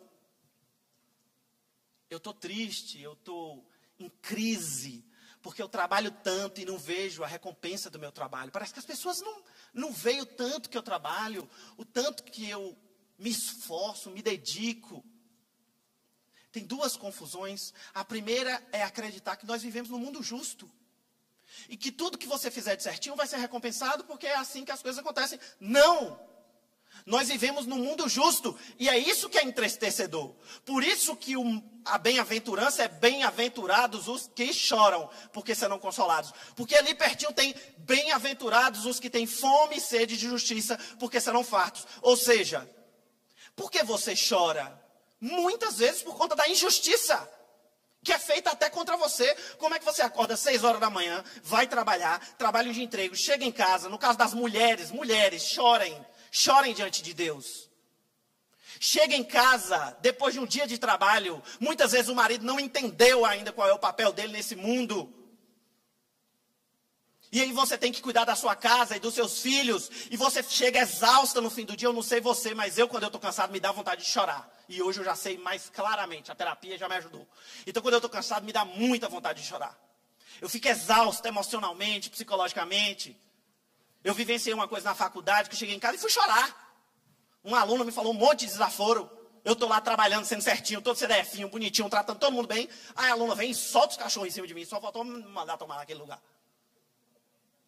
Eu 2.10 2.18
estou 2.18 2.32
triste, 2.32 3.00
eu 3.00 3.12
estou 3.12 3.68
em 3.98 4.08
crise, 4.22 5.04
porque 5.42 5.62
eu 5.62 5.68
trabalho 5.68 6.10
tanto 6.10 6.60
e 6.60 6.64
não 6.64 6.78
vejo 6.78 7.22
a 7.22 7.26
recompensa 7.26 7.90
do 7.90 7.98
meu 7.98 8.10
trabalho. 8.10 8.50
Parece 8.50 8.72
que 8.72 8.80
as 8.80 8.86
pessoas 8.86 9.20
não, 9.20 9.42
não 9.72 9.92
veem 9.92 10.20
o 10.20 10.26
tanto 10.26 10.68
que 10.68 10.78
eu 10.78 10.82
trabalho, 10.82 11.48
o 11.76 11.84
tanto 11.84 12.24
que 12.24 12.48
eu 12.48 12.76
me 13.18 13.30
esforço, 13.30 14.10
me 14.10 14.22
dedico. 14.22 15.04
Tem 16.52 16.64
duas 16.64 16.96
confusões. 16.96 17.72
A 17.94 18.04
primeira 18.04 18.62
é 18.72 18.82
acreditar 18.82 19.36
que 19.36 19.46
nós 19.46 19.62
vivemos 19.62 19.90
num 19.90 19.98
mundo 19.98 20.22
justo. 20.22 20.70
E 21.68 21.76
que 21.76 21.90
tudo 21.90 22.18
que 22.18 22.26
você 22.26 22.50
fizer 22.50 22.76
de 22.76 22.82
certinho 22.82 23.16
vai 23.16 23.26
ser 23.26 23.36
recompensado 23.38 24.04
porque 24.04 24.26
é 24.26 24.36
assim 24.36 24.64
que 24.64 24.72
as 24.72 24.82
coisas 24.82 24.98
acontecem. 24.98 25.38
Não! 25.60 26.28
Nós 27.06 27.28
vivemos 27.28 27.64
num 27.66 27.78
mundo 27.78 28.08
justo 28.08 28.58
e 28.78 28.88
é 28.88 28.98
isso 28.98 29.28
que 29.28 29.38
é 29.38 29.44
entristecedor. 29.44 30.34
Por 30.64 30.82
isso 30.82 31.16
que 31.16 31.36
o, 31.36 31.62
a 31.84 31.96
bem-aventurança 31.96 32.82
é 32.82 32.88
bem-aventurados 32.88 34.08
os 34.08 34.28
que 34.34 34.52
choram, 34.52 35.08
porque 35.32 35.54
serão 35.54 35.78
consolados. 35.78 36.32
Porque 36.54 36.74
ali 36.74 36.94
pertinho 36.94 37.32
tem 37.32 37.54
bem-aventurados 37.78 38.84
os 38.84 38.98
que 38.98 39.08
têm 39.08 39.26
fome 39.26 39.76
e 39.76 39.80
sede 39.80 40.16
de 40.16 40.28
justiça, 40.28 40.78
porque 40.98 41.20
serão 41.20 41.44
fartos. 41.44 41.86
Ou 42.02 42.16
seja, 42.16 42.68
por 43.54 43.70
que 43.70 43.82
você 43.82 44.14
chora? 44.14 44.87
Muitas 45.20 45.78
vezes 45.78 46.02
por 46.02 46.16
conta 46.16 46.36
da 46.36 46.48
injustiça 46.48 47.28
que 48.02 48.12
é 48.12 48.18
feita 48.18 48.50
até 48.50 48.70
contra 48.70 48.96
você. 48.96 49.34
Como 49.58 49.74
é 49.74 49.78
que 49.78 49.84
você 49.84 50.02
acorda 50.02 50.34
às 50.34 50.40
seis 50.40 50.64
horas 50.64 50.80
da 50.80 50.88
manhã, 50.90 51.22
vai 51.42 51.66
trabalhar, 51.66 52.18
trabalho 52.36 52.72
de 52.72 52.82
emprego, 52.82 53.14
chega 53.14 53.44
em 53.44 53.52
casa, 53.52 53.88
no 53.88 53.98
caso 53.98 54.16
das 54.16 54.32
mulheres, 54.32 54.90
mulheres, 54.90 55.42
chorem, 55.42 56.06
chorem 56.30 56.74
diante 56.74 57.02
de 57.02 57.12
Deus. 57.12 57.68
Chega 58.80 59.14
em 59.14 59.24
casa, 59.24 59.96
depois 60.00 60.34
de 60.34 60.40
um 60.40 60.46
dia 60.46 60.66
de 60.66 60.78
trabalho, 60.78 61.42
muitas 61.58 61.92
vezes 61.92 62.08
o 62.08 62.14
marido 62.14 62.44
não 62.44 62.60
entendeu 62.60 63.24
ainda 63.24 63.52
qual 63.52 63.68
é 63.68 63.72
o 63.72 63.78
papel 63.78 64.12
dele 64.12 64.32
nesse 64.32 64.54
mundo. 64.54 65.12
E 67.30 67.40
aí 67.42 67.52
você 67.52 67.76
tem 67.76 67.92
que 67.92 68.00
cuidar 68.00 68.24
da 68.24 68.34
sua 68.34 68.56
casa 68.56 68.96
e 68.96 69.00
dos 69.00 69.14
seus 69.14 69.40
filhos. 69.40 69.90
E 70.10 70.16
você 70.16 70.42
chega 70.42 70.80
exausta 70.80 71.40
no 71.40 71.50
fim 71.50 71.64
do 71.64 71.76
dia. 71.76 71.88
Eu 71.88 71.92
não 71.92 72.02
sei 72.02 72.20
você, 72.20 72.54
mas 72.54 72.78
eu, 72.78 72.88
quando 72.88 73.02
eu 73.02 73.08
estou 73.08 73.20
cansado, 73.20 73.52
me 73.52 73.60
dá 73.60 73.70
vontade 73.70 74.02
de 74.02 74.10
chorar. 74.10 74.50
E 74.68 74.82
hoje 74.82 75.00
eu 75.00 75.04
já 75.04 75.14
sei 75.14 75.36
mais 75.36 75.68
claramente. 75.68 76.32
A 76.32 76.34
terapia 76.34 76.78
já 76.78 76.88
me 76.88 76.94
ajudou. 76.96 77.28
Então, 77.66 77.82
quando 77.82 77.94
eu 77.94 77.98
estou 77.98 78.10
cansado, 78.10 78.44
me 78.44 78.52
dá 78.52 78.64
muita 78.64 79.08
vontade 79.08 79.42
de 79.42 79.46
chorar. 79.46 79.78
Eu 80.40 80.48
fico 80.48 80.68
exausto 80.68 81.26
emocionalmente, 81.26 82.08
psicologicamente. 82.08 83.20
Eu 84.02 84.14
vivenciei 84.14 84.54
uma 84.54 84.68
coisa 84.68 84.88
na 84.88 84.94
faculdade 84.94 85.50
que 85.50 85.54
eu 85.54 85.58
cheguei 85.58 85.74
em 85.74 85.80
casa 85.80 85.96
e 85.96 86.00
fui 86.00 86.10
chorar. 86.10 86.66
Um 87.44 87.54
aluno 87.54 87.84
me 87.84 87.92
falou 87.92 88.12
um 88.12 88.16
monte 88.16 88.40
de 88.40 88.46
desaforo. 88.46 89.10
Eu 89.44 89.52
estou 89.52 89.68
lá 89.68 89.80
trabalhando, 89.80 90.24
sendo 90.24 90.42
certinho, 90.42 90.80
todo 90.80 90.96
CDFinho, 90.96 91.48
bonitinho, 91.48 91.88
tratando 91.90 92.18
todo 92.18 92.32
mundo 92.32 92.46
bem. 92.46 92.68
Aí 92.96 93.10
a 93.10 93.12
aluna 93.12 93.34
vem 93.34 93.50
e 93.50 93.54
solta 93.54 93.90
os 93.90 93.96
cachorros 93.96 94.28
em 94.28 94.32
cima 94.32 94.46
de 94.46 94.54
mim. 94.54 94.64
Só 94.64 94.80
faltou 94.80 95.04
me 95.04 95.22
mandar 95.24 95.56
tomar 95.56 95.76
naquele 95.76 96.00
lugar. 96.00 96.20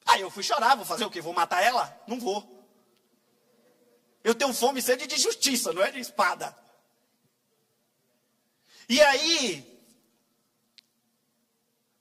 Aí 0.06 0.20
eu 0.20 0.30
fui 0.30 0.42
chorar, 0.42 0.74
vou 0.74 0.84
fazer 0.84 1.04
o 1.04 1.10
quê? 1.10 1.20
Vou 1.20 1.32
matar 1.32 1.62
ela? 1.62 2.02
Não 2.06 2.18
vou. 2.18 2.60
Eu 4.22 4.34
tenho 4.34 4.52
fome 4.52 4.80
e 4.80 4.82
sede 4.82 5.06
de 5.06 5.16
justiça, 5.16 5.72
não 5.72 5.82
é 5.82 5.90
de 5.90 6.00
espada. 6.00 6.54
E 8.88 9.00
aí, 9.00 9.80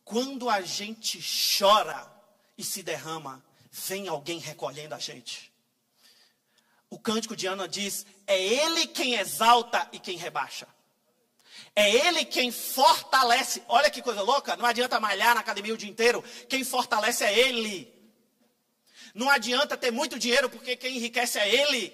quando 0.03 0.49
a 0.49 0.61
gente 0.61 1.19
chora 1.57 2.11
e 2.57 2.63
se 2.63 2.81
derrama, 2.83 3.43
vem 3.71 4.07
alguém 4.07 4.39
recolhendo 4.39 4.95
a 4.95 4.99
gente. 4.99 5.53
O 6.89 6.97
cântico 6.97 7.35
de 7.35 7.45
Ana 7.45 7.67
diz: 7.67 8.05
é 8.25 8.41
Ele 8.41 8.87
quem 8.87 9.15
exalta 9.15 9.87
e 9.91 9.99
quem 9.99 10.17
rebaixa. 10.17 10.67
É 11.79 12.07
Ele 12.07 12.25
quem 12.25 12.51
fortalece. 12.51 13.63
Olha 13.69 13.89
que 13.89 14.01
coisa 14.01 14.21
louca, 14.21 14.57
não 14.57 14.65
adianta 14.65 14.99
malhar 14.99 15.33
na 15.33 15.39
academia 15.39 15.73
o 15.73 15.77
dia 15.77 15.89
inteiro. 15.89 16.21
Quem 16.49 16.61
fortalece 16.61 17.23
é 17.23 17.39
Ele. 17.39 17.89
Não 19.13 19.29
adianta 19.29 19.77
ter 19.77 19.89
muito 19.89 20.19
dinheiro, 20.19 20.49
porque 20.49 20.75
quem 20.75 20.97
enriquece 20.97 21.39
é 21.39 21.47
Ele. 21.47 21.93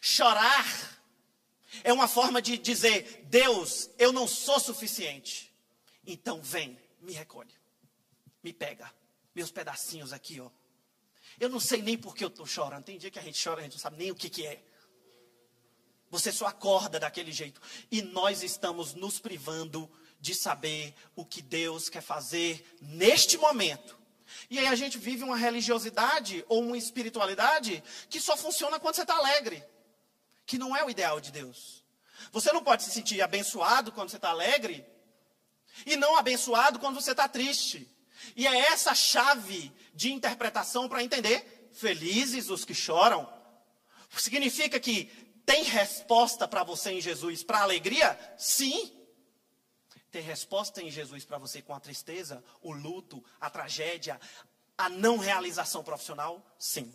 Chorar 0.00 0.66
é 1.84 1.92
uma 1.92 2.08
forma 2.08 2.42
de 2.42 2.58
dizer: 2.58 3.24
Deus, 3.26 3.88
eu 3.96 4.12
não 4.12 4.26
sou 4.26 4.58
suficiente. 4.58 5.54
Então 6.04 6.42
vem, 6.42 6.76
me 7.00 7.12
recolhe, 7.12 7.54
me 8.42 8.52
pega, 8.52 8.92
meus 9.32 9.52
pedacinhos 9.52 10.12
aqui, 10.12 10.40
ó. 10.40 10.50
Eu 11.38 11.48
não 11.48 11.60
sei 11.60 11.80
nem 11.80 11.96
por 11.96 12.12
que 12.16 12.24
eu 12.24 12.28
estou 12.28 12.46
chorando. 12.46 12.82
Tem 12.82 12.98
dia 12.98 13.10
que 13.10 13.20
a 13.20 13.22
gente 13.22 13.40
chora, 13.40 13.60
a 13.60 13.62
gente 13.62 13.74
não 13.74 13.80
sabe 13.80 13.98
nem 13.98 14.10
o 14.10 14.16
que, 14.16 14.28
que 14.28 14.44
é. 14.44 14.64
Você 16.10 16.32
só 16.32 16.46
acorda 16.46 16.98
daquele 17.00 17.32
jeito. 17.32 17.60
E 17.90 18.02
nós 18.02 18.42
estamos 18.42 18.94
nos 18.94 19.18
privando 19.18 19.90
de 20.20 20.34
saber 20.34 20.94
o 21.14 21.24
que 21.24 21.42
Deus 21.42 21.88
quer 21.88 22.00
fazer 22.00 22.76
neste 22.80 23.36
momento. 23.36 23.98
E 24.50 24.58
aí 24.58 24.66
a 24.66 24.74
gente 24.74 24.98
vive 24.98 25.24
uma 25.24 25.36
religiosidade 25.36 26.44
ou 26.48 26.62
uma 26.62 26.78
espiritualidade 26.78 27.82
que 28.08 28.20
só 28.20 28.36
funciona 28.36 28.78
quando 28.78 28.96
você 28.96 29.02
está 29.02 29.16
alegre. 29.16 29.62
Que 30.44 30.58
não 30.58 30.76
é 30.76 30.84
o 30.84 30.90
ideal 30.90 31.20
de 31.20 31.30
Deus. 31.30 31.84
Você 32.32 32.52
não 32.52 32.62
pode 32.62 32.82
se 32.82 32.90
sentir 32.90 33.20
abençoado 33.22 33.92
quando 33.92 34.10
você 34.10 34.16
está 34.16 34.30
alegre 34.30 34.84
e 35.84 35.96
não 35.96 36.16
abençoado 36.16 36.78
quando 36.78 37.00
você 37.00 37.10
está 37.10 37.28
triste. 37.28 37.88
E 38.34 38.46
é 38.46 38.72
essa 38.72 38.94
chave 38.94 39.72
de 39.94 40.12
interpretação 40.12 40.88
para 40.88 41.02
entender. 41.02 41.68
Felizes 41.72 42.48
os 42.48 42.64
que 42.64 42.74
choram. 42.74 43.30
Significa 44.16 44.80
que 44.80 45.10
Tem 45.46 45.62
resposta 45.62 46.48
para 46.48 46.64
você 46.64 46.90
em 46.90 47.00
Jesus 47.00 47.44
para 47.44 47.62
alegria? 47.62 48.18
Sim. 48.36 48.92
Tem 50.10 50.20
resposta 50.20 50.82
em 50.82 50.90
Jesus 50.90 51.24
para 51.24 51.38
você 51.38 51.62
com 51.62 51.72
a 51.72 51.78
tristeza, 51.78 52.42
o 52.60 52.72
luto, 52.72 53.24
a 53.40 53.48
tragédia, 53.48 54.20
a 54.76 54.88
não 54.88 55.18
realização 55.18 55.84
profissional? 55.84 56.44
Sim. 56.58 56.92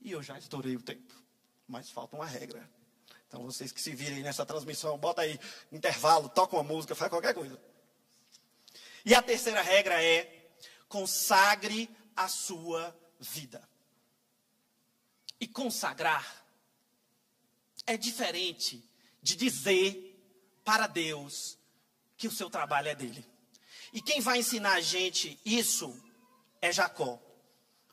E 0.00 0.10
eu 0.10 0.20
já 0.20 0.36
estourei 0.36 0.74
o 0.74 0.82
tempo, 0.82 1.14
mas 1.66 1.88
falta 1.90 2.16
uma 2.16 2.26
regra. 2.26 2.68
Então 3.28 3.44
vocês 3.44 3.70
que 3.70 3.80
se 3.80 3.94
virem 3.94 4.22
nessa 4.22 4.44
transmissão, 4.44 4.98
bota 4.98 5.22
aí 5.22 5.38
intervalo, 5.70 6.28
toca 6.28 6.56
uma 6.56 6.64
música, 6.64 6.94
faz 6.94 7.10
qualquer 7.10 7.34
coisa. 7.34 7.60
E 9.04 9.14
a 9.14 9.22
terceira 9.22 9.62
regra 9.62 10.02
é 10.02 10.50
consagre 10.88 11.88
a 12.16 12.26
sua 12.26 12.96
vida. 13.20 13.68
E 15.40 15.46
consagrar 15.46 16.47
é 17.88 17.96
diferente 17.96 18.84
de 19.22 19.34
dizer 19.34 20.14
para 20.62 20.86
Deus 20.86 21.58
que 22.18 22.28
o 22.28 22.30
seu 22.30 22.50
trabalho 22.50 22.88
é 22.88 22.94
dele. 22.94 23.24
E 23.92 24.02
quem 24.02 24.20
vai 24.20 24.38
ensinar 24.38 24.74
a 24.74 24.80
gente 24.80 25.40
isso 25.42 25.98
é 26.60 26.70
Jacó. 26.70 27.18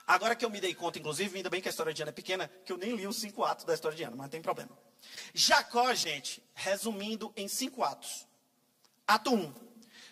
Agora 0.06 0.36
que 0.36 0.44
eu 0.44 0.50
me 0.50 0.60
dei 0.60 0.76
conta, 0.76 1.00
inclusive, 1.00 1.38
ainda 1.38 1.50
bem 1.50 1.62
que 1.62 1.70
a 1.70 1.72
história 1.72 1.94
de 1.94 2.02
Ana 2.02 2.10
é 2.10 2.14
pequena, 2.14 2.48
que 2.66 2.74
eu 2.74 2.78
nem 2.78 2.94
li 2.94 3.08
os 3.08 3.16
cinco 3.16 3.44
atos 3.44 3.64
da 3.64 3.74
história 3.74 3.96
de 3.96 4.04
Ana, 4.04 4.18
mas 4.18 4.26
não 4.26 4.30
tem 4.30 4.42
problema. 4.42 4.78
Jacó, 5.34 5.94
gente, 5.94 6.44
resumindo 6.54 7.32
em 7.36 7.48
cinco 7.48 7.82
atos. 7.82 8.28
Ato 9.08 9.32
1. 9.32 9.34
Um, 9.34 9.54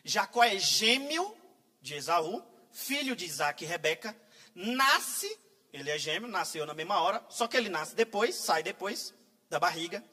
Jacó 0.05 0.43
é 0.43 0.57
gêmeo 0.57 1.35
de 1.81 1.95
Esaú, 1.95 2.41
filho 2.71 3.15
de 3.15 3.25
Isaac 3.25 3.63
e 3.63 3.67
Rebeca, 3.67 4.15
nasce, 4.55 5.37
ele 5.73 5.91
é 5.91 5.97
gêmeo, 5.97 6.29
nasceu 6.29 6.65
na 6.65 6.73
mesma 6.73 7.01
hora, 7.01 7.23
só 7.29 7.47
que 7.47 7.57
ele 7.57 7.69
nasce 7.69 7.93
depois, 7.93 8.35
sai 8.35 8.63
depois 8.63 9.13
da 9.53 9.59
barriga. 9.59 10.03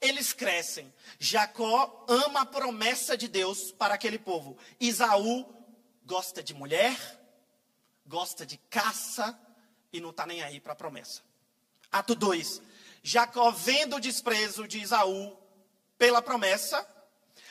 Eles 0.00 0.32
crescem. 0.32 0.92
Jacó 1.18 2.04
ama 2.08 2.42
a 2.42 2.46
promessa 2.46 3.16
de 3.16 3.26
Deus 3.26 3.72
para 3.72 3.94
aquele 3.94 4.18
povo. 4.18 4.56
Isaú 4.78 5.46
gosta 6.04 6.42
de 6.42 6.52
mulher, 6.52 6.96
gosta 8.06 8.44
de 8.44 8.58
caça 8.68 9.38
e 9.92 10.00
não 10.00 10.10
está 10.10 10.26
nem 10.26 10.42
aí 10.42 10.60
para 10.60 10.74
a 10.74 10.76
promessa. 10.76 11.22
Ato 11.90 12.14
2. 12.14 12.60
Jacó, 13.02 13.50
vendo 13.50 13.96
o 13.96 14.00
desprezo 14.00 14.68
de 14.68 14.78
Isaú 14.78 15.36
pela 15.96 16.20
promessa, 16.20 16.86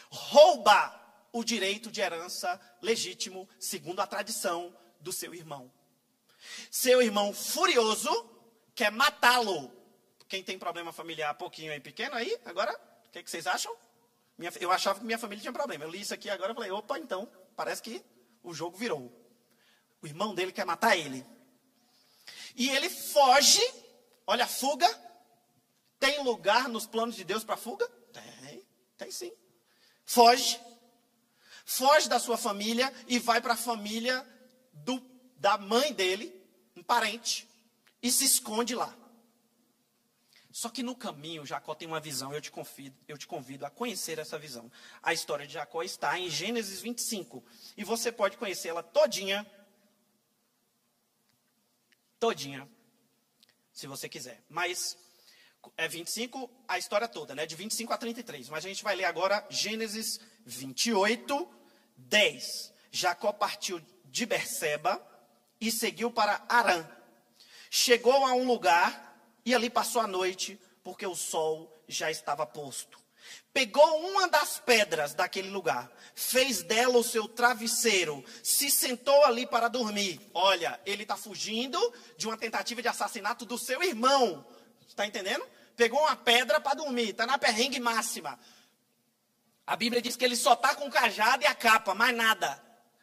rouba 0.09 0.99
o 1.31 1.43
direito 1.43 1.89
de 1.89 2.01
herança 2.01 2.59
legítimo, 2.81 3.47
segundo 3.59 3.99
a 4.01 4.07
tradição 4.07 4.75
do 4.99 5.11
seu 5.11 5.33
irmão. 5.33 5.71
Seu 6.69 7.01
irmão, 7.01 7.33
furioso, 7.33 8.29
quer 8.75 8.91
matá-lo. 8.91 9.80
Quem 10.32 10.41
tem 10.41 10.57
problema 10.57 10.93
familiar 10.93 11.34
pouquinho 11.34 11.73
aí 11.73 11.82
pequeno 11.82 12.15
aí, 12.15 12.39
agora, 12.45 12.73
o 13.05 13.11
que, 13.11 13.21
que, 13.21 13.29
vocês 13.29 13.45
acham? 13.45 13.75
Minha, 14.38 14.49
eu 14.61 14.71
achava 14.71 14.97
que 14.97 15.05
minha 15.05 15.17
família 15.17 15.41
tinha 15.41 15.51
problema. 15.51 15.84
Eu 15.84 15.89
li 15.89 15.99
isso 15.99 16.13
aqui 16.13 16.29
agora 16.29 16.53
e 16.53 16.55
falei, 16.55 16.71
opa, 16.71 16.97
então, 16.97 17.29
parece 17.53 17.82
que 17.82 18.01
o 18.41 18.53
jogo 18.53 18.77
virou. 18.77 19.11
O 20.01 20.07
irmão 20.07 20.34
dele 20.34 20.53
quer 20.53 20.65
matar 20.65 20.95
ele. 20.95 21.25
E 22.55 22.69
ele 22.69 22.89
foge, 22.89 23.61
olha 24.25 24.45
a 24.45 24.47
fuga. 24.47 24.88
Tem 25.99 26.23
lugar 26.23 26.69
nos 26.69 26.88
planos 26.88 27.17
de 27.17 27.25
Deus 27.25 27.43
para 27.43 27.57
fuga? 27.57 27.86
Tem, 28.13 28.65
tem 28.97 29.11
sim. 29.11 29.34
Foge, 30.05 30.57
foge 31.65 32.07
da 32.07 32.19
sua 32.19 32.38
família 32.38 32.89
e 33.05 33.19
vai 33.19 33.41
para 33.41 33.55
a 33.55 33.57
família 33.57 34.25
do, 34.71 34.97
da 35.36 35.57
mãe 35.57 35.91
dele, 35.91 36.34
um 36.73 36.82
parente, 36.82 37.49
e 38.01 38.09
se 38.09 38.23
esconde 38.23 38.73
lá. 38.73 39.01
Só 40.52 40.70
que 40.70 40.84
no 40.84 40.95
caminho, 40.95 41.45
Jacó 41.45 41.74
tem 41.74 41.88
uma 41.88 41.99
visão, 41.99 42.34
eu 42.34 42.41
te, 42.41 42.52
convido, 42.52 42.95
eu 43.08 43.18
te 43.18 43.26
convido 43.26 43.66
a 43.66 43.70
conhecer 43.70 44.20
essa 44.20 44.38
visão. 44.38 44.70
A 45.02 45.14
história 45.14 45.47
de 45.47 45.54
Jacó 45.54 45.82
está 45.82 46.20
em 46.20 46.30
Gênesis 46.30 46.82
25. 46.82 47.43
E 47.78 47.84
você 47.84 48.12
pode 48.12 48.38
conhecê-la 48.38 48.84
todinha. 48.84 49.49
Todinha. 52.20 52.68
Se 53.72 53.88
você 53.88 54.10
quiser. 54.10 54.43
Mas 54.49 54.97
é 55.78 55.88
25, 55.88 56.49
a 56.68 56.78
história 56.78 57.08
toda, 57.08 57.34
né? 57.34 57.45
De 57.45 57.56
25 57.56 57.93
a 57.93 57.97
33. 57.97 58.49
Mas 58.49 58.66
a 58.66 58.68
gente 58.68 58.84
vai 58.84 58.95
ler 58.95 59.06
agora 59.06 59.45
Gênesis 59.49 60.20
28, 60.45 61.47
10. 61.95 62.74
Jacó 62.91 63.32
partiu 63.32 63.82
de 64.06 64.26
Berseba 64.26 65.02
e 65.62 65.72
seguiu 65.72 66.12
para 66.12 66.43
Arã. 66.49 66.86
Chegou 67.70 68.26
a 68.26 68.34
um 68.34 68.45
lugar 68.45 69.11
e 69.45 69.53
ali 69.53 69.69
passou 69.69 70.01
a 70.01 70.07
noite, 70.07 70.59
porque 70.83 71.05
o 71.05 71.15
sol 71.15 71.83
já 71.87 72.09
estava 72.09 72.45
posto. 72.45 72.99
Pegou 73.53 73.99
uma 74.09 74.27
das 74.27 74.59
pedras 74.59 75.13
daquele 75.13 75.49
lugar, 75.49 75.91
fez 76.15 76.63
dela 76.63 76.97
o 76.97 77.03
seu 77.03 77.27
travesseiro, 77.27 78.23
se 78.41 78.71
sentou 78.71 79.23
ali 79.25 79.45
para 79.45 79.67
dormir. 79.67 80.21
Olha, 80.33 80.79
ele 80.85 81.03
está 81.03 81.17
fugindo 81.17 81.77
de 82.17 82.27
uma 82.27 82.37
tentativa 82.37 82.81
de 82.81 82.87
assassinato 82.87 83.45
do 83.45 83.57
seu 83.57 83.83
irmão. 83.83 84.45
Está 84.87 85.05
entendendo? 85.05 85.45
Pegou 85.75 85.99
uma 85.99 86.15
pedra 86.15 86.61
para 86.61 86.75
dormir, 86.75 87.09
está 87.09 87.25
na 87.25 87.37
perrengue 87.37 87.79
máxima. 87.79 88.39
A 89.67 89.75
Bíblia 89.75 90.01
diz 90.01 90.15
que 90.15 90.25
ele 90.25 90.35
só 90.35 90.53
está 90.53 90.73
com 90.75 90.87
o 90.87 90.91
cajado 90.91 91.43
e 91.43 91.45
a 91.45 91.55
capa, 91.55 91.93
mais 91.93 92.15
nada. 92.15 92.61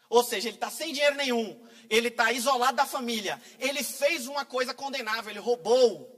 Ou 0.08 0.24
seja, 0.24 0.48
ele 0.48 0.56
está 0.56 0.70
sem 0.70 0.92
dinheiro 0.92 1.16
nenhum. 1.16 1.62
Ele 1.90 2.08
está 2.08 2.32
isolado 2.32 2.76
da 2.76 2.86
família. 2.86 3.40
Ele 3.58 3.82
fez 3.82 4.26
uma 4.26 4.44
coisa 4.44 4.74
condenável, 4.74 5.30
ele 5.30 5.38
roubou. 5.38 6.17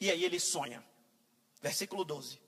E 0.00 0.10
aí 0.10 0.24
ele 0.24 0.40
sonha. 0.40 0.82
Versículo 1.60 2.04
12. 2.04 2.40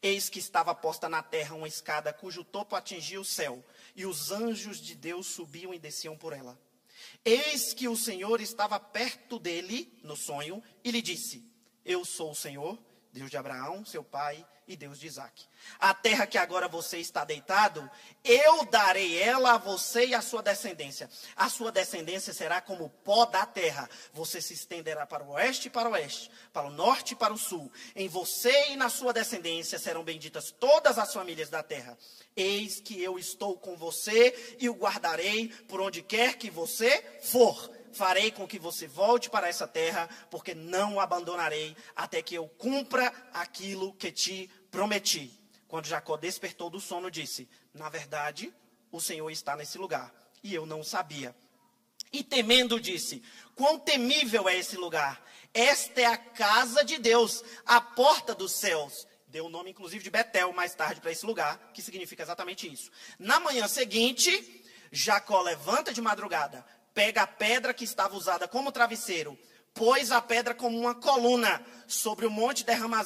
Eis 0.00 0.28
que 0.28 0.38
estava 0.38 0.74
posta 0.74 1.08
na 1.08 1.22
terra 1.22 1.56
uma 1.56 1.68
escada 1.68 2.12
cujo 2.12 2.44
topo 2.44 2.76
atingia 2.76 3.20
o 3.20 3.24
céu, 3.24 3.64
e 3.94 4.06
os 4.06 4.30
anjos 4.30 4.80
de 4.80 4.94
Deus 4.94 5.26
subiam 5.26 5.74
e 5.74 5.78
desciam 5.78 6.16
por 6.16 6.32
ela. 6.32 6.58
Eis 7.24 7.74
que 7.74 7.88
o 7.88 7.96
Senhor 7.96 8.40
estava 8.40 8.78
perto 8.80 9.38
dele 9.38 9.92
no 10.02 10.16
sonho 10.16 10.62
e 10.82 10.90
lhe 10.90 11.02
disse: 11.02 11.44
Eu 11.84 12.04
sou 12.04 12.30
o 12.30 12.36
Senhor, 12.36 12.78
Deus 13.12 13.30
de 13.30 13.36
Abraão, 13.36 13.84
seu 13.84 14.02
pai, 14.02 14.44
e 14.66 14.76
Deus 14.76 14.98
de 14.98 15.06
Isaac. 15.06 15.44
A 15.78 15.92
terra 15.92 16.26
que 16.26 16.38
agora 16.38 16.68
você 16.68 16.98
está 16.98 17.24
deitado, 17.24 17.88
eu 18.24 18.64
darei 18.66 19.20
ela 19.20 19.54
a 19.54 19.58
você 19.58 20.06
e 20.06 20.14
a 20.14 20.22
sua 20.22 20.42
descendência. 20.42 21.10
A 21.36 21.48
sua 21.48 21.72
descendência 21.72 22.32
será 22.32 22.60
como 22.60 22.84
o 22.84 22.90
pó 22.90 23.26
da 23.26 23.44
terra. 23.44 23.88
Você 24.12 24.40
se 24.40 24.54
estenderá 24.54 25.06
para 25.06 25.24
o 25.24 25.32
oeste 25.32 25.68
e 25.68 25.70
para 25.70 25.88
o 25.88 25.92
oeste, 25.92 26.30
para 26.52 26.66
o 26.66 26.70
norte 26.70 27.12
e 27.12 27.16
para 27.16 27.32
o 27.32 27.38
sul. 27.38 27.70
Em 27.94 28.08
você 28.08 28.70
e 28.70 28.76
na 28.76 28.88
sua 28.88 29.12
descendência 29.12 29.78
serão 29.78 30.04
benditas 30.04 30.50
todas 30.50 30.98
as 30.98 31.12
famílias 31.12 31.50
da 31.50 31.62
terra. 31.62 31.96
Eis 32.36 32.80
que 32.80 33.02
eu 33.02 33.18
estou 33.18 33.58
com 33.58 33.76
você 33.76 34.56
e 34.58 34.68
o 34.68 34.74
guardarei 34.74 35.48
por 35.68 35.80
onde 35.80 36.02
quer 36.02 36.36
que 36.36 36.50
você 36.50 37.20
for 37.22 37.81
farei 37.92 38.30
com 38.30 38.46
que 38.46 38.58
você 38.58 38.86
volte 38.86 39.30
para 39.30 39.48
essa 39.48 39.66
terra, 39.66 40.08
porque 40.30 40.54
não 40.54 40.96
o 40.96 41.00
abandonarei 41.00 41.76
até 41.94 42.22
que 42.22 42.34
eu 42.34 42.48
cumpra 42.48 43.12
aquilo 43.32 43.94
que 43.94 44.10
te 44.10 44.50
prometi. 44.70 45.38
Quando 45.68 45.86
Jacó 45.86 46.16
despertou 46.16 46.68
do 46.68 46.80
sono, 46.80 47.10
disse: 47.10 47.48
Na 47.72 47.88
verdade, 47.88 48.52
o 48.90 49.00
Senhor 49.00 49.30
está 49.30 49.56
nesse 49.56 49.78
lugar, 49.78 50.12
e 50.42 50.54
eu 50.54 50.66
não 50.66 50.82
sabia. 50.82 51.34
E 52.12 52.22
temendo, 52.22 52.80
disse: 52.80 53.22
Quão 53.54 53.78
temível 53.78 54.48
é 54.48 54.56
esse 54.56 54.76
lugar! 54.76 55.24
Esta 55.54 56.00
é 56.00 56.06
a 56.06 56.16
casa 56.16 56.84
de 56.84 56.98
Deus, 56.98 57.44
a 57.66 57.80
porta 57.80 58.34
dos 58.34 58.52
céus. 58.52 59.06
Deu 59.26 59.46
o 59.46 59.50
nome, 59.50 59.70
inclusive, 59.70 60.04
de 60.04 60.10
Betel 60.10 60.52
mais 60.52 60.74
tarde 60.74 61.00
para 61.00 61.10
esse 61.10 61.24
lugar, 61.24 61.70
que 61.72 61.82
significa 61.82 62.22
exatamente 62.22 62.70
isso. 62.70 62.90
Na 63.18 63.40
manhã 63.40 63.66
seguinte, 63.66 64.62
Jacó 64.90 65.40
levanta 65.40 65.92
de 65.92 66.02
madrugada, 66.02 66.64
pega 66.94 67.22
a 67.22 67.26
pedra 67.26 67.74
que 67.74 67.84
estava 67.84 68.16
usada 68.16 68.46
como 68.46 68.72
travesseiro, 68.72 69.38
pôs 69.74 70.10
a 70.12 70.20
pedra 70.20 70.54
como 70.54 70.78
uma 70.78 70.94
coluna 70.94 71.64
sobre 71.86 72.26
o 72.26 72.30
monte 72.30 72.64
derrama 72.64 72.98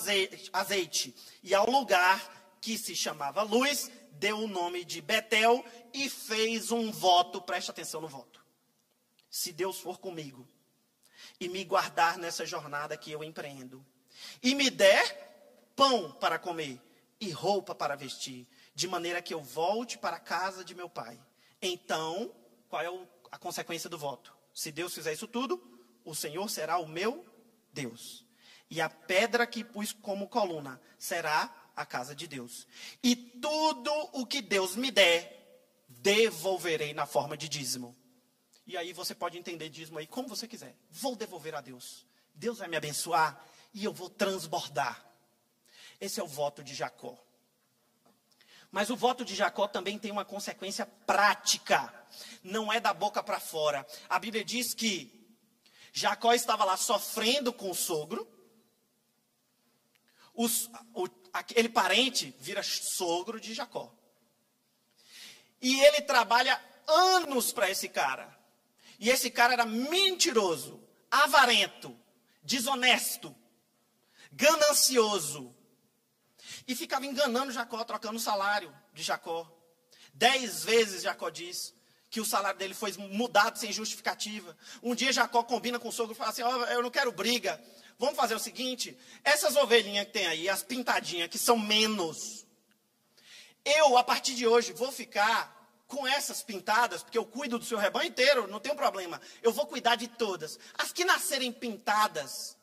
azeite, 0.53 1.15
e 1.43 1.55
ao 1.55 1.71
lugar 1.71 2.59
que 2.61 2.77
se 2.77 2.97
chamava 2.97 3.43
Luz, 3.43 3.91
deu 4.13 4.39
o 4.39 4.49
nome 4.49 4.85
de 4.85 5.01
Betel 5.01 5.65
e 5.93 6.09
fez 6.09 6.71
um 6.71 6.91
voto, 6.91 7.41
preste 7.41 7.71
atenção 7.71 8.01
no 8.01 8.09
voto. 8.09 8.45
Se 9.31 9.53
Deus 9.53 9.79
for 9.79 9.99
comigo 9.99 10.49
e 11.39 11.49
me 11.49 11.65
guardar 11.65 12.19
nessa 12.19 12.47
jornada 12.47 12.97
que 12.97 13.13
eu 13.13 13.23
empreendo, 13.23 13.85
e 14.43 14.55
me 14.55 14.71
der 14.71 15.71
pão 15.77 16.11
para 16.13 16.39
comer 16.39 16.81
e 17.21 17.31
roupa 17.31 17.75
para 17.75 17.95
vestir, 17.95 18.49
de 18.75 18.89
maneira 18.89 19.23
que 19.23 19.35
eu 19.35 19.43
volte 19.43 19.99
para 19.99 20.17
a 20.17 20.21
casa 20.21 20.65
de 20.65 20.75
meu 20.75 20.89
pai. 20.89 21.19
Então, 21.61 22.35
qual 22.69 22.83
é 22.83 22.91
o 22.91 23.07
a 23.37 23.39
consequência 23.39 23.91
do 23.91 23.99
voto. 23.99 24.35
Se 24.53 24.73
Deus 24.73 24.95
fizer 24.95 25.13
isso 25.13 25.29
tudo, 25.29 25.63
o 26.07 26.15
Senhor 26.15 26.49
será 26.49 26.79
o 26.79 26.89
meu 26.89 27.27
Deus. 27.71 28.25
E 28.71 28.81
a 28.81 28.89
pedra 28.89 29.47
que 29.47 29.63
pus 29.63 29.93
como 29.93 30.27
coluna 30.27 30.81
será 30.99 31.55
a 31.77 31.85
casa 31.85 32.17
de 32.17 32.27
Deus. 32.27 32.67
E 33.03 33.15
tudo 33.15 33.93
o 34.15 34.27
que 34.27 34.41
Deus 34.41 34.75
me 34.75 34.91
der, 34.91 35.85
devolverei 35.87 36.95
na 36.95 37.05
forma 37.05 37.37
de 37.37 37.47
dízimo. 37.47 37.95
E 38.67 38.75
aí 38.75 38.95
você 38.95 39.15
pode 39.15 39.37
entender 39.37 39.69
dízimo 39.69 39.99
aí 39.99 40.07
como 40.07 40.29
você 40.29 40.49
quiser. 40.49 40.75
Vou 40.91 41.15
devolver 41.15 41.55
a 41.55 41.61
Deus. 41.61 42.07
Deus 42.35 42.59
vai 42.59 42.69
me 42.69 42.77
abençoar 42.77 43.45
e 43.75 43.85
eu 43.85 43.93
vou 43.93 44.09
transbordar. 44.09 45.05
Esse 46.01 46.21
é 46.21 46.23
o 46.23 46.27
voto 46.27 46.65
de 46.65 46.75
Jacó. 46.75 47.23
Mas 48.77 48.91
o 48.91 48.95
voto 48.95 49.25
de 49.25 49.35
Jacó 49.35 49.67
também 49.67 49.99
tem 49.99 50.11
uma 50.11 50.23
consequência 50.23 50.85
prática. 50.85 52.07
Não 52.45 52.71
é 52.71 52.79
da 52.79 52.93
boca 52.93 53.23
para 53.23 53.41
fora. 53.41 53.87
A 54.07 54.19
Bíblia 54.19 54.45
diz 54.45 54.75
que 54.75 55.35
Jacó 55.95 56.35
estava 56.35 56.63
lá 56.63 56.77
sofrendo 56.77 57.55
com 57.55 57.71
o 57.71 57.75
sogro. 57.75 58.31
Os, 60.35 60.69
o, 60.93 61.09
aquele 61.33 61.71
parente 61.71 62.37
vira 62.39 62.63
sogro 62.63 63.41
de 63.41 63.55
Jacó. 63.55 63.91
E 65.63 65.83
ele 65.83 66.03
trabalha 66.03 66.63
anos 66.87 67.55
para 67.55 67.71
esse 67.71 67.89
cara. 67.89 68.39
E 69.01 69.09
esse 69.09 69.31
cara 69.31 69.55
era 69.55 69.65
mentiroso, 69.65 70.87
avarento, 71.11 71.99
desonesto, 72.43 73.35
ganancioso. 74.31 75.56
E 76.67 76.75
ficava 76.75 77.07
enganando 77.07 77.53
Jacó, 77.53 77.83
trocando 77.85 78.17
o 78.17 78.21
salário 78.21 78.75
de 78.93 79.03
Jacó. 79.03 79.51
Dez 80.13 80.65
vezes 80.65 81.03
Jacó 81.03 81.29
diz 81.31 81.75
que 82.11 82.21
o 82.21 82.25
salário 82.25 82.59
dele 82.59 82.75
foi 82.75 82.93
mudado 82.93 83.59
sem 83.59 83.73
justificativa. 83.73 84.57
Um 84.83 84.95
dia 84.95 85.13
Jacó 85.13 85.43
combina 85.43 85.79
com 85.79 85.89
o 85.89 85.93
sogro 85.93 86.15
e 86.15 86.17
fala 86.17 86.31
assim: 86.31 86.43
oh, 86.43 86.65
Eu 86.65 86.83
não 86.83 86.91
quero 86.91 87.13
briga. 87.13 87.63
Vamos 87.99 88.17
fazer 88.17 88.35
o 88.35 88.39
seguinte: 88.41 88.97
essas 89.23 89.57
ovelhinhas 89.57 90.07
que 90.07 90.13
tem 90.13 90.27
aí, 90.27 90.49
as 90.49 90.63
pintadinhas, 90.63 91.29
que 91.29 91.39
são 91.39 91.59
menos, 91.59 92.47
eu, 93.65 93.99
a 93.99 94.05
partir 94.05 94.35
de 94.35 94.47
hoje, 94.47 94.73
vou 94.73 94.93
ficar 94.93 95.55
com 95.89 96.07
essas 96.07 96.43
pintadas, 96.43 97.03
porque 97.03 97.19
eu 97.19 97.25
cuido 97.25 97.59
do 97.59 97.65
seu 97.65 97.79
rebanho 97.79 98.09
inteiro, 98.09 98.47
não 98.47 98.61
tem 98.61 98.75
problema. 98.75 99.21
Eu 99.43 99.53
vou 99.53 99.67
cuidar 99.67 99.97
de 99.97 100.09
todas. 100.09 100.59
As 100.75 100.93
que 100.93 101.05
nascerem 101.05 101.53
pintadas 101.53 102.57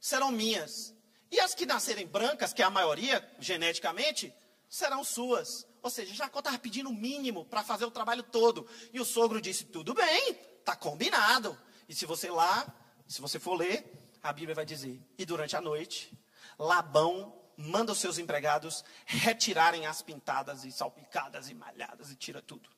serão 0.00 0.30
minhas. 0.30 0.94
E 1.30 1.40
as 1.40 1.54
que 1.54 1.66
nascerem 1.66 2.06
brancas, 2.06 2.52
que 2.52 2.62
é 2.62 2.64
a 2.64 2.70
maioria, 2.70 3.26
geneticamente, 3.38 4.32
serão 4.68 5.02
suas. 5.02 5.66
Ou 5.82 5.90
seja, 5.90 6.14
Jacó 6.14 6.40
estava 6.40 6.58
pedindo 6.58 6.90
o 6.90 6.94
mínimo 6.94 7.44
para 7.44 7.62
fazer 7.62 7.84
o 7.84 7.90
trabalho 7.90 8.22
todo. 8.22 8.66
E 8.92 9.00
o 9.00 9.04
sogro 9.04 9.40
disse: 9.40 9.64
tudo 9.64 9.94
bem, 9.94 10.38
está 10.58 10.74
combinado. 10.76 11.56
E 11.88 11.94
se 11.94 12.06
você 12.06 12.30
lá, 12.30 12.66
se 13.06 13.20
você 13.20 13.38
for 13.38 13.54
ler, 13.54 13.84
a 14.22 14.32
Bíblia 14.32 14.54
vai 14.54 14.64
dizer: 14.64 15.00
e 15.16 15.24
durante 15.24 15.56
a 15.56 15.60
noite, 15.60 16.16
Labão 16.58 17.40
manda 17.56 17.92
os 17.92 17.98
seus 17.98 18.18
empregados 18.18 18.84
retirarem 19.04 19.86
as 19.86 20.02
pintadas 20.02 20.64
e 20.64 20.72
salpicadas 20.72 21.48
e 21.48 21.54
malhadas 21.54 22.10
e 22.10 22.16
tira 22.16 22.42
tudo. 22.42 22.68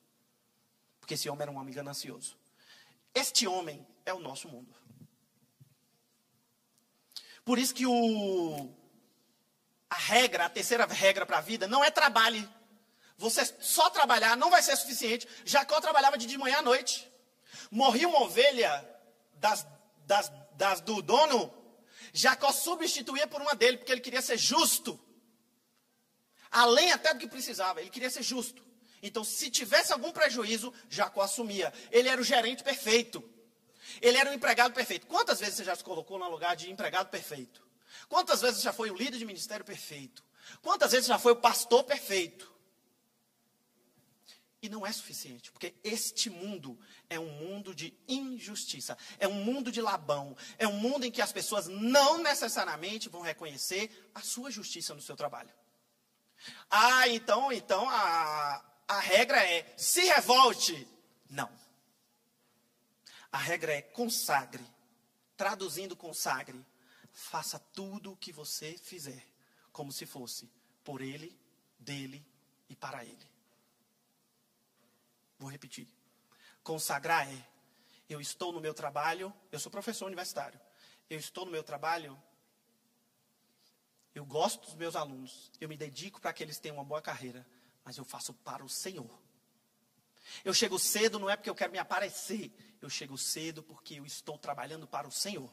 Porque 1.01 1.15
esse 1.15 1.29
homem 1.29 1.43
era 1.43 1.51
um 1.51 1.57
homem 1.57 1.75
ganancioso. 1.75 2.37
Este 3.15 3.47
homem 3.47 3.87
é 4.05 4.13
o 4.13 4.21
nosso 4.21 4.49
mundo. 4.49 4.75
Por 7.49 7.59
isso 7.59 7.75
que 7.75 7.87
o, 7.87 8.71
a 9.89 9.97
regra, 9.97 10.45
a 10.45 10.51
terceira 10.51 10.85
regra 10.85 11.25
para 11.25 11.39
a 11.39 11.41
vida, 11.41 11.67
não 11.67 11.83
é 11.83 11.91
trabalhe. 11.91 12.47
Você 13.17 13.43
só 13.59 13.89
trabalhar 13.89 14.37
não 14.37 14.51
vai 14.51 14.61
ser 14.61 14.77
suficiente. 14.77 15.27
Jacó 15.47 15.81
trabalhava 15.81 16.19
de 16.19 16.37
manhã 16.37 16.59
à 16.59 16.63
noite. 16.63 17.11
Morria 17.71 18.07
uma 18.07 18.21
ovelha 18.21 18.87
das, 19.37 19.67
das, 20.07 20.31
das 20.59 20.83
do 20.83 21.01
dono, 21.01 21.51
Jacó 22.13 22.53
substituía 22.53 23.27
por 23.27 23.41
uma 23.41 23.55
dele, 23.55 23.79
porque 23.79 23.93
ele 23.93 24.03
queria 24.03 24.21
ser 24.21 24.37
justo. 24.37 25.01
Além 26.51 26.93
até 26.93 27.15
do 27.15 27.21
que 27.21 27.27
precisava, 27.27 27.81
ele 27.81 27.89
queria 27.89 28.11
ser 28.11 28.23
justo. 28.23 28.63
Então, 29.03 29.25
se 29.25 29.51
tivesse 29.51 29.91
algum 29.91 30.13
prejuízo, 30.13 30.71
Jacó 30.91 31.23
assumia. 31.23 31.73
Ele 31.91 32.11
era 32.11 32.21
o 32.21 32.25
gerente 32.25 32.63
perfeito. 32.63 33.27
Ele 34.01 34.17
era 34.19 34.31
o 34.31 34.35
empregado 34.35 34.75
perfeito. 34.75 35.07
Quantas 35.07 35.41
vezes 35.41 35.57
você 35.57 35.65
já 35.65 35.75
se 35.75 35.85
colocou 35.85 36.19
no 36.19 36.29
lugar 36.29 36.57
de 36.57 36.71
empregado 36.71 37.09
perfeito? 37.09 37.67
Quantas 38.09 38.41
vezes 38.41 38.63
já 38.63 38.73
foi 38.73 38.91
o 38.91 38.97
líder 38.97 39.19
de 39.19 39.25
ministério 39.25 39.65
perfeito? 39.65 40.25
Quantas 40.63 40.93
vezes 40.93 41.07
já 41.07 41.19
foi 41.19 41.33
o 41.33 41.37
pastor 41.37 41.85
perfeito? 41.85 42.53
E 44.61 44.69
não 44.69 44.85
é 44.85 44.93
suficiente, 44.93 45.53
porque 45.53 45.75
este 45.85 46.29
mundo 46.29 46.79
é 47.09 47.19
um 47.19 47.31
mundo 47.31 47.73
de 47.73 47.97
injustiça, 48.09 48.99
é 49.19 49.29
um 49.29 49.45
mundo 49.45 49.71
de 49.71 49.81
labão, 49.81 50.37
é 50.59 50.67
um 50.67 50.73
mundo 50.73 51.05
em 51.05 51.13
que 51.13 51.23
as 51.23 51.31
pessoas 51.31 51.69
não 51.69 52.19
necessariamente 52.19 53.09
vão 53.09 53.21
reconhecer 53.21 54.11
a 54.13 54.21
sua 54.21 54.51
justiça 54.51 54.95
no 54.95 55.01
seu 55.01 55.15
trabalho. 55.15 55.51
Ah, 56.69 57.07
então, 57.09 57.53
então 57.53 57.89
a, 57.89 58.65
a 58.89 59.01
regra 59.01 59.41
é 59.45 59.73
se 59.77 60.01
revolte. 60.03 60.89
Não. 61.31 61.49
A 63.33 63.39
regra 63.39 63.73
é 63.73 63.83
consagre. 63.83 64.65
Traduzindo 65.37 65.95
consagre, 65.95 66.65
faça 67.13 67.59
tudo 67.73 68.13
o 68.13 68.17
que 68.17 68.33
você 68.33 68.77
fizer, 68.77 69.25
como 69.73 69.93
se 69.93 70.05
fosse 70.05 70.51
por 70.83 71.01
ele, 71.01 71.39
dele 71.79 72.27
e 72.69 72.75
para 72.75 73.05
ele. 73.05 73.31
Vou 75.39 75.49
repetir. 75.49 75.89
Consagrar 76.63 77.33
é: 77.33 77.49
eu 78.09 78.21
estou 78.21 78.53
no 78.53 78.61
meu 78.61 78.75
trabalho, 78.75 79.33
eu 79.53 79.61
sou 79.61 79.71
professor 79.71 80.07
universitário. 80.07 80.61
Eu 81.09 81.19
estou 81.19 81.45
no 81.47 81.53
meu 81.53 81.63
trabalho, 81.63 82.21
eu 84.15 84.27
gosto 84.27 84.63
dos 84.63 84.75
meus 84.75 84.97
alunos, 84.97 85.51
eu 85.61 85.69
me 85.69 85.77
dedico 85.77 86.21
para 86.21 86.33
que 86.33 86.43
eles 86.43 86.59
tenham 86.59 86.77
uma 86.77 86.85
boa 86.85 87.01
carreira, 87.01 87.47
mas 87.85 87.97
eu 87.97 88.05
faço 88.05 88.35
para 88.35 88.65
o 88.65 88.69
Senhor. 88.69 89.28
Eu 90.45 90.55
chego 90.55 90.79
cedo 90.79 91.19
não 91.19 91.29
é 91.29 91.37
porque 91.37 91.51
eu 91.51 91.55
quero 91.55 91.73
me 91.73 91.79
aparecer, 91.79 92.53
eu 92.81 92.89
chego 92.89 93.17
cedo 93.17 93.63
porque 93.63 93.95
eu 93.95 94.07
estou 94.07 94.39
trabalhando 94.39 94.87
para 94.87 95.07
o 95.07 95.13
Senhor. 95.13 95.51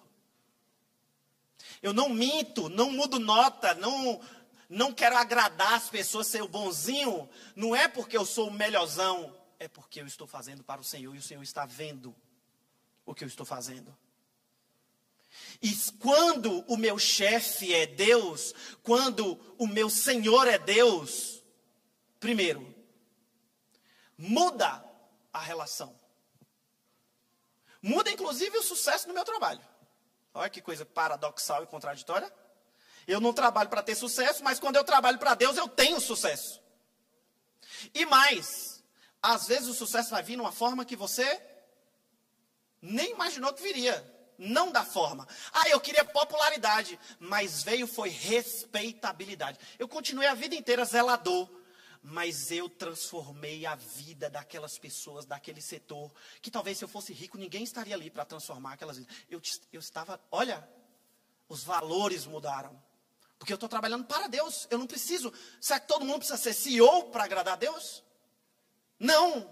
Eu 1.81 1.93
não 1.93 2.09
minto, 2.09 2.69
não 2.69 2.91
mudo 2.91 3.19
nota, 3.19 3.73
não 3.73 4.21
não 4.67 4.91
quero 4.91 5.15
agradar 5.15 5.75
as 5.75 5.89
pessoas, 5.89 6.27
ser 6.27 6.41
o 6.41 6.47
bonzinho, 6.47 7.29
não 7.55 7.75
é 7.75 7.87
porque 7.87 8.17
eu 8.17 8.25
sou 8.25 8.47
o 8.47 8.51
melhorzão, 8.51 9.35
é 9.59 9.67
porque 9.67 10.01
eu 10.01 10.07
estou 10.07 10.25
fazendo 10.25 10.63
para 10.63 10.81
o 10.81 10.83
Senhor 10.83 11.15
e 11.15 11.19
o 11.19 11.21
Senhor 11.21 11.43
está 11.43 11.65
vendo 11.65 12.15
o 13.05 13.13
que 13.13 13.23
eu 13.23 13.27
estou 13.27 13.45
fazendo. 13.45 13.95
E 15.61 15.71
quando 15.99 16.61
o 16.67 16.77
meu 16.77 16.97
chefe 16.97 17.73
é 17.73 17.85
Deus, 17.85 18.53
quando 18.81 19.39
o 19.57 19.67
meu 19.67 19.89
Senhor 19.89 20.47
é 20.47 20.57
Deus, 20.57 21.41
primeiro, 22.19 22.74
muda 24.17 24.83
a 25.31 25.39
relação. 25.39 25.97
Muda 27.81 28.09
inclusive 28.09 28.57
o 28.57 28.63
sucesso 28.63 29.07
no 29.07 29.13
meu 29.13 29.23
trabalho. 29.23 29.61
Olha 30.33 30.49
que 30.49 30.61
coisa 30.61 30.85
paradoxal 30.85 31.63
e 31.63 31.67
contraditória. 31.67 32.31
Eu 33.07 33.19
não 33.19 33.33
trabalho 33.33 33.69
para 33.69 33.83
ter 33.83 33.95
sucesso, 33.95 34.43
mas 34.43 34.59
quando 34.59 34.75
eu 34.75 34.83
trabalho 34.83 35.19
para 35.19 35.35
Deus, 35.35 35.55
eu 35.57 35.67
tenho 35.67 35.99
sucesso. 35.99 36.61
E 37.93 38.05
mais, 38.05 38.83
às 39.21 39.47
vezes 39.47 39.67
o 39.67 39.73
sucesso 39.73 40.09
vai 40.09 40.23
vir 40.23 40.35
numa 40.35 40.51
forma 40.51 40.85
que 40.85 40.95
você 40.95 41.41
nem 42.81 43.11
imaginou 43.11 43.53
que 43.53 43.61
viria. 43.61 44.13
Não 44.37 44.71
da 44.71 44.83
forma. 44.83 45.27
Ah, 45.53 45.69
eu 45.69 45.79
queria 45.79 46.03
popularidade, 46.03 46.99
mas 47.19 47.63
veio 47.63 47.87
foi 47.87 48.09
respeitabilidade. 48.09 49.57
Eu 49.79 49.87
continuei 49.87 50.27
a 50.27 50.33
vida 50.33 50.55
inteira 50.55 50.83
zelador, 50.83 51.49
mas 52.07 52.51
eu 52.51 52.69
transformei 52.69 53.65
a 53.65 53.73
vida 53.73 54.29
daquelas 54.29 54.77
pessoas, 54.77 55.25
daquele 55.25 55.59
setor, 55.59 56.13
que 56.39 56.51
talvez 56.51 56.77
se 56.77 56.83
eu 56.83 56.87
fosse 56.87 57.11
rico, 57.11 57.35
ninguém 57.35 57.63
estaria 57.63 57.95
ali 57.95 58.11
para 58.11 58.23
transformar 58.23 58.73
aquelas 58.73 58.97
vidas. 58.99 59.15
Eu, 59.27 59.41
eu 59.73 59.79
estava, 59.79 60.21
olha, 60.31 60.69
os 61.49 61.63
valores 61.63 62.27
mudaram. 62.27 62.79
Porque 63.39 63.51
eu 63.51 63.55
estou 63.55 63.67
trabalhando 63.67 64.05
para 64.05 64.27
Deus. 64.27 64.67
Eu 64.69 64.77
não 64.77 64.85
preciso. 64.85 65.33
Será 65.59 65.79
que 65.79 65.87
todo 65.87 66.05
mundo 66.05 66.19
precisa 66.19 66.37
ser 66.37 66.53
CEO 66.53 67.05
para 67.05 67.23
agradar 67.23 67.55
a 67.55 67.57
Deus? 67.57 68.03
Não. 68.99 69.49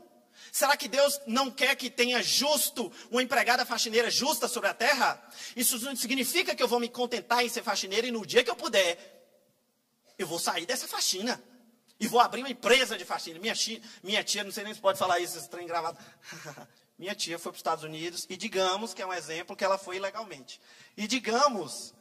Será 0.52 0.78
que 0.78 0.88
Deus 0.88 1.20
não 1.26 1.50
quer 1.50 1.76
que 1.76 1.90
tenha 1.90 2.22
justo, 2.22 2.92
uma 3.10 3.24
empregada 3.24 3.66
faxineira 3.66 4.12
justa 4.12 4.48
sobre 4.48 4.70
a 4.70 4.76
terra? 4.76 5.28
Isso 5.56 5.80
não 5.80 5.96
significa 5.96 6.56
que 6.56 6.62
eu 6.62 6.68
vou 6.68 6.80
me 6.80 6.88
contentar 6.88 7.44
em 7.44 7.50
ser 7.50 7.64
faxineira 7.64 8.06
e 8.06 8.12
no 8.12 8.24
dia 8.24 8.44
que 8.44 8.50
eu 8.50 8.56
puder, 8.56 9.26
eu 10.20 10.28
vou 10.28 10.38
sair 10.38 10.68
dessa 10.68 10.88
faxina. 10.88 11.44
E 12.04 12.08
vou 12.08 12.20
abrir 12.20 12.42
uma 12.42 12.50
empresa 12.50 12.98
de 12.98 13.06
faxina. 13.06 13.40
Minha 13.40 13.56
tia, 13.56 13.82
minha 14.04 14.22
tia 14.22 14.44
não 14.44 14.52
sei 14.52 14.66
nem 14.66 14.74
se 14.74 14.82
pode 14.82 15.00
falar 15.00 15.22
isso, 15.22 15.38
esse 15.38 15.50
trem 15.50 15.66
gravado. 15.66 15.98
minha 17.00 17.16
tia 17.16 17.40
foi 17.40 17.50
para 17.50 17.56
os 17.56 17.60
Estados 17.60 17.84
Unidos 17.86 18.28
e 18.30 18.36
digamos 18.36 18.94
que 18.94 19.02
é 19.02 19.06
um 19.06 19.14
exemplo 19.14 19.56
que 19.56 19.64
ela 19.64 19.78
foi 19.78 19.96
ilegalmente. 19.96 20.60
E 20.98 21.08
digamos 21.08 21.94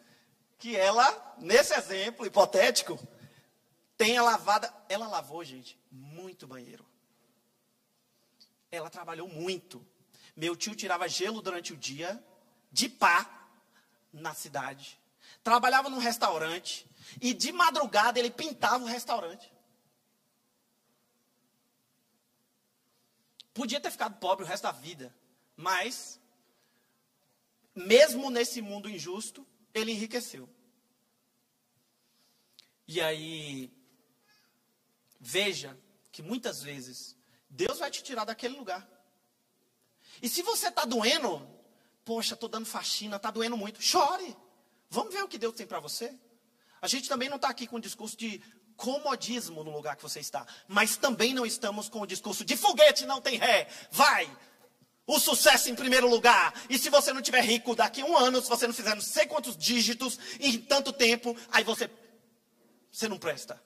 que 0.59 0.75
ela, 0.75 1.37
nesse 1.39 1.73
exemplo 1.73 2.27
hipotético, 2.27 2.99
tenha 3.97 4.21
lavado. 4.21 4.69
Ela 4.89 5.07
lavou, 5.07 5.45
gente, 5.45 5.79
muito 5.89 6.49
banheiro. 6.49 6.85
Ela 8.73 8.91
trabalhou 8.91 9.29
muito. 9.29 9.87
Meu 10.35 10.57
tio 10.57 10.75
tirava 10.75 11.07
gelo 11.07 11.41
durante 11.41 11.73
o 11.73 11.77
dia, 11.77 12.21
de 12.73 12.89
pá, 12.89 13.47
na 14.13 14.35
cidade. 14.35 14.99
Trabalhava 15.45 15.89
num 15.89 15.99
restaurante. 15.99 16.91
E 17.21 17.33
de 17.33 17.53
madrugada 17.53 18.19
ele 18.19 18.33
pintava 18.33 18.83
o 18.83 18.89
restaurante. 18.89 19.53
Podia 23.55 23.81
ter 23.81 23.91
ficado 23.91 24.19
pobre 24.19 24.45
o 24.45 24.49
resto 24.49 24.65
da 24.65 24.73
vida. 24.73 25.15
Mas, 25.57 26.21
mesmo 27.75 28.31
nesse 28.31 28.61
mundo 28.63 28.89
injusto, 28.89 29.47
ele 29.75 29.93
enriqueceu. 29.93 30.49
E 32.87 33.01
aí, 33.01 33.73
veja 35.21 35.79
que 36.11 36.23
muitas 36.23 36.63
vezes 36.63 37.17
Deus 37.49 37.79
vai 37.79 37.91
te 37.91 38.03
tirar 38.03 38.25
daquele 38.25 38.57
lugar. 38.57 38.89
E 40.21 40.29
se 40.29 40.43
você 40.43 40.69
está 40.69 40.85
doendo, 40.85 41.49
poxa, 42.05 42.35
estou 42.35 42.49
dando 42.49 42.67
faxina, 42.67 43.17
está 43.17 43.31
doendo 43.31 43.57
muito, 43.57 43.83
chore. 43.83 44.37
Vamos 44.91 45.15
ver 45.15 45.23
o 45.23 45.29
que 45.29 45.39
Deus 45.39 45.55
tem 45.55 45.67
para 45.67 45.81
você. 45.81 46.19
A 46.81 46.89
gente 46.89 47.09
também 47.09 47.29
não 47.29 47.37
está 47.37 47.49
aqui 47.49 47.67
com 47.67 47.77
o 47.77 47.81
discurso 47.81 48.17
de 48.17 48.43
comodismo 48.77 49.63
no 49.63 49.71
lugar 49.71 49.97
que 49.97 50.03
você 50.03 50.21
está, 50.21 50.47
mas 50.67 50.97
também 50.97 51.33
não 51.35 51.47
estamos 51.47 51.89
com 51.89 52.01
o 52.01 52.07
discurso 52.07 52.45
de 52.45 52.57
foguete 52.57 53.07
não 53.07 53.21
tem 53.21 53.39
ré. 53.39 53.69
Vai, 53.91 54.31
o 55.07 55.19
sucesso 55.19 55.71
em 55.71 55.75
primeiro 55.75 56.09
lugar. 56.09 56.55
E 56.69 56.79
se 56.79 56.89
você 56.89 57.13
não 57.13 57.23
tiver 57.23 57.43
rico 57.43 57.75
daqui 57.75 58.01
a 58.01 58.05
um 58.05 58.17
ano, 58.17 58.41
se 58.41 58.49
você 58.49 58.67
não 58.67 58.75
fizer 58.75 58.95
não 58.95 59.03
sei 59.03 59.27
quantos 59.27 59.57
dígitos 59.57 60.19
em 60.41 60.59
tanto 60.59 60.93
tempo, 60.93 61.37
aí 61.51 61.65
você, 61.65 61.91
você 62.91 63.09
não 63.09 63.19
presta. 63.19 63.61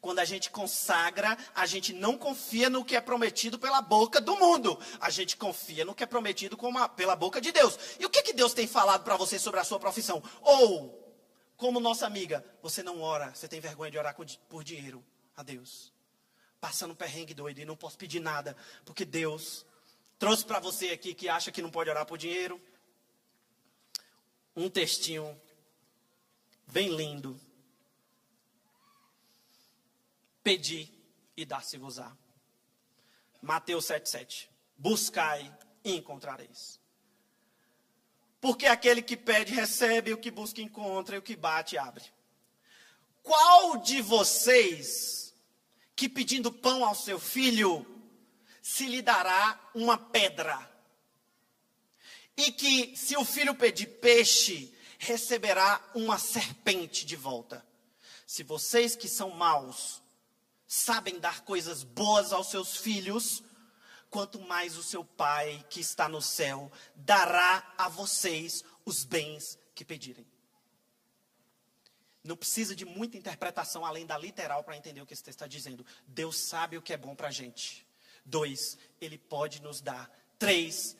Quando 0.00 0.20
a 0.20 0.24
gente 0.24 0.50
consagra, 0.50 1.36
a 1.54 1.66
gente 1.66 1.92
não 1.92 2.16
confia 2.16 2.70
no 2.70 2.84
que 2.84 2.96
é 2.96 3.00
prometido 3.00 3.58
pela 3.58 3.80
boca 3.80 4.20
do 4.20 4.36
mundo. 4.36 4.78
A 5.00 5.10
gente 5.10 5.36
confia 5.36 5.84
no 5.84 5.94
que 5.94 6.04
é 6.04 6.06
prometido 6.06 6.56
uma, 6.62 6.88
pela 6.88 7.16
boca 7.16 7.40
de 7.40 7.50
Deus. 7.50 7.78
E 7.98 8.06
o 8.06 8.10
que, 8.10 8.22
que 8.22 8.32
Deus 8.32 8.54
tem 8.54 8.66
falado 8.66 9.02
para 9.02 9.16
você 9.16 9.38
sobre 9.38 9.58
a 9.58 9.64
sua 9.64 9.80
profissão? 9.80 10.22
Ou, 10.40 11.01
como 11.62 11.78
nossa 11.78 12.04
amiga, 12.04 12.44
você 12.60 12.82
não 12.82 13.00
ora, 13.00 13.32
você 13.32 13.46
tem 13.46 13.60
vergonha 13.60 13.90
de 13.90 13.96
orar 13.96 14.16
por 14.48 14.64
dinheiro 14.64 15.02
a 15.36 15.42
Deus 15.42 15.92
passando 16.62 16.94
perrengue 16.94 17.34
doido 17.34 17.58
e 17.58 17.64
não 17.64 17.76
posso 17.76 17.98
pedir 17.98 18.20
nada, 18.20 18.56
porque 18.84 19.04
Deus 19.04 19.66
trouxe 20.16 20.44
para 20.44 20.60
você 20.60 20.90
aqui 20.90 21.12
que 21.12 21.28
acha 21.28 21.50
que 21.50 21.60
não 21.60 21.72
pode 21.72 21.90
orar 21.90 22.06
por 22.06 22.16
dinheiro 22.16 22.60
um 24.54 24.70
textinho 24.70 25.40
bem 26.68 26.94
lindo. 26.94 27.38
Pedi 30.44 30.88
e 31.36 31.44
dar-se-vos-á. 31.44 32.16
Mateus 33.40 33.86
7,7. 33.86 34.48
Buscai 34.76 35.52
e 35.84 35.96
encontrareis. 35.96 36.81
Porque 38.42 38.66
aquele 38.66 39.00
que 39.00 39.16
pede, 39.16 39.54
recebe, 39.54 40.12
o 40.12 40.18
que 40.18 40.30
busca, 40.30 40.60
encontra, 40.60 41.16
e 41.16 41.18
o 41.18 41.22
que 41.22 41.34
bate, 41.34 41.78
abre. 41.78 42.04
Qual 43.22 43.78
de 43.78 44.02
vocês 44.02 45.22
que 46.02 46.08
pedindo 46.08 46.50
pão 46.50 46.84
ao 46.84 46.96
seu 46.96 47.20
filho, 47.20 47.86
se 48.60 48.86
lhe 48.86 49.00
dará 49.00 49.70
uma 49.72 49.96
pedra. 49.96 50.70
E 52.36 52.50
que 52.50 52.96
se 52.96 53.16
o 53.16 53.24
filho 53.24 53.54
pedir 53.54 53.86
peixe, 53.86 54.74
receberá 54.98 55.80
uma 55.94 56.18
serpente 56.18 57.06
de 57.06 57.14
volta. 57.14 57.64
Se 58.26 58.42
vocês 58.42 58.96
que 58.96 59.08
são 59.08 59.30
maus 59.30 60.02
sabem 60.66 61.20
dar 61.20 61.42
coisas 61.42 61.84
boas 61.84 62.32
aos 62.32 62.48
seus 62.48 62.76
filhos, 62.76 63.42
quanto 64.12 64.38
mais 64.38 64.76
o 64.76 64.82
seu 64.82 65.02
Pai 65.02 65.64
que 65.70 65.80
está 65.80 66.06
no 66.06 66.20
céu 66.20 66.70
dará 66.94 67.74
a 67.78 67.88
vocês 67.88 68.62
os 68.84 69.04
bens 69.04 69.58
que 69.74 69.86
pedirem. 69.86 70.26
Não 72.22 72.36
precisa 72.36 72.76
de 72.76 72.84
muita 72.84 73.16
interpretação 73.16 73.84
além 73.84 74.04
da 74.04 74.18
literal 74.18 74.62
para 74.62 74.76
entender 74.76 75.00
o 75.00 75.06
que 75.06 75.14
esse 75.14 75.24
texto 75.24 75.38
está 75.38 75.46
dizendo. 75.46 75.84
Deus 76.06 76.36
sabe 76.36 76.76
o 76.76 76.82
que 76.82 76.92
é 76.92 76.96
bom 76.96 77.16
para 77.16 77.28
a 77.28 77.32
gente. 77.32 77.88
Dois, 78.24 78.76
Ele 79.00 79.16
pode 79.16 79.62
nos 79.62 79.80
dar. 79.80 80.08
Três, 80.38 80.94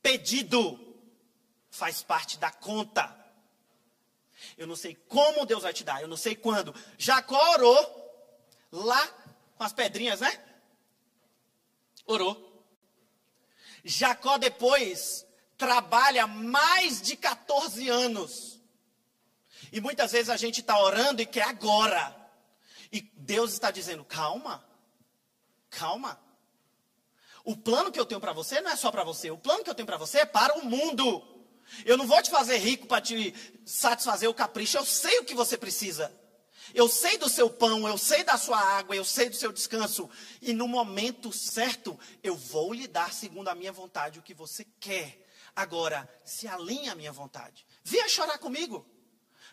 pedido 0.00 0.78
faz 1.68 2.02
parte 2.02 2.38
da 2.38 2.50
conta. 2.50 3.18
Eu 4.56 4.68
não 4.68 4.76
sei 4.76 4.94
como 4.94 5.44
Deus 5.44 5.64
vai 5.64 5.72
te 5.72 5.82
dar, 5.82 6.00
eu 6.00 6.08
não 6.08 6.16
sei 6.16 6.36
quando. 6.36 6.72
Jacó 6.96 7.54
orou 7.54 8.30
lá 8.70 9.04
com 9.56 9.64
as 9.64 9.72
pedrinhas, 9.72 10.20
né? 10.20 10.44
Orou. 12.06 12.51
Jacó 13.84 14.38
depois 14.38 15.26
trabalha 15.56 16.26
mais 16.26 17.00
de 17.00 17.16
14 17.16 17.88
anos 17.88 18.52
e 19.72 19.80
muitas 19.80 20.12
vezes 20.12 20.28
a 20.28 20.36
gente 20.36 20.60
está 20.60 20.78
orando 20.78 21.22
e 21.22 21.26
quer 21.26 21.48
agora. 21.48 22.14
E 22.92 23.00
Deus 23.16 23.52
está 23.52 23.70
dizendo: 23.70 24.04
calma, 24.04 24.62
calma. 25.70 26.20
O 27.42 27.56
plano 27.56 27.90
que 27.90 27.98
eu 27.98 28.04
tenho 28.04 28.20
para 28.20 28.34
você 28.34 28.60
não 28.60 28.70
é 28.70 28.76
só 28.76 28.92
para 28.92 29.02
você. 29.02 29.30
O 29.30 29.38
plano 29.38 29.64
que 29.64 29.70
eu 29.70 29.74
tenho 29.74 29.86
para 29.86 29.96
você 29.96 30.18
é 30.18 30.26
para 30.26 30.58
o 30.58 30.64
mundo. 30.64 31.26
Eu 31.86 31.96
não 31.96 32.06
vou 32.06 32.22
te 32.22 32.30
fazer 32.30 32.58
rico 32.58 32.86
para 32.86 33.00
te 33.00 33.34
satisfazer 33.64 34.28
o 34.28 34.34
capricho. 34.34 34.76
Eu 34.76 34.84
sei 34.84 35.18
o 35.20 35.24
que 35.24 35.34
você 35.34 35.56
precisa. 35.56 36.12
Eu 36.74 36.88
sei 36.88 37.18
do 37.18 37.28
seu 37.28 37.50
pão, 37.50 37.86
eu 37.86 37.98
sei 37.98 38.24
da 38.24 38.36
sua 38.36 38.58
água, 38.58 38.94
eu 38.94 39.04
sei 39.04 39.28
do 39.28 39.36
seu 39.36 39.52
descanso. 39.52 40.08
E 40.40 40.52
no 40.52 40.66
momento 40.66 41.32
certo, 41.32 41.98
eu 42.22 42.36
vou 42.36 42.72
lhe 42.72 42.86
dar, 42.86 43.12
segundo 43.12 43.48
a 43.48 43.54
minha 43.54 43.72
vontade, 43.72 44.18
o 44.18 44.22
que 44.22 44.34
você 44.34 44.64
quer. 44.80 45.26
Agora, 45.54 46.08
se 46.24 46.48
alinha 46.48 46.92
a 46.92 46.94
minha 46.94 47.12
vontade. 47.12 47.66
Venha 47.84 48.08
chorar 48.08 48.38
comigo. 48.38 48.86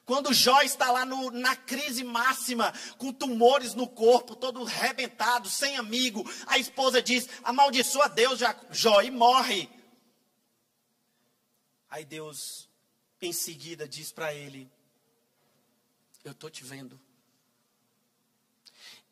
Quando 0.05 0.33
Jó 0.33 0.61
está 0.61 0.89
lá 0.89 1.05
no, 1.05 1.29
na 1.29 1.55
crise 1.55 2.03
máxima, 2.03 2.73
com 2.97 3.13
tumores 3.13 3.75
no 3.75 3.87
corpo, 3.87 4.35
todo 4.35 4.65
arrebentado, 4.65 5.47
sem 5.47 5.77
amigo, 5.77 6.27
a 6.47 6.57
esposa 6.57 6.99
diz: 6.99 7.29
amaldiçoa 7.43 8.09
Deus, 8.09 8.39
Jó, 8.71 9.01
e 9.01 9.11
morre. 9.11 9.69
Aí 11.89 12.05
Deus, 12.05 12.67
em 13.21 13.31
seguida, 13.31 13.87
diz 13.87 14.11
para 14.11 14.33
ele: 14.33 14.67
Eu 16.23 16.31
estou 16.31 16.49
te 16.49 16.63
vendo. 16.63 16.99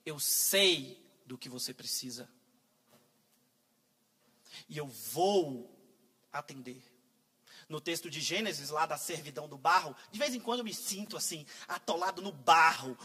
Eu 0.07 0.21
sei 0.21 1.05
do 1.25 1.37
que 1.37 1.49
você 1.49 1.73
precisa. 1.73 2.29
E 4.69 4.77
eu 4.77 4.87
vou 4.87 5.69
atender 6.31 6.81
no 7.67 7.81
texto 7.81 8.09
de 8.09 8.21
Gênesis, 8.21 8.69
lá 8.69 8.85
da 8.85 8.97
servidão 8.97 9.49
do 9.49 9.57
barro, 9.57 9.93
de 10.09 10.17
vez 10.17 10.33
em 10.33 10.39
quando 10.39 10.59
eu 10.59 10.63
me 10.63 10.73
sinto 10.73 11.17
assim, 11.17 11.45
atolado 11.67 12.21
no 12.21 12.31
barro, 12.31 12.97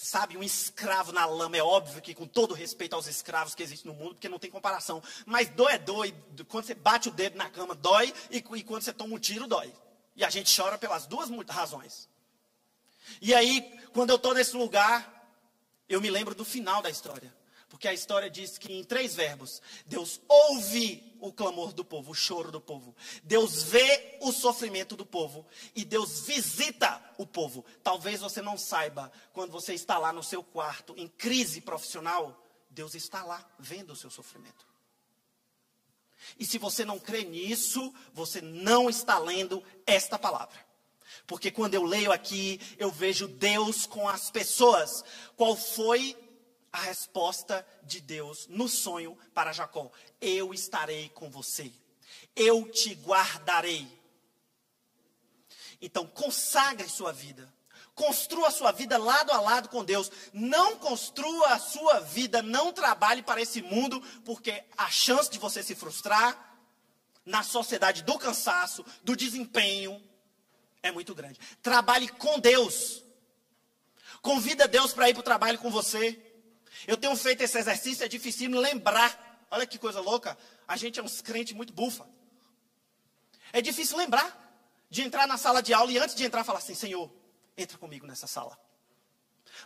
sabe, 0.00 0.36
um 0.36 0.42
escravo 0.42 1.12
na 1.12 1.24
lama. 1.26 1.56
É 1.56 1.62
óbvio 1.62 2.02
que, 2.02 2.12
com 2.12 2.26
todo 2.26 2.54
respeito 2.54 2.96
aos 2.96 3.06
escravos 3.06 3.54
que 3.54 3.62
existem 3.62 3.92
no 3.92 3.96
mundo, 3.96 4.16
porque 4.16 4.28
não 4.28 4.40
tem 4.40 4.50
comparação. 4.50 5.00
Mas 5.24 5.48
dói 5.50 5.74
é 5.74 5.78
dói. 5.78 6.12
Quando 6.48 6.64
você 6.64 6.74
bate 6.74 7.08
o 7.08 7.12
dedo 7.12 7.38
na 7.38 7.48
cama, 7.48 7.76
dói. 7.76 8.12
E, 8.32 8.38
e 8.38 8.64
quando 8.64 8.82
você 8.82 8.92
toma 8.92 9.14
um 9.14 9.20
tiro, 9.20 9.46
dói. 9.46 9.72
E 10.16 10.24
a 10.24 10.28
gente 10.30 10.52
chora 10.60 10.76
pelas 10.76 11.06
duas 11.06 11.30
razões. 11.48 12.08
E 13.22 13.32
aí, 13.32 13.62
quando 13.92 14.10
eu 14.10 14.16
estou 14.16 14.34
nesse 14.34 14.56
lugar, 14.56 15.17
eu 15.88 16.00
me 16.00 16.10
lembro 16.10 16.34
do 16.34 16.44
final 16.44 16.82
da 16.82 16.90
história. 16.90 17.32
Porque 17.68 17.86
a 17.86 17.92
história 17.92 18.30
diz 18.30 18.56
que 18.56 18.72
em 18.72 18.82
três 18.82 19.14
verbos, 19.14 19.60
Deus 19.84 20.20
ouve 20.26 21.16
o 21.20 21.30
clamor 21.30 21.72
do 21.72 21.84
povo, 21.84 22.12
o 22.12 22.14
choro 22.14 22.50
do 22.50 22.60
povo. 22.60 22.96
Deus 23.22 23.62
vê 23.62 24.18
o 24.22 24.32
sofrimento 24.32 24.96
do 24.96 25.04
povo 25.04 25.46
e 25.74 25.84
Deus 25.84 26.20
visita 26.20 27.02
o 27.18 27.26
povo. 27.26 27.64
Talvez 27.82 28.20
você 28.20 28.40
não 28.40 28.56
saiba, 28.56 29.12
quando 29.34 29.52
você 29.52 29.74
está 29.74 29.98
lá 29.98 30.12
no 30.12 30.22
seu 30.22 30.42
quarto 30.42 30.94
em 30.96 31.06
crise 31.06 31.60
profissional, 31.60 32.42
Deus 32.70 32.94
está 32.94 33.22
lá 33.22 33.46
vendo 33.58 33.92
o 33.92 33.96
seu 33.96 34.10
sofrimento. 34.10 34.66
E 36.38 36.46
se 36.46 36.56
você 36.56 36.84
não 36.84 36.98
crê 36.98 37.22
nisso, 37.22 37.92
você 38.12 38.40
não 38.40 38.88
está 38.88 39.18
lendo 39.18 39.62
esta 39.86 40.18
palavra. 40.18 40.67
Porque 41.26 41.50
quando 41.50 41.74
eu 41.74 41.84
leio 41.84 42.12
aqui, 42.12 42.60
eu 42.78 42.90
vejo 42.90 43.28
Deus 43.28 43.86
com 43.86 44.08
as 44.08 44.30
pessoas. 44.30 45.04
Qual 45.36 45.56
foi 45.56 46.16
a 46.72 46.80
resposta 46.80 47.66
de 47.82 48.00
Deus 48.00 48.46
no 48.48 48.68
sonho 48.68 49.16
para 49.34 49.52
Jacó: 49.52 49.90
Eu 50.20 50.52
estarei 50.54 51.08
com 51.10 51.30
você, 51.30 51.72
eu 52.34 52.70
te 52.70 52.94
guardarei. 52.94 53.86
Então, 55.80 56.06
consagre 56.06 56.88
sua 56.88 57.12
vida. 57.12 57.52
Construa 57.94 58.52
sua 58.52 58.70
vida 58.70 58.96
lado 58.96 59.32
a 59.32 59.40
lado 59.40 59.68
com 59.68 59.84
Deus. 59.84 60.10
Não 60.32 60.76
construa 60.76 61.48
a 61.48 61.58
sua 61.58 61.98
vida, 62.00 62.40
não 62.42 62.72
trabalhe 62.72 63.22
para 63.22 63.40
esse 63.40 63.60
mundo, 63.60 64.00
porque 64.24 64.64
a 64.76 64.88
chance 64.88 65.28
de 65.28 65.38
você 65.38 65.64
se 65.64 65.74
frustrar 65.74 66.56
na 67.26 67.42
sociedade 67.42 68.02
do 68.04 68.16
cansaço, 68.16 68.84
do 69.02 69.16
desempenho, 69.16 70.00
é 70.82 70.90
muito 70.90 71.14
grande. 71.14 71.38
Trabalhe 71.62 72.08
com 72.08 72.38
Deus. 72.38 73.02
Convida 74.22 74.66
Deus 74.66 74.92
para 74.92 75.08
ir 75.08 75.14
para 75.14 75.20
o 75.20 75.24
trabalho 75.24 75.58
com 75.58 75.70
você. 75.70 76.20
Eu 76.86 76.96
tenho 76.96 77.14
feito 77.16 77.42
esse 77.42 77.58
exercício, 77.58 78.04
é 78.04 78.08
difícil 78.08 78.50
lembrar. 78.50 79.46
Olha 79.50 79.66
que 79.66 79.78
coisa 79.78 80.00
louca. 80.00 80.36
A 80.66 80.76
gente 80.76 81.00
é 81.00 81.02
uns 81.02 81.20
crentes 81.20 81.54
muito 81.54 81.72
bufa. 81.72 82.06
É 83.52 83.60
difícil 83.60 83.96
lembrar 83.96 84.46
de 84.90 85.02
entrar 85.02 85.26
na 85.26 85.36
sala 85.36 85.62
de 85.62 85.72
aula 85.72 85.90
e 85.90 85.98
antes 85.98 86.14
de 86.14 86.24
entrar 86.24 86.44
falar 86.44 86.58
assim: 86.58 86.74
Senhor, 86.74 87.10
entra 87.56 87.78
comigo 87.78 88.06
nessa 88.06 88.26
sala. 88.26 88.58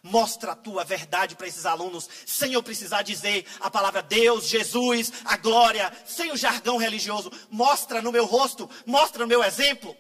Mostra 0.02 0.52
a 0.52 0.56
tua 0.56 0.84
verdade 0.84 1.36
para 1.36 1.46
esses 1.46 1.66
alunos, 1.66 2.08
sem 2.26 2.54
eu 2.54 2.62
precisar 2.62 3.02
dizer 3.02 3.46
a 3.60 3.70
palavra 3.70 4.02
Deus, 4.02 4.48
Jesus, 4.48 5.12
a 5.24 5.36
glória, 5.36 5.92
sem 6.06 6.30
o 6.32 6.36
jargão 6.36 6.76
religioso. 6.76 7.30
Mostra 7.50 8.00
no 8.00 8.12
meu 8.12 8.24
rosto, 8.24 8.70
mostra 8.86 9.22
no 9.22 9.28
meu 9.28 9.44
exemplo. 9.44 9.96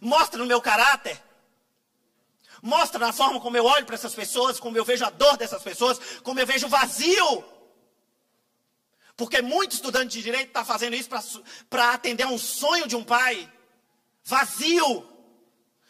Mostra 0.00 0.38
no 0.38 0.46
meu 0.46 0.60
caráter. 0.60 1.20
Mostra 2.62 2.98
na 2.98 3.12
forma 3.12 3.40
como 3.40 3.56
eu 3.56 3.64
olho 3.64 3.84
para 3.84 3.94
essas 3.94 4.14
pessoas, 4.14 4.58
como 4.58 4.76
eu 4.76 4.84
vejo 4.84 5.04
a 5.04 5.10
dor 5.10 5.36
dessas 5.36 5.62
pessoas, 5.62 5.98
como 6.22 6.40
eu 6.40 6.46
vejo 6.46 6.66
o 6.66 6.70
vazio. 6.70 7.44
Porque 9.16 9.42
muito 9.42 9.72
estudante 9.72 10.16
de 10.16 10.22
direito 10.22 10.48
está 10.48 10.64
fazendo 10.64 10.96
isso 10.96 11.08
para 11.68 11.92
atender 11.92 12.24
a 12.24 12.28
um 12.28 12.38
sonho 12.38 12.88
de 12.88 12.96
um 12.96 13.04
pai. 13.04 13.50
Vazio. 14.24 15.08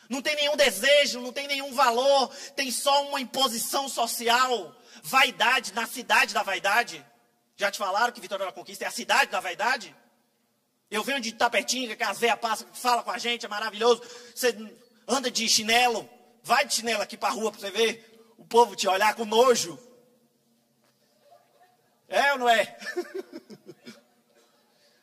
Não 0.09 0.21
tem 0.21 0.37
nenhum 0.37 0.57
desejo, 0.57 1.21
não 1.21 1.33
tem 1.33 1.47
nenhum 1.47 1.73
valor, 1.73 2.29
tem 2.55 2.71
só 2.71 3.09
uma 3.09 3.21
imposição 3.21 3.89
social. 3.89 4.77
Vaidade 5.03 5.73
na 5.73 5.87
cidade 5.87 6.35
da 6.35 6.43
vaidade. 6.43 7.05
Já 7.57 7.71
te 7.71 7.79
falaram 7.79 8.13
que 8.13 8.21
Vitória 8.21 8.45
da 8.45 8.53
Conquista 8.53 8.85
é 8.85 8.89
a 8.89 8.91
cidade 8.91 9.31
da 9.31 9.41
vaidade? 9.41 9.95
Eu 10.95 11.03
venho 11.03 11.21
de 11.21 11.33
Tapetinga, 11.33 11.97
que 11.97 12.03
as 12.03 12.19
veias 12.19 12.39
passam, 12.39 12.67
fala 12.73 13.03
com 13.03 13.11
a 13.11 13.19
gente, 13.19 13.45
é 13.45 13.49
maravilhoso. 13.49 14.03
Você 14.35 14.57
anda 15.09 15.31
de 15.31 15.49
chinelo, 15.49 16.09
Vai 16.45 16.65
de 16.67 16.75
chinelo 16.75 17.01
aqui 17.01 17.17
para 17.17 17.31
a 17.31 17.33
rua 17.33 17.51
para 17.51 17.59
você 17.59 17.71
ver 17.71 18.35
o 18.37 18.45
povo 18.45 18.77
te 18.77 18.87
olhar 18.87 19.15
com 19.15 19.25
nojo. 19.25 19.79
É 22.07 22.35
ou 22.35 22.39
não 22.39 22.49
é? 22.51 22.77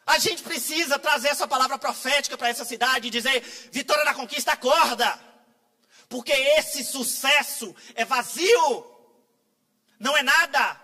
A 0.05 0.19
gente 0.19 0.43
precisa 0.43 0.99
trazer 0.99 1.29
essa 1.29 1.47
palavra 1.47 1.79
profética 1.79 2.37
para 2.37 2.49
essa 2.49 2.63
cidade 2.63 3.07
e 3.07 3.11
dizer: 3.11 3.41
Vitória 3.71 4.05
da 4.05 4.13
Conquista, 4.13 4.51
acorda! 4.51 5.19
Porque 6.07 6.31
esse 6.31 6.83
sucesso 6.83 7.75
é 7.95 8.05
vazio, 8.05 8.85
não 9.99 10.15
é 10.15 10.21
nada. 10.21 10.79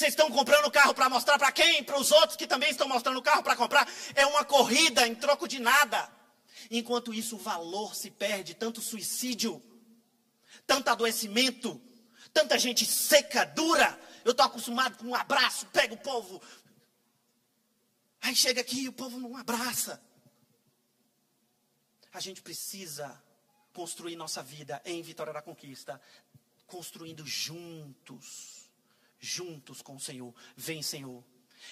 Vocês 0.00 0.14
estão 0.14 0.30
comprando 0.30 0.64
o 0.64 0.70
carro 0.70 0.94
para 0.94 1.10
mostrar 1.10 1.38
para 1.38 1.52
quem? 1.52 1.84
Para 1.84 2.00
os 2.00 2.10
outros 2.10 2.34
que 2.34 2.46
também 2.46 2.70
estão 2.70 2.88
mostrando 2.88 3.18
o 3.18 3.22
carro 3.22 3.42
para 3.42 3.54
comprar. 3.54 3.86
É 4.14 4.24
uma 4.24 4.42
corrida 4.46 5.06
em 5.06 5.14
troco 5.14 5.46
de 5.46 5.58
nada. 5.58 6.10
Enquanto 6.70 7.12
isso, 7.12 7.36
o 7.36 7.38
valor 7.38 7.94
se 7.94 8.10
perde, 8.10 8.54
tanto 8.54 8.80
suicídio, 8.80 9.62
tanto 10.66 10.88
adoecimento, 10.88 11.78
tanta 12.32 12.58
gente 12.58 12.86
seca, 12.86 13.44
dura. 13.44 14.00
Eu 14.24 14.30
estou 14.30 14.46
acostumado 14.46 14.96
com 14.96 15.04
um 15.04 15.14
abraço, 15.14 15.66
pega 15.66 15.92
o 15.92 15.98
povo. 15.98 16.40
Aí 18.22 18.34
chega 18.34 18.62
aqui 18.62 18.84
e 18.84 18.88
o 18.88 18.94
povo 18.94 19.20
não 19.20 19.36
abraça. 19.36 20.02
A 22.10 22.20
gente 22.20 22.40
precisa 22.40 23.22
construir 23.74 24.16
nossa 24.16 24.42
vida 24.42 24.80
em 24.86 25.02
Vitória 25.02 25.34
da 25.34 25.42
Conquista, 25.42 26.00
construindo 26.66 27.26
juntos, 27.26 28.59
juntos 29.20 29.82
com 29.82 29.96
o 29.96 30.00
Senhor. 30.00 30.34
Vem, 30.56 30.82
Senhor. 30.82 31.22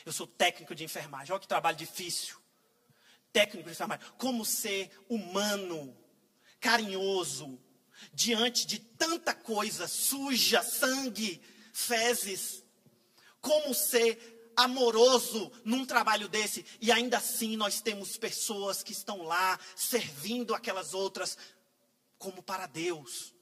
Eu 0.04 0.12
sou 0.12 0.26
técnico 0.26 0.74
de 0.74 0.84
enfermagem. 0.84 1.32
Olha 1.32 1.40
que 1.40 1.48
trabalho 1.48 1.76
difícil 1.76 2.38
técnico 3.32 3.68
de 3.68 3.74
enfermagem, 3.74 4.06
como 4.16 4.44
ser 4.44 4.90
humano, 5.08 5.96
carinhoso, 6.60 7.58
diante 8.12 8.66
de 8.66 8.78
tanta 8.78 9.34
coisa 9.34 9.86
suja, 9.86 10.62
sangue, 10.62 11.40
fezes. 11.72 12.64
Como 13.40 13.72
ser 13.72 14.52
amoroso 14.56 15.52
num 15.64 15.86
trabalho 15.86 16.28
desse 16.28 16.66
e 16.80 16.90
ainda 16.90 17.18
assim 17.18 17.56
nós 17.56 17.80
temos 17.80 18.16
pessoas 18.16 18.82
que 18.82 18.90
estão 18.90 19.22
lá 19.22 19.58
servindo 19.76 20.52
aquelas 20.52 20.92
outras 20.92 21.38
como 22.18 22.42
para 22.42 22.66
Deus. 22.66 23.32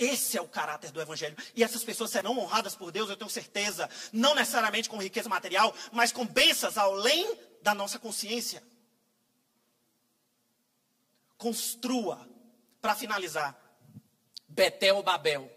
Esse 0.00 0.36
é 0.36 0.40
o 0.40 0.48
caráter 0.48 0.90
do 0.90 1.00
Evangelho. 1.00 1.36
E 1.54 1.62
essas 1.62 1.84
pessoas 1.84 2.10
serão 2.10 2.36
honradas 2.38 2.74
por 2.74 2.90
Deus, 2.90 3.08
eu 3.08 3.16
tenho 3.16 3.30
certeza. 3.30 3.88
Não 4.12 4.34
necessariamente 4.34 4.88
com 4.88 4.96
riqueza 4.96 5.28
material, 5.28 5.72
mas 5.92 6.10
com 6.10 6.26
bênçãos 6.26 6.76
além 6.76 7.38
da 7.62 7.74
nossa 7.74 7.98
consciência 7.98 8.62
construa, 11.40 12.28
para 12.82 12.94
finalizar, 12.94 13.58
Betel 14.46 14.96
ou 14.96 15.02
Babel. 15.02 15.50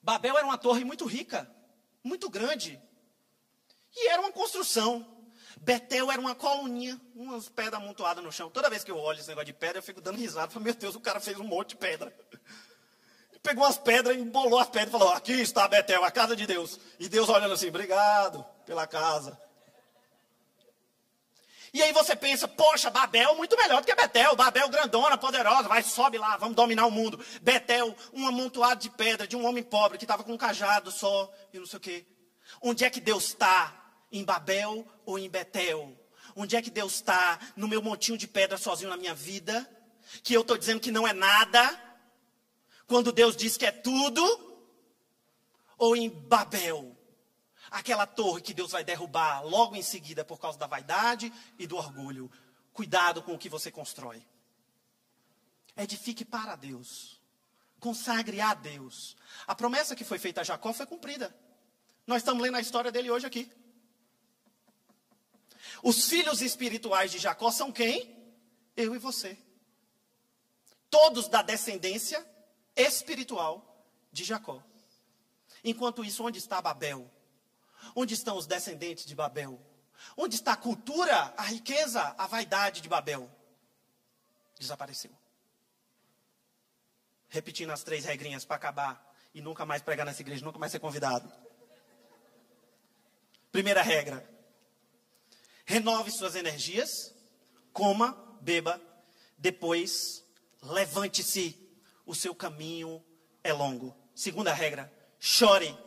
Babel 0.00 0.38
era 0.38 0.46
uma 0.46 0.56
torre 0.56 0.84
muito 0.84 1.04
rica, 1.04 1.50
muito 2.02 2.30
grande. 2.30 2.80
E 3.92 4.08
era 4.08 4.22
uma 4.22 4.30
construção. 4.30 5.04
Betel 5.60 6.12
era 6.12 6.20
uma 6.20 6.34
coluninha, 6.36 6.98
umas 7.12 7.48
pedras 7.48 7.82
amontoadas 7.82 8.22
no 8.22 8.30
chão. 8.30 8.48
Toda 8.48 8.70
vez 8.70 8.84
que 8.84 8.90
eu 8.90 8.98
olho 8.98 9.18
esse 9.18 9.28
negócio 9.28 9.46
de 9.46 9.52
pedra, 9.52 9.78
eu 9.78 9.82
fico 9.82 10.00
dando 10.00 10.16
risada. 10.16 10.58
Meu 10.60 10.74
Deus, 10.74 10.94
o 10.94 11.00
cara 11.00 11.18
fez 11.18 11.38
um 11.38 11.44
monte 11.44 11.70
de 11.70 11.76
pedra. 11.76 12.16
Pegou 13.42 13.64
as 13.64 13.78
pedras, 13.78 14.16
embolou 14.16 14.58
as 14.58 14.68
pedras 14.68 14.88
e 14.88 14.98
falou: 14.98 15.12
Aqui 15.12 15.32
está 15.32 15.66
Betel, 15.68 16.04
a 16.04 16.10
casa 16.10 16.36
de 16.36 16.46
Deus. 16.46 16.78
E 16.98 17.08
Deus 17.08 17.28
olhando 17.28 17.54
assim: 17.54 17.68
Obrigado 17.68 18.44
pela 18.66 18.86
casa. 18.86 19.38
E 21.72 21.80
aí 21.82 21.92
você 21.92 22.16
pensa, 22.16 22.48
poxa, 22.48 22.90
Babel 22.90 23.36
muito 23.36 23.56
melhor 23.56 23.80
do 23.80 23.86
que 23.86 23.94
Betel. 23.94 24.34
Babel 24.34 24.68
grandona, 24.68 25.16
poderosa, 25.16 25.68
vai, 25.68 25.82
sobe 25.82 26.18
lá, 26.18 26.36
vamos 26.36 26.56
dominar 26.56 26.86
o 26.86 26.90
mundo. 26.90 27.24
Betel, 27.40 27.94
um 28.12 28.26
amontoado 28.26 28.80
de 28.80 28.90
pedra 28.90 29.26
de 29.26 29.36
um 29.36 29.46
homem 29.46 29.62
pobre 29.62 29.96
que 29.96 30.04
estava 30.04 30.24
com 30.24 30.32
um 30.32 30.36
cajado 30.36 30.90
só 30.90 31.32
e 31.52 31.58
não 31.58 31.66
sei 31.66 31.76
o 31.76 31.80
quê. 31.80 32.06
Onde 32.60 32.84
é 32.84 32.90
que 32.90 33.00
Deus 33.00 33.26
está? 33.26 33.76
Em 34.10 34.24
Babel 34.24 34.84
ou 35.06 35.16
em 35.16 35.30
Betel? 35.30 35.96
Onde 36.34 36.56
é 36.56 36.62
que 36.62 36.70
Deus 36.70 36.94
está 36.94 37.38
no 37.54 37.68
meu 37.68 37.80
montinho 37.80 38.18
de 38.18 38.26
pedra 38.26 38.58
sozinho 38.58 38.90
na 38.90 38.96
minha 38.96 39.14
vida? 39.14 39.68
Que 40.24 40.34
eu 40.34 40.40
estou 40.40 40.58
dizendo 40.58 40.80
que 40.80 40.90
não 40.90 41.06
é 41.06 41.12
nada? 41.12 41.89
Quando 42.90 43.12
Deus 43.12 43.36
diz 43.36 43.56
que 43.56 43.64
é 43.64 43.70
tudo? 43.70 44.20
Ou 45.78 45.94
em 45.94 46.10
Babel? 46.10 46.96
aquela 47.70 48.04
torre 48.04 48.42
que 48.42 48.52
Deus 48.52 48.72
vai 48.72 48.82
derrubar 48.82 49.46
logo 49.46 49.76
em 49.76 49.82
seguida 49.82 50.24
por 50.24 50.40
causa 50.40 50.58
da 50.58 50.66
vaidade 50.66 51.32
e 51.56 51.68
do 51.68 51.76
orgulho. 51.76 52.28
Cuidado 52.72 53.22
com 53.22 53.32
o 53.32 53.38
que 53.38 53.48
você 53.48 53.70
constrói. 53.70 54.20
Edifique 55.76 56.24
para 56.24 56.56
Deus. 56.56 57.20
Consagre 57.78 58.40
a 58.40 58.54
Deus. 58.54 59.16
A 59.46 59.54
promessa 59.54 59.94
que 59.94 60.02
foi 60.02 60.18
feita 60.18 60.40
a 60.40 60.44
Jacó 60.44 60.72
foi 60.72 60.84
cumprida. 60.84 61.32
Nós 62.04 62.22
estamos 62.22 62.42
lendo 62.42 62.56
a 62.56 62.60
história 62.60 62.90
dele 62.90 63.08
hoje 63.08 63.24
aqui. 63.24 63.48
Os 65.80 66.08
filhos 66.08 66.42
espirituais 66.42 67.12
de 67.12 67.18
Jacó 67.18 67.52
são 67.52 67.70
quem? 67.70 68.18
Eu 68.76 68.96
e 68.96 68.98
você. 68.98 69.38
Todos 70.90 71.28
da 71.28 71.40
descendência 71.40 72.26
espiritual 72.76 73.86
de 74.12 74.24
Jacó. 74.24 74.62
Enquanto 75.62 76.04
isso, 76.04 76.24
onde 76.24 76.38
está 76.38 76.60
Babel? 76.60 77.10
Onde 77.94 78.14
estão 78.14 78.36
os 78.36 78.46
descendentes 78.46 79.04
de 79.04 79.14
Babel? 79.14 79.60
Onde 80.16 80.36
está 80.36 80.52
a 80.52 80.56
cultura, 80.56 81.34
a 81.36 81.42
riqueza, 81.42 82.00
a 82.16 82.26
vaidade 82.26 82.80
de 82.80 82.88
Babel? 82.88 83.30
Desapareceu. 84.58 85.12
Repetindo 87.28 87.70
as 87.70 87.82
três 87.82 88.04
regrinhas 88.04 88.44
para 88.44 88.56
acabar 88.56 89.14
e 89.34 89.40
nunca 89.40 89.64
mais 89.64 89.82
pregar 89.82 90.04
nessa 90.04 90.22
igreja, 90.22 90.44
nunca 90.44 90.58
mais 90.58 90.72
ser 90.72 90.80
convidado. 90.80 91.30
Primeira 93.52 93.82
regra: 93.82 94.28
renove 95.64 96.10
suas 96.10 96.34
energias, 96.34 97.14
coma, 97.72 98.12
beba, 98.40 98.80
depois 99.38 100.24
levante-se. 100.62 101.58
O 102.10 102.14
seu 102.14 102.34
caminho 102.34 103.00
é 103.44 103.52
longo. 103.52 103.96
Segunda 104.16 104.52
regra: 104.52 104.92
chore 105.20 105.78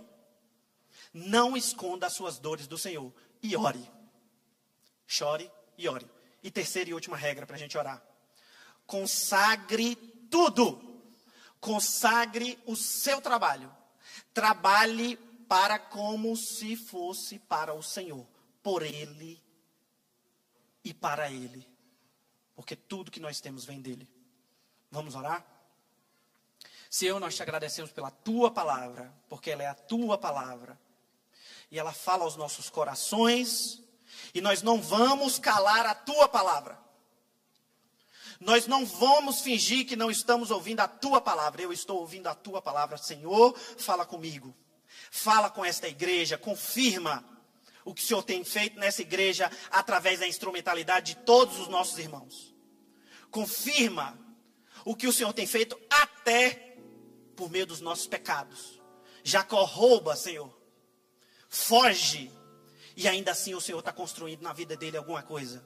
não 1.14 1.58
esconda 1.58 2.08
as 2.08 2.14
suas 2.14 2.40
dores 2.40 2.66
do 2.66 2.78
Senhor 2.78 3.14
e 3.42 3.58
ore. 3.58 3.92
Chore 5.06 5.52
e 5.78 5.86
ore. 5.90 6.10
E 6.42 6.50
terceira 6.50 6.90
e 6.90 6.94
última 6.94 7.18
regra 7.18 7.46
para 7.46 7.58
a 7.58 7.60
gente 7.60 7.78
orar: 7.78 8.02
consagre 8.88 9.98
tudo. 10.32 11.04
Consagre 11.60 12.58
o 12.66 12.74
seu 12.74 13.20
trabalho. 13.20 13.70
Trabalhe 14.34 15.18
para 15.50 15.78
como 15.78 16.38
se 16.38 16.78
fosse 16.78 17.38
para 17.38 17.74
o 17.74 17.84
Senhor, 17.84 18.26
por 18.64 18.82
Ele 18.82 19.44
e 20.86 20.94
para 20.94 21.30
Ele. 21.30 21.68
Porque 22.56 22.78
tudo 22.78 23.12
que 23.12 23.20
nós 23.20 23.42
temos 23.42 23.66
vem 23.66 23.82
dele. 23.82 24.08
Vamos 24.90 25.16
orar? 25.16 25.53
Senhor, 26.94 27.20
nós 27.20 27.36
te 27.36 27.42
agradecemos 27.42 27.92
pela 27.92 28.12
tua 28.12 28.52
palavra, 28.52 29.12
porque 29.28 29.50
ela 29.50 29.64
é 29.64 29.66
a 29.66 29.74
tua 29.74 30.16
palavra 30.16 30.80
e 31.72 31.80
ela 31.80 31.92
fala 31.92 32.24
aos 32.24 32.36
nossos 32.36 32.70
corações, 32.70 33.82
e 34.32 34.40
nós 34.40 34.62
não 34.62 34.80
vamos 34.80 35.40
calar 35.40 35.88
a 35.88 35.96
tua 35.96 36.30
palavra. 36.30 36.78
Nós 38.40 38.68
não 38.68 38.86
vamos 38.86 39.42
fingir 39.42 39.88
que 39.88 39.96
não 39.96 40.12
estamos 40.12 40.52
ouvindo 40.52 40.82
a 40.82 40.88
tua 40.88 41.20
palavra. 41.20 41.64
Eu 41.64 41.74
estou 41.74 41.98
ouvindo 41.98 42.28
a 42.28 42.36
tua 42.36 42.62
palavra, 42.62 42.96
Senhor, 42.96 43.58
fala 43.58 44.06
comigo. 44.06 44.56
Fala 45.10 45.50
com 45.50 45.66
esta 45.66 45.88
igreja, 45.88 46.38
confirma 46.38 47.26
o 47.84 47.92
que 47.92 48.04
o 48.04 48.06
Senhor 48.06 48.22
tem 48.22 48.44
feito 48.44 48.80
nessa 48.80 49.02
igreja 49.02 49.50
através 49.72 50.20
da 50.20 50.28
instrumentalidade 50.28 51.16
de 51.16 51.22
todos 51.22 51.58
os 51.58 51.68
nossos 51.68 51.98
irmãos. 51.98 52.54
Confirma 53.32 54.16
o 54.86 54.96
que 54.96 55.08
o 55.08 55.14
Senhor 55.14 55.34
tem 55.34 55.48
feito 55.48 55.76
até 55.90 56.73
por 57.36 57.50
meio 57.50 57.66
dos 57.66 57.82
nossos 57.82 58.08
pecados. 58.08 58.82
Jacó 59.24 59.64
rouba, 59.64 60.16
Senhor 60.16 60.64
foge, 61.54 62.32
e 62.98 63.08
ainda 63.08 63.32
assim 63.32 63.54
o 63.54 63.62
Senhor 63.62 63.78
está 63.78 63.94
construindo 63.94 64.42
na 64.42 64.54
vida 64.54 64.76
dele 64.76 64.98
alguma 64.98 65.22
coisa. 65.22 65.64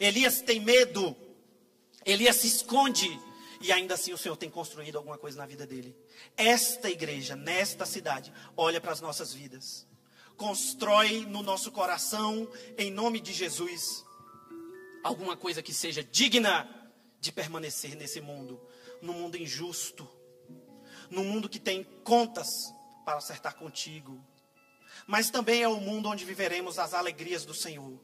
Elias 0.00 0.42
tem 0.42 0.58
medo. 0.58 1.16
Elias 2.04 2.36
se 2.36 2.48
esconde. 2.48 3.08
E 3.60 3.70
ainda 3.70 3.94
assim 3.94 4.12
o 4.12 4.18
Senhor 4.18 4.36
tem 4.36 4.50
construído 4.50 4.96
alguma 4.96 5.16
coisa 5.16 5.38
na 5.38 5.46
vida 5.46 5.64
dele. 5.64 5.96
Esta 6.36 6.90
igreja, 6.90 7.36
nesta 7.36 7.86
cidade, 7.86 8.32
olha 8.56 8.80
para 8.80 8.90
as 8.90 9.00
nossas 9.00 9.32
vidas. 9.32 9.86
Constrói 10.36 11.20
no 11.26 11.42
nosso 11.42 11.70
coração, 11.70 12.48
em 12.76 12.90
nome 12.90 13.20
de 13.20 13.32
Jesus, 13.32 14.04
alguma 15.04 15.36
coisa 15.36 15.62
que 15.62 15.72
seja 15.72 16.02
digna 16.02 16.68
de 17.20 17.30
permanecer 17.30 17.94
nesse 17.94 18.20
mundo, 18.20 18.60
no 19.04 19.12
mundo 19.12 19.36
injusto, 19.36 20.08
no 21.10 21.22
mundo 21.22 21.48
que 21.48 21.60
tem 21.60 21.84
contas 22.02 22.48
para 23.04 23.18
acertar 23.18 23.54
contigo. 23.56 24.24
Mas 25.06 25.30
também 25.30 25.62
é 25.62 25.68
o 25.68 25.80
mundo 25.80 26.08
onde 26.08 26.24
viveremos 26.24 26.78
as 26.78 26.94
alegrias 26.94 27.44
do 27.44 27.54
Senhor. 27.54 28.00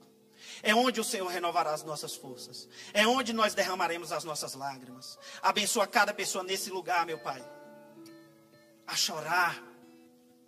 É 0.62 0.74
onde 0.74 1.00
o 1.00 1.04
Senhor 1.04 1.26
renovará 1.28 1.72
as 1.72 1.82
nossas 1.82 2.14
forças. 2.14 2.68
É 2.92 3.06
onde 3.06 3.32
nós 3.32 3.54
derramaremos 3.54 4.12
as 4.12 4.24
nossas 4.24 4.54
lágrimas. 4.54 5.18
Abençoa 5.42 5.86
cada 5.86 6.12
pessoa 6.12 6.44
nesse 6.44 6.70
lugar, 6.70 7.06
meu 7.06 7.18
Pai. 7.18 7.42
A 8.86 8.94
chorar, 8.94 9.62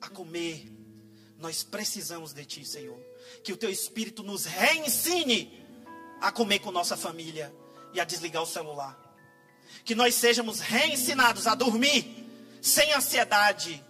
a 0.01 0.09
comer. 0.09 0.71
Nós 1.39 1.63
precisamos 1.63 2.33
de 2.33 2.45
Ti, 2.45 2.65
Senhor. 2.65 2.99
Que 3.43 3.53
o 3.53 3.57
Teu 3.57 3.71
Espírito 3.71 4.23
nos 4.23 4.45
reensine 4.45 5.67
a 6.21 6.31
comer 6.31 6.59
com 6.59 6.71
nossa 6.71 6.97
família 6.97 7.55
e 7.93 8.01
a 8.01 8.05
desligar 8.05 8.43
o 8.43 8.47
celular. 8.47 9.02
Que 9.85 9.95
nós 9.95 10.15
sejamos 10.15 10.61
reensinados 10.61 11.47
a 11.47 11.55
dormir 11.55 12.27
sem 12.61 12.93
ansiedade, 12.93 13.85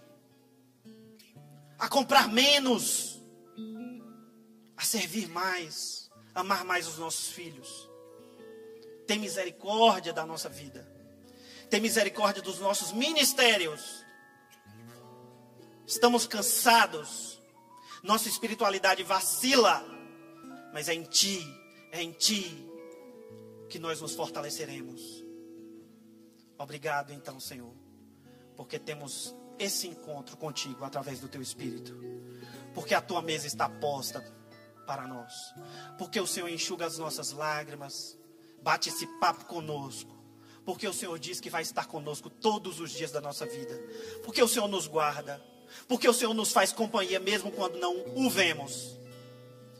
a 1.77 1.87
comprar 1.87 2.27
menos, 2.27 3.21
a 4.75 4.83
servir 4.83 5.27
mais 5.29 6.03
amar 6.33 6.65
mais 6.65 6.87
os 6.87 6.97
nossos 6.97 7.29
filhos. 7.29 7.89
Tem 9.05 9.19
misericórdia 9.19 10.13
da 10.13 10.25
nossa 10.25 10.49
vida. 10.49 10.87
Tem 11.69 11.79
misericórdia 11.79 12.41
dos 12.41 12.59
nossos 12.59 12.91
ministérios. 12.91 14.03
Estamos 15.85 16.25
cansados. 16.25 17.39
Nossa 18.01 18.27
espiritualidade 18.27 19.03
vacila. 19.03 19.83
Mas 20.73 20.89
é 20.89 20.93
em 20.93 21.03
Ti, 21.03 21.45
é 21.91 22.01
em 22.01 22.11
Ti 22.11 22.69
que 23.69 23.77
nós 23.77 24.01
nos 24.01 24.15
fortaleceremos. 24.15 25.22
Obrigado, 26.57 27.11
então, 27.11 27.39
Senhor, 27.39 27.73
porque 28.55 28.77
temos 28.79 29.35
esse 29.57 29.87
encontro 29.87 30.37
contigo 30.37 30.83
através 30.83 31.19
do 31.19 31.27
Teu 31.27 31.41
Espírito. 31.41 31.93
Porque 32.73 32.93
a 32.93 33.01
Tua 33.01 33.21
mesa 33.21 33.47
está 33.47 33.69
posta 33.69 34.21
para 34.85 35.07
nós. 35.07 35.33
Porque 35.97 36.19
o 36.19 36.27
Senhor 36.27 36.49
enxuga 36.49 36.85
as 36.85 36.97
nossas 36.97 37.31
lágrimas, 37.31 38.17
bate 38.61 38.89
esse 38.89 39.07
papo 39.19 39.45
conosco. 39.45 40.11
Porque 40.65 40.87
o 40.87 40.93
Senhor 40.93 41.17
diz 41.19 41.39
que 41.39 41.49
vai 41.49 41.61
estar 41.61 41.87
conosco 41.87 42.29
todos 42.29 42.79
os 42.79 42.91
dias 42.91 43.11
da 43.11 43.19
nossa 43.19 43.45
vida. 43.45 43.77
Porque 44.23 44.41
o 44.41 44.47
Senhor 44.47 44.67
nos 44.67 44.87
guarda. 44.87 45.43
Porque 45.87 46.07
o 46.07 46.13
Senhor 46.13 46.33
nos 46.33 46.51
faz 46.51 46.71
companhia 46.71 47.19
mesmo 47.19 47.51
quando 47.51 47.79
não 47.79 47.95
o 48.15 48.29
vemos. 48.29 48.97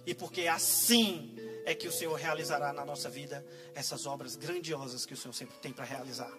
E 0.06 0.14
porque 0.14 0.48
assim 0.48 1.36
é 1.66 1.74
que 1.74 1.88
o 1.88 1.92
Senhor 1.92 2.14
realizará 2.16 2.74
na 2.74 2.84
nossa 2.84 3.10
vida 3.10 3.46
essas 3.74 4.06
obras 4.06 4.36
grandiosas 4.36 5.06
que 5.06 5.14
o 5.14 5.18
Senhor 5.18 5.34
sempre 5.34 5.58
tem 5.60 5.72
para 5.72 5.86
realizar. 5.86 6.32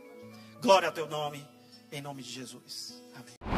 Glória 0.65 0.89
ao 0.89 0.95
teu 0.95 1.07
nome, 1.07 1.47
em 1.93 2.01
nome 2.01 2.23
de 2.23 2.31
Jesus. 2.31 2.99
Amém. 3.15 3.54